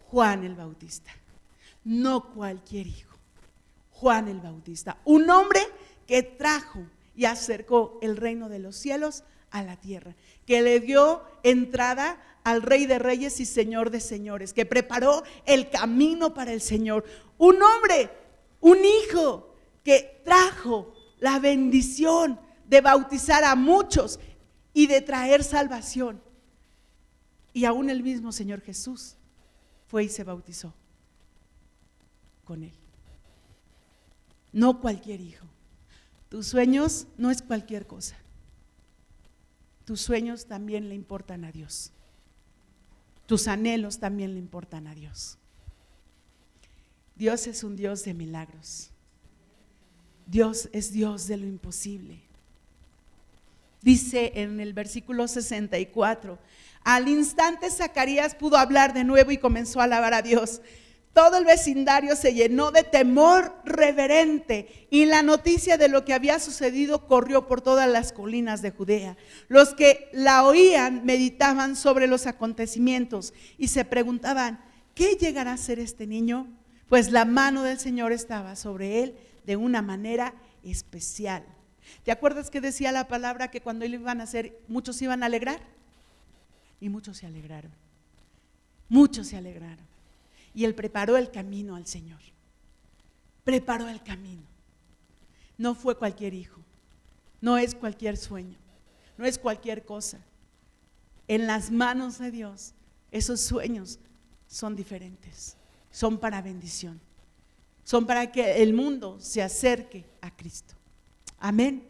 Juan 0.08 0.42
el 0.42 0.56
Bautista. 0.56 1.12
No 1.84 2.32
cualquier 2.32 2.88
hijo. 2.88 3.16
Juan 3.90 4.26
el 4.26 4.40
Bautista. 4.40 4.98
Un 5.04 5.30
hombre 5.30 5.60
que 6.08 6.24
trajo 6.24 6.86
y 7.14 7.26
acercó 7.26 8.00
el 8.02 8.16
reino 8.16 8.48
de 8.48 8.58
los 8.58 8.74
cielos 8.74 9.22
a 9.59 9.62
la 9.62 9.76
tierra 9.76 10.14
que 10.44 10.61
le 10.61 10.80
dio 10.80 11.22
entrada 11.42 12.20
al 12.44 12.62
Rey 12.62 12.86
de 12.86 12.98
Reyes 12.98 13.40
y 13.40 13.46
Señor 13.46 13.90
de 13.90 14.00
Señores, 14.00 14.52
que 14.52 14.66
preparó 14.66 15.24
el 15.46 15.70
camino 15.70 16.34
para 16.34 16.52
el 16.52 16.61
Señor. 16.61 17.04
Un 17.38 17.61
hombre, 17.62 18.11
un 18.61 18.78
hijo 18.84 19.54
que 19.82 20.20
trajo 20.24 20.94
la 21.18 21.38
bendición 21.38 22.38
de 22.66 22.80
bautizar 22.80 23.42
a 23.44 23.57
muchos 23.57 24.20
y 24.72 24.86
de 24.86 25.00
traer 25.00 25.42
salvación. 25.42 26.20
Y 27.52 27.64
aún 27.64 27.88
el 27.90 28.02
mismo 28.02 28.30
Señor 28.30 28.61
Jesús 28.61 29.16
fue 29.88 30.04
y 30.04 30.09
se 30.09 30.22
bautizó 30.22 30.74
con 32.44 32.62
él. 32.62 32.74
No 34.52 34.80
cualquier 34.80 35.20
hijo. 35.20 35.46
Tus 36.28 36.46
sueños 36.46 37.07
no 37.16 37.30
es 37.30 37.42
cualquier 37.42 37.86
cosa 37.86 38.16
tus 39.87 40.01
sueños 40.01 40.47
también 40.47 40.89
le 40.89 40.97
importan 40.97 41.45
a 41.45 41.53
Dios. 41.53 41.93
Tus 43.26 43.47
anhelos 43.49 43.99
también 44.01 44.34
le 44.34 44.41
importan 44.41 44.89
a 44.89 44.95
Dios. 44.95 45.39
Dios 47.14 47.47
es 47.47 47.62
un 47.62 47.76
Dios 47.76 48.05
de 48.05 48.12
milagros. 48.12 48.91
Dios 50.26 50.68
es 50.72 50.93
Dios 50.93 51.28
de 51.28 51.37
lo 51.37 51.47
imposible. 51.47 52.20
Dice 53.80 54.32
en 54.34 54.59
el 54.59 54.72
versículo 54.72 55.28
64, 55.28 56.37
al 56.82 57.07
instante 57.07 57.70
Zacarías 57.70 58.34
pudo 58.34 58.57
hablar 58.57 58.93
de 58.93 59.05
nuevo 59.05 59.30
y 59.30 59.39
comenzó 59.39 59.80
a 59.80 59.84
alabar 59.84 60.14
a 60.14 60.22
Dios. 60.22 60.61
Todo 61.16 61.38
el 61.38 61.46
vecindario 61.46 62.14
se 62.14 62.34
llenó 62.34 62.72
de 62.72 62.82
temor 62.82 63.50
reverente 63.64 64.86
y 64.90 65.06
la 65.06 65.22
noticia 65.22 65.78
de 65.78 65.88
lo 65.88 66.04
que 66.04 66.12
había 66.12 66.38
sucedido 66.38 67.06
corrió 67.06 67.46
por 67.46 67.62
todas 67.62 67.88
las 67.88 68.12
colinas 68.12 68.60
de 68.60 68.70
Judea. 68.70 69.16
Los 69.48 69.72
que 69.72 70.10
la 70.12 70.44
oían 70.44 71.06
meditaban 71.06 71.74
sobre 71.74 72.06
los 72.06 72.26
acontecimientos 72.26 73.32
y 73.56 73.68
se 73.68 73.86
preguntaban, 73.86 74.60
¿qué 74.94 75.14
llegará 75.14 75.54
a 75.54 75.56
ser 75.56 75.78
este 75.78 76.06
niño? 76.06 76.48
Pues 76.86 77.10
la 77.10 77.24
mano 77.24 77.62
del 77.62 77.78
Señor 77.78 78.12
estaba 78.12 78.54
sobre 78.54 79.02
él 79.02 79.16
de 79.46 79.56
una 79.56 79.80
manera 79.80 80.34
especial. 80.62 81.46
¿Te 82.04 82.12
acuerdas 82.12 82.50
que 82.50 82.60
decía 82.60 82.92
la 82.92 83.08
palabra 83.08 83.50
que 83.50 83.62
cuando 83.62 83.86
él 83.86 83.94
iba 83.94 84.10
a 84.10 84.14
nacer 84.14 84.60
muchos 84.68 85.00
iban 85.00 85.22
a 85.22 85.26
alegrar? 85.26 85.62
Y 86.78 86.90
muchos 86.90 87.16
se 87.16 87.26
alegraron. 87.26 87.72
Muchos 88.90 89.28
se 89.28 89.38
alegraron. 89.38 89.95
Y 90.57 90.64
él 90.64 90.74
preparó 90.74 91.18
el 91.18 91.30
camino 91.30 91.76
al 91.76 91.86
Señor. 91.86 92.18
Preparó 93.44 93.88
el 93.90 94.02
camino. 94.02 94.42
No 95.59 95.74
fue 95.74 95.98
cualquier 95.98 96.32
hijo. 96.32 96.62
No 97.42 97.59
es 97.59 97.74
cualquier 97.74 98.16
sueño. 98.16 98.57
No 99.18 99.26
es 99.26 99.38
cualquier 99.38 99.84
cosa. 99.84 100.18
En 101.28 101.46
las 101.46 101.70
manos 101.70 102.16
de 102.16 102.30
Dios, 102.30 102.72
esos 103.11 103.42
sueños 103.42 103.98
son 104.48 104.74
diferentes. 104.74 105.59
Son 105.90 106.16
para 106.16 106.40
bendición. 106.40 106.98
Son 107.84 108.07
para 108.07 108.32
que 108.32 108.62
el 108.62 108.72
mundo 108.72 109.18
se 109.20 109.42
acerque 109.42 110.07
a 110.22 110.34
Cristo. 110.34 110.74
Amén. 111.38 111.86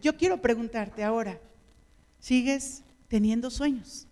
Yo 0.00 0.16
quiero 0.16 0.40
preguntarte 0.40 1.04
ahora, 1.04 1.38
¿sigues 2.18 2.82
teniendo 3.08 3.50
sueños? 3.50 4.06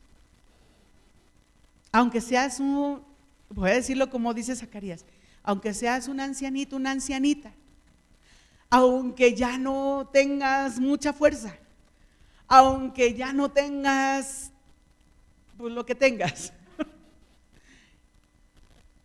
Aunque 1.90 2.20
seas 2.20 2.60
un 2.60 3.07
voy 3.50 3.70
a 3.70 3.74
decirlo 3.74 4.10
como 4.10 4.34
dice 4.34 4.54
Zacarías, 4.54 5.04
aunque 5.42 5.74
seas 5.74 6.08
un 6.08 6.20
ancianito, 6.20 6.76
una 6.76 6.90
ancianita, 6.90 7.52
aunque 8.70 9.34
ya 9.34 9.58
no 9.58 10.10
tengas 10.12 10.78
mucha 10.78 11.12
fuerza, 11.12 11.56
aunque 12.46 13.14
ya 13.14 13.32
no 13.32 13.50
tengas 13.50 14.52
pues, 15.56 15.72
lo 15.72 15.86
que 15.86 15.94
tengas. 15.94 16.52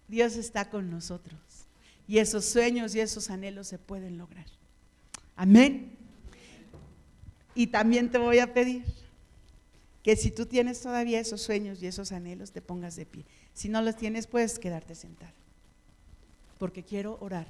Dios 0.07 0.35
está 0.35 0.69
con 0.69 0.89
nosotros 0.89 1.39
y 2.07 2.17
esos 2.17 2.45
sueños 2.45 2.93
y 2.95 2.99
esos 2.99 3.29
anhelos 3.29 3.67
se 3.67 3.77
pueden 3.77 4.17
lograr. 4.17 4.45
Amén. 5.35 5.97
Y 7.55 7.67
también 7.67 8.09
te 8.09 8.17
voy 8.17 8.39
a 8.39 8.53
pedir 8.53 8.83
que 10.03 10.15
si 10.15 10.31
tú 10.31 10.45
tienes 10.45 10.81
todavía 10.81 11.19
esos 11.19 11.41
sueños 11.41 11.81
y 11.81 11.87
esos 11.87 12.11
anhelos, 12.11 12.51
te 12.51 12.61
pongas 12.61 12.95
de 12.95 13.05
pie. 13.05 13.25
Si 13.53 13.69
no 13.69 13.81
los 13.81 13.95
tienes, 13.95 14.27
puedes 14.27 14.59
quedarte 14.59 14.95
sentado. 14.95 15.33
Porque 16.57 16.83
quiero 16.83 17.17
orar 17.21 17.47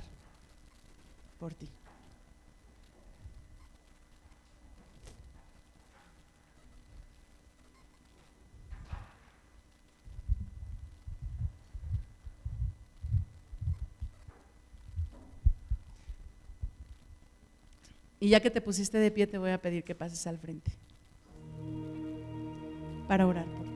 por 1.40 1.54
ti. 1.54 1.70
Y 18.20 18.30
ya 18.30 18.40
que 18.40 18.50
te 18.50 18.62
pusiste 18.62 18.98
de 19.00 19.12
pie, 19.12 19.28
te 19.28 19.38
voy 19.38 19.52
a 19.52 19.62
pedir 19.62 19.84
que 19.84 19.96
pases 19.96 20.26
al 20.28 20.38
frente 20.38 20.72
para 23.06 23.28
orar 23.28 23.46
por 23.48 23.66
ti. 23.66 23.73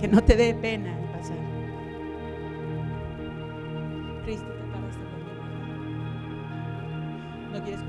Que 0.00 0.08
no 0.08 0.22
te 0.22 0.36
dé 0.36 0.54
pena 0.54 0.96
pasar. 1.12 1.36
Cristo, 4.24 4.46
te 4.46 4.64
paras 4.72 4.96
de 4.96 5.02
¿No 7.52 7.64
quieres 7.64 7.84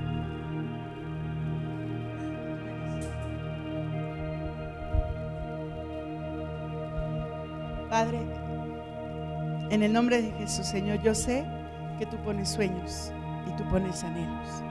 Padre, 7.89 8.19
en 9.69 9.83
el 9.83 9.93
nombre 9.93 10.21
de 10.21 10.31
Jesús, 10.31 10.65
Señor, 10.65 11.01
yo 11.03 11.13
sé 11.13 11.45
que 11.99 12.07
tú 12.07 12.17
pones 12.17 12.49
sueños 12.49 13.11
y 13.47 13.55
tú 13.55 13.63
pones 13.69 14.03
anhelos. 14.03 14.63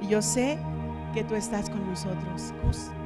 Y 0.00 0.06
yo 0.06 0.22
sé 0.22 0.58
que 1.12 1.24
tú 1.24 1.34
estás 1.34 1.68
con 1.68 1.84
nosotros. 1.88 2.54
Y 2.64 3.03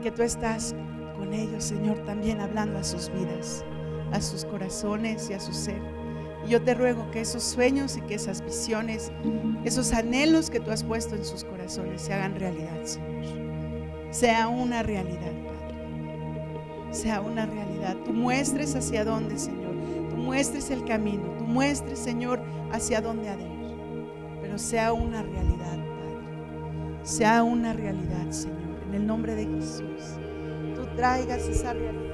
que 0.00 0.10
tú 0.10 0.22
estás 0.22 0.74
con 1.16 1.32
ellos, 1.32 1.64
Señor, 1.64 1.98
también 2.04 2.40
hablando 2.40 2.78
a 2.78 2.84
sus 2.84 3.10
vidas, 3.12 3.64
a 4.12 4.20
sus 4.20 4.44
corazones 4.44 5.28
y 5.30 5.34
a 5.34 5.40
su 5.40 5.52
ser. 5.52 5.80
Y 6.46 6.50
yo 6.50 6.62
te 6.62 6.74
ruego 6.74 7.10
que 7.10 7.20
esos 7.20 7.42
sueños 7.42 7.96
y 7.96 8.00
que 8.02 8.14
esas 8.14 8.42
visiones, 8.42 9.12
esos 9.64 9.92
anhelos 9.92 10.50
que 10.50 10.60
tú 10.60 10.70
has 10.70 10.82
puesto 10.82 11.14
en 11.14 11.24
sus 11.24 11.44
corazones 11.44 12.02
se 12.02 12.14
hagan 12.14 12.34
realidad, 12.34 12.84
Señor. 12.84 13.24
Sea 14.10 14.48
una 14.48 14.82
realidad 14.82 15.32
sea 16.90 17.20
una 17.20 17.46
realidad. 17.46 17.96
Tú 18.04 18.12
muestres 18.12 18.74
hacia 18.74 19.04
dónde, 19.04 19.38
Señor. 19.38 19.74
Tú 20.10 20.16
muestres 20.16 20.70
el 20.70 20.84
camino. 20.84 21.22
Tú 21.38 21.44
muestres, 21.44 21.98
Señor, 21.98 22.40
hacia 22.72 23.00
dónde 23.00 23.28
ha 23.28 23.36
de 23.36 23.44
ir. 23.44 23.76
Pero 24.40 24.58
sea 24.58 24.92
una 24.92 25.22
realidad, 25.22 25.76
Padre. 25.76 27.04
Sea 27.04 27.42
una 27.42 27.72
realidad, 27.72 28.30
Señor. 28.30 28.69
En 28.90 28.96
el 28.96 29.06
nombre 29.06 29.36
de 29.36 29.46
Jesús. 29.46 30.18
Tú 30.74 30.84
traigas 30.96 31.46
esa 31.46 31.74
realidad. 31.74 32.09